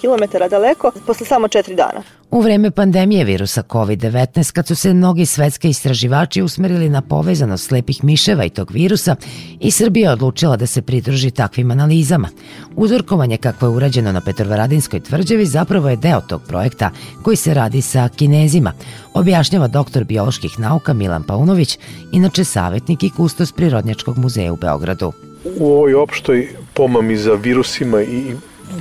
km 0.00 0.38
daleko 0.50 0.92
posle 1.06 1.26
samo 1.26 1.48
četiri 1.48 1.74
dana. 1.74 2.02
U 2.30 2.40
vreme 2.40 2.70
pandemije 2.70 3.24
virusa 3.24 3.62
COVID-19, 3.62 4.52
kad 4.52 4.66
su 4.66 4.74
se 4.74 4.94
mnogi 4.94 5.26
svetski 5.26 5.68
istraživači 5.68 6.42
usmerili 6.42 6.88
na 6.88 7.02
povezanost 7.02 7.66
slepih 7.66 8.04
miševa 8.04 8.44
i 8.44 8.50
tog 8.50 8.70
virusa, 8.70 9.16
i 9.60 9.70
Srbija 9.70 10.08
je 10.08 10.12
odlučila 10.12 10.56
da 10.56 10.66
se 10.66 10.82
pridruži 10.82 11.30
takvim 11.30 11.70
analizama. 11.70 12.28
Uzorkovanje 12.76 13.36
kakvo 13.36 13.68
je 13.68 13.74
urađeno 13.74 14.12
na 14.12 14.20
Petrovaradinskoj 14.20 15.00
tvrđavi 15.00 15.46
zapravo 15.46 15.88
je 15.88 15.96
deo 15.96 16.20
tog 16.20 16.42
projekta 16.48 16.90
koji 17.22 17.36
se 17.36 17.54
radi 17.54 17.82
sa 17.82 18.08
kinezima, 18.16 18.72
objašnjava 19.14 19.68
doktor 19.68 20.04
bioloških 20.04 20.60
nauka 20.60 20.92
Milan 20.92 21.22
Paunović, 21.22 21.78
inače 22.12 22.44
savjetnik 22.44 23.02
i 23.02 23.10
kustos 23.10 23.52
Prirodnjačkog 23.52 24.18
muzeja 24.18 24.52
u 24.52 24.56
Beogradu. 24.56 25.12
U 25.58 25.72
ovoj 25.72 25.94
opštoj 25.94 26.48
pomami 26.74 27.16
za 27.16 27.34
virusima 27.34 28.02
i 28.02 28.32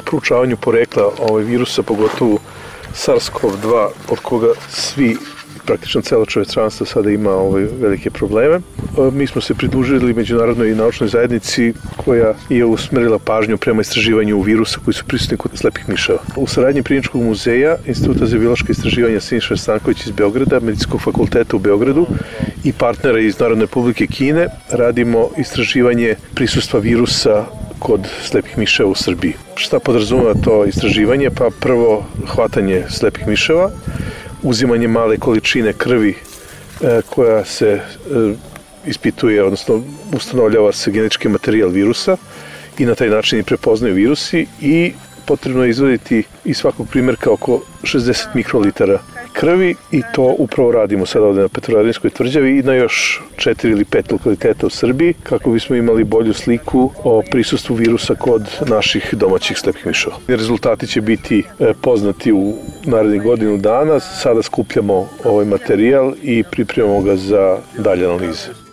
proučavanju 0.05 0.57
porekla 0.57 1.03
ovaj 1.29 1.43
virusa, 1.43 1.83
pogotovo 1.83 2.37
SARS-CoV-2 2.97 3.87
od 4.09 4.19
koga 4.19 4.47
svi 4.69 5.17
praktično 5.67 6.01
celo 6.01 6.25
čovečanstvo 6.25 6.85
sada 6.85 7.11
ima 7.11 7.31
ove 7.31 7.67
velike 7.81 8.09
probleme. 8.09 8.55
E, 8.55 8.61
mi 9.11 9.27
smo 9.27 9.41
se 9.41 9.53
pridružili 9.53 10.13
međunarodnoj 10.13 10.75
naučnoj 10.75 11.09
zajednici 11.09 11.73
koja 11.97 12.33
je 12.49 12.65
usmerila 12.65 13.19
pažnju 13.19 13.57
prema 13.57 13.81
istraživanju 13.81 14.41
virusa 14.41 14.79
koji 14.85 14.93
su 14.93 15.05
prisutni 15.05 15.37
kod 15.37 15.51
slepih 15.55 15.89
miševa. 15.89 16.19
U 16.35 16.47
saradnji 16.47 16.83
Kliničkog 16.83 17.21
muzeja, 17.21 17.77
Instituta 17.85 18.25
za 18.25 18.37
biološke 18.37 18.71
istraživanja 18.71 19.19
Siniša 19.19 19.57
Stanković 19.57 20.05
iz 20.05 20.11
Beograda, 20.11 20.59
Medicinskog 20.59 21.01
fakulteta 21.01 21.55
u 21.55 21.59
Beogradu 21.59 22.07
i 22.63 22.73
partnera 22.73 23.19
iz 23.19 23.39
Narodne 23.39 23.65
republike 23.65 24.07
Kine 24.07 24.47
radimo 24.71 25.29
istraživanje 25.37 26.15
prisustva 26.35 26.79
virusa 26.79 27.45
kod 27.79 28.07
slepih 28.21 28.57
miševa 28.57 28.89
u 28.89 28.95
Srbiji. 28.95 29.33
Šta 29.55 29.79
podrazumeva 29.79 30.33
to 30.43 30.65
istraživanje? 30.65 31.29
Pa 31.29 31.49
prvo 31.59 32.05
hvatanje 32.27 32.83
slepih 32.89 33.27
miševa, 33.27 33.71
uzimanje 34.43 34.87
male 34.87 35.17
količine 35.17 35.73
krvi 35.73 36.15
e, 36.81 37.01
koja 37.09 37.45
se 37.45 37.69
e, 37.69 37.79
ispituje, 38.85 39.43
odnosno 39.43 39.83
ustanovljava 40.13 40.71
se 40.71 40.91
genetički 40.91 41.29
materijal 41.29 41.69
virusa 41.69 42.17
i 42.77 42.85
na 42.85 42.95
taj 42.95 43.09
način 43.09 43.39
i 43.39 43.43
prepoznaju 43.43 43.95
virusi 43.95 44.45
i 44.61 44.93
potrebno 45.27 45.63
je 45.63 45.69
izvaditi 45.69 46.23
iz 46.45 46.57
svakog 46.57 46.87
primjerka 46.89 47.31
oko 47.31 47.61
60 47.83 48.25
mikrolitara 48.33 48.99
krvi 49.39 49.75
i 49.91 50.01
to 50.13 50.35
upravo 50.37 50.71
radimo 50.71 51.05
sad 51.05 51.23
ovde 51.23 51.41
na 51.41 51.47
Petrovaradinskoj 51.47 52.09
tvrđavi 52.09 52.59
i 52.59 52.63
na 52.63 52.73
još 52.73 53.21
četiri 53.35 53.71
ili 53.71 53.85
pet 53.85 54.11
lokaliteta 54.11 54.67
u 54.67 54.69
Srbiji 54.69 55.13
kako 55.23 55.51
bismo 55.51 55.75
imali 55.75 56.03
bolju 56.03 56.33
sliku 56.33 56.91
o 57.03 57.21
prisustvu 57.31 57.75
virusa 57.75 58.15
kod 58.15 58.49
naših 58.67 59.13
domaćih 59.13 59.57
slepih 59.57 59.87
miševa. 59.87 60.15
Rezultati 60.27 60.87
će 60.87 61.01
biti 61.01 61.43
e, 61.59 61.73
poznati 61.81 62.31
u 62.31 62.53
narednih 62.85 63.21
godinu 63.21 63.57
dana. 63.57 63.99
Sada 63.99 64.41
skupljamo 64.41 65.09
ovaj 65.23 65.45
materijal 65.45 66.13
i 66.23 66.43
pripremamo 66.51 67.01
ga 67.01 67.15
za 67.15 67.57
dalje 67.77 68.05
analize. 68.05 68.66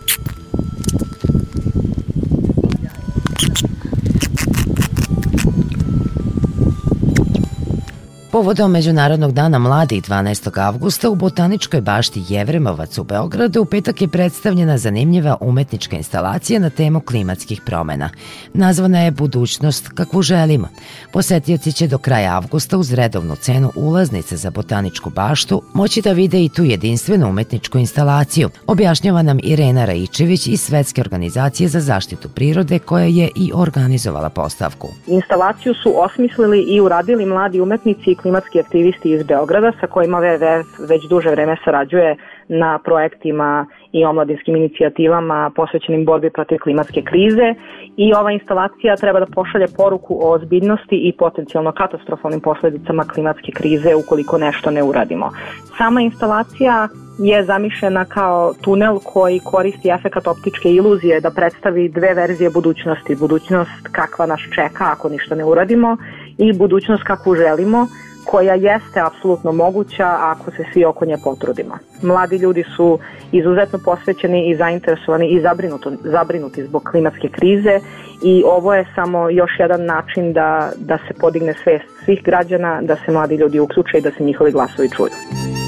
Povodom 8.35 8.71
Međunarodnog 8.71 9.31
dana 9.31 9.59
mladih 9.59 10.03
12. 10.03 10.61
avgusta 10.61 11.09
u 11.09 11.15
Botaničkoj 11.15 11.81
bašti 11.81 12.23
Jevremovac 12.29 12.97
u 12.97 13.03
Beogradu 13.03 13.61
u 13.61 13.65
petak 13.65 14.01
je 14.01 14.07
predstavljena 14.07 14.77
zanimljiva 14.77 15.37
umetnička 15.41 15.95
instalacija 15.95 16.59
na 16.59 16.69
temu 16.69 16.99
klimatskih 16.99 17.61
promena. 17.65 18.09
Nazvana 18.53 19.01
je 19.01 19.11
Budućnost 19.11 19.87
kakvu 19.87 20.21
želimo. 20.21 20.67
Posetioci 21.13 21.71
će 21.71 21.87
do 21.87 21.97
kraja 21.97 22.35
avgusta 22.35 22.77
uz 22.77 22.93
redovnu 22.93 23.35
cenu 23.35 23.71
ulaznice 23.75 24.37
za 24.37 24.51
Botaničku 24.51 25.09
baštu 25.09 25.61
moći 25.73 26.01
da 26.01 26.11
vide 26.11 26.43
i 26.43 26.49
tu 26.49 26.63
jedinstvenu 26.63 27.29
umetničku 27.29 27.77
instalaciju. 27.77 28.49
Objašnjava 28.67 29.21
nam 29.21 29.39
Irena 29.43 29.85
Raičević 29.85 30.47
iz 30.47 30.61
Svetske 30.61 31.01
organizacije 31.01 31.69
za 31.69 31.79
zaštitu 31.79 32.29
prirode 32.29 32.79
koja 32.79 33.05
je 33.05 33.29
i 33.35 33.51
organizovala 33.53 34.29
postavku. 34.29 34.89
Instalaciju 35.07 35.73
su 35.73 35.93
osmislili 35.95 36.61
i 36.61 36.81
uradili 36.81 37.25
mladi 37.25 37.61
umetnici 37.61 38.15
klimatski 38.25 38.59
aktivisti 38.59 39.11
iz 39.11 39.23
Beograda 39.23 39.71
sa 39.79 39.87
kojima 39.87 40.17
WWF 40.17 40.65
već 40.89 41.01
duže 41.09 41.29
vreme 41.29 41.55
sarađuje 41.65 42.15
na 42.47 42.79
projektima 42.79 43.65
i 43.91 44.05
omladinskim 44.05 44.55
inicijativama 44.55 45.51
posvećenim 45.55 46.05
borbi 46.05 46.29
protiv 46.29 46.57
klimatske 46.57 47.01
krize 47.01 47.55
i 47.97 48.13
ova 48.13 48.31
instalacija 48.31 48.95
treba 48.95 49.19
da 49.19 49.25
pošalje 49.25 49.67
poruku 49.77 50.17
o 50.21 50.31
ozbiljnosti 50.31 50.95
i 50.95 51.13
potencijalno 51.17 51.71
katastrofalnim 51.71 52.41
posledicama 52.41 53.03
klimatske 53.03 53.51
krize 53.51 53.95
ukoliko 53.95 54.37
nešto 54.37 54.71
ne 54.71 54.83
uradimo. 54.83 55.31
Sama 55.77 56.01
instalacija 56.01 56.87
je 57.19 57.43
zamišljena 57.43 58.05
kao 58.05 58.53
tunel 58.63 58.99
koji 59.03 59.39
koristi 59.39 59.89
efekat 59.89 60.27
optičke 60.27 60.69
iluzije 60.73 61.21
da 61.21 61.31
predstavi 61.31 61.89
dve 61.89 62.13
verzije 62.13 62.49
budućnosti. 62.49 63.15
Budućnost 63.15 63.87
kakva 63.91 64.25
nas 64.25 64.39
čeka 64.55 64.85
ako 64.91 65.09
ništa 65.09 65.35
ne 65.35 65.45
uradimo 65.45 65.97
i 66.37 66.53
budućnost 66.53 67.03
kakvu 67.03 67.35
želimo 67.35 67.87
koja 68.25 68.53
jeste 68.53 68.99
apsolutno 68.99 69.51
moguća 69.51 70.17
ako 70.19 70.51
se 70.51 70.63
svi 70.73 70.85
oko 70.85 71.05
nje 71.05 71.17
potrudimo. 71.23 71.77
Mladi 72.01 72.37
ljudi 72.37 72.63
su 72.75 72.99
izuzetno 73.31 73.79
posvećeni 73.85 74.49
i 74.49 74.55
zainteresovani 74.55 75.27
i 75.27 75.41
zabrinuti, 75.41 75.89
zabrinuti 76.03 76.63
zbog 76.63 76.83
klimatske 76.91 77.29
krize 77.29 77.79
i 78.23 78.43
ovo 78.45 78.73
je 78.73 78.85
samo 78.95 79.29
još 79.29 79.51
jedan 79.59 79.85
način 79.85 80.33
da, 80.33 80.71
da 80.77 80.97
se 80.97 81.13
podigne 81.13 81.53
svest 81.63 81.85
svih 82.05 82.23
građana, 82.23 82.81
da 82.81 82.95
se 82.95 83.11
mladi 83.11 83.35
ljudi 83.35 83.59
uključe 83.59 83.97
i 83.97 84.01
da 84.01 84.11
se 84.11 84.23
njihovi 84.23 84.51
glasovi 84.51 84.89
čuju. 84.89 85.64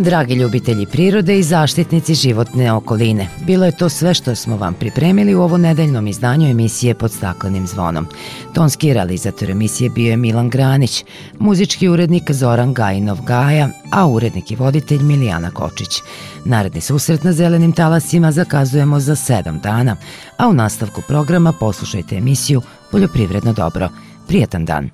Dragi 0.00 0.34
ljubitelji 0.34 0.86
prirode 0.86 1.38
i 1.38 1.42
zaštitnici 1.42 2.14
životne 2.14 2.72
okoline, 2.72 3.28
bilo 3.46 3.66
je 3.66 3.76
to 3.76 3.88
sve 3.88 4.14
što 4.14 4.34
smo 4.34 4.56
vam 4.56 4.74
pripremili 4.74 5.34
u 5.34 5.42
ovo 5.42 5.56
nedeljnom 5.56 6.06
izdanju 6.06 6.50
emisije 6.50 6.94
pod 6.94 7.12
staklenim 7.12 7.66
zvonom. 7.66 8.06
Tonski 8.54 8.92
realizator 8.92 9.50
emisije 9.50 9.90
bio 9.90 10.10
je 10.10 10.16
Milan 10.16 10.50
Granić, 10.50 11.04
muzički 11.38 11.88
urednik 11.88 12.30
Zoran 12.32 12.74
Gajinov 12.74 13.22
Gaja, 13.22 13.68
a 13.90 14.06
urednik 14.06 14.50
i 14.50 14.56
voditelj 14.56 15.02
Milijana 15.02 15.50
Kočić. 15.50 16.02
Naredni 16.44 16.80
susret 16.80 17.24
na 17.24 17.32
zelenim 17.32 17.72
talasima 17.72 18.32
zakazujemo 18.32 19.00
za 19.00 19.16
sedam 19.16 19.58
dana, 19.58 19.96
a 20.36 20.48
u 20.48 20.52
nastavku 20.52 21.02
programa 21.08 21.52
poslušajte 21.52 22.16
emisiju 22.16 22.62
Poljoprivredno 22.90 23.52
dobro. 23.52 23.88
Prijatan 24.26 24.64
dan! 24.64 24.90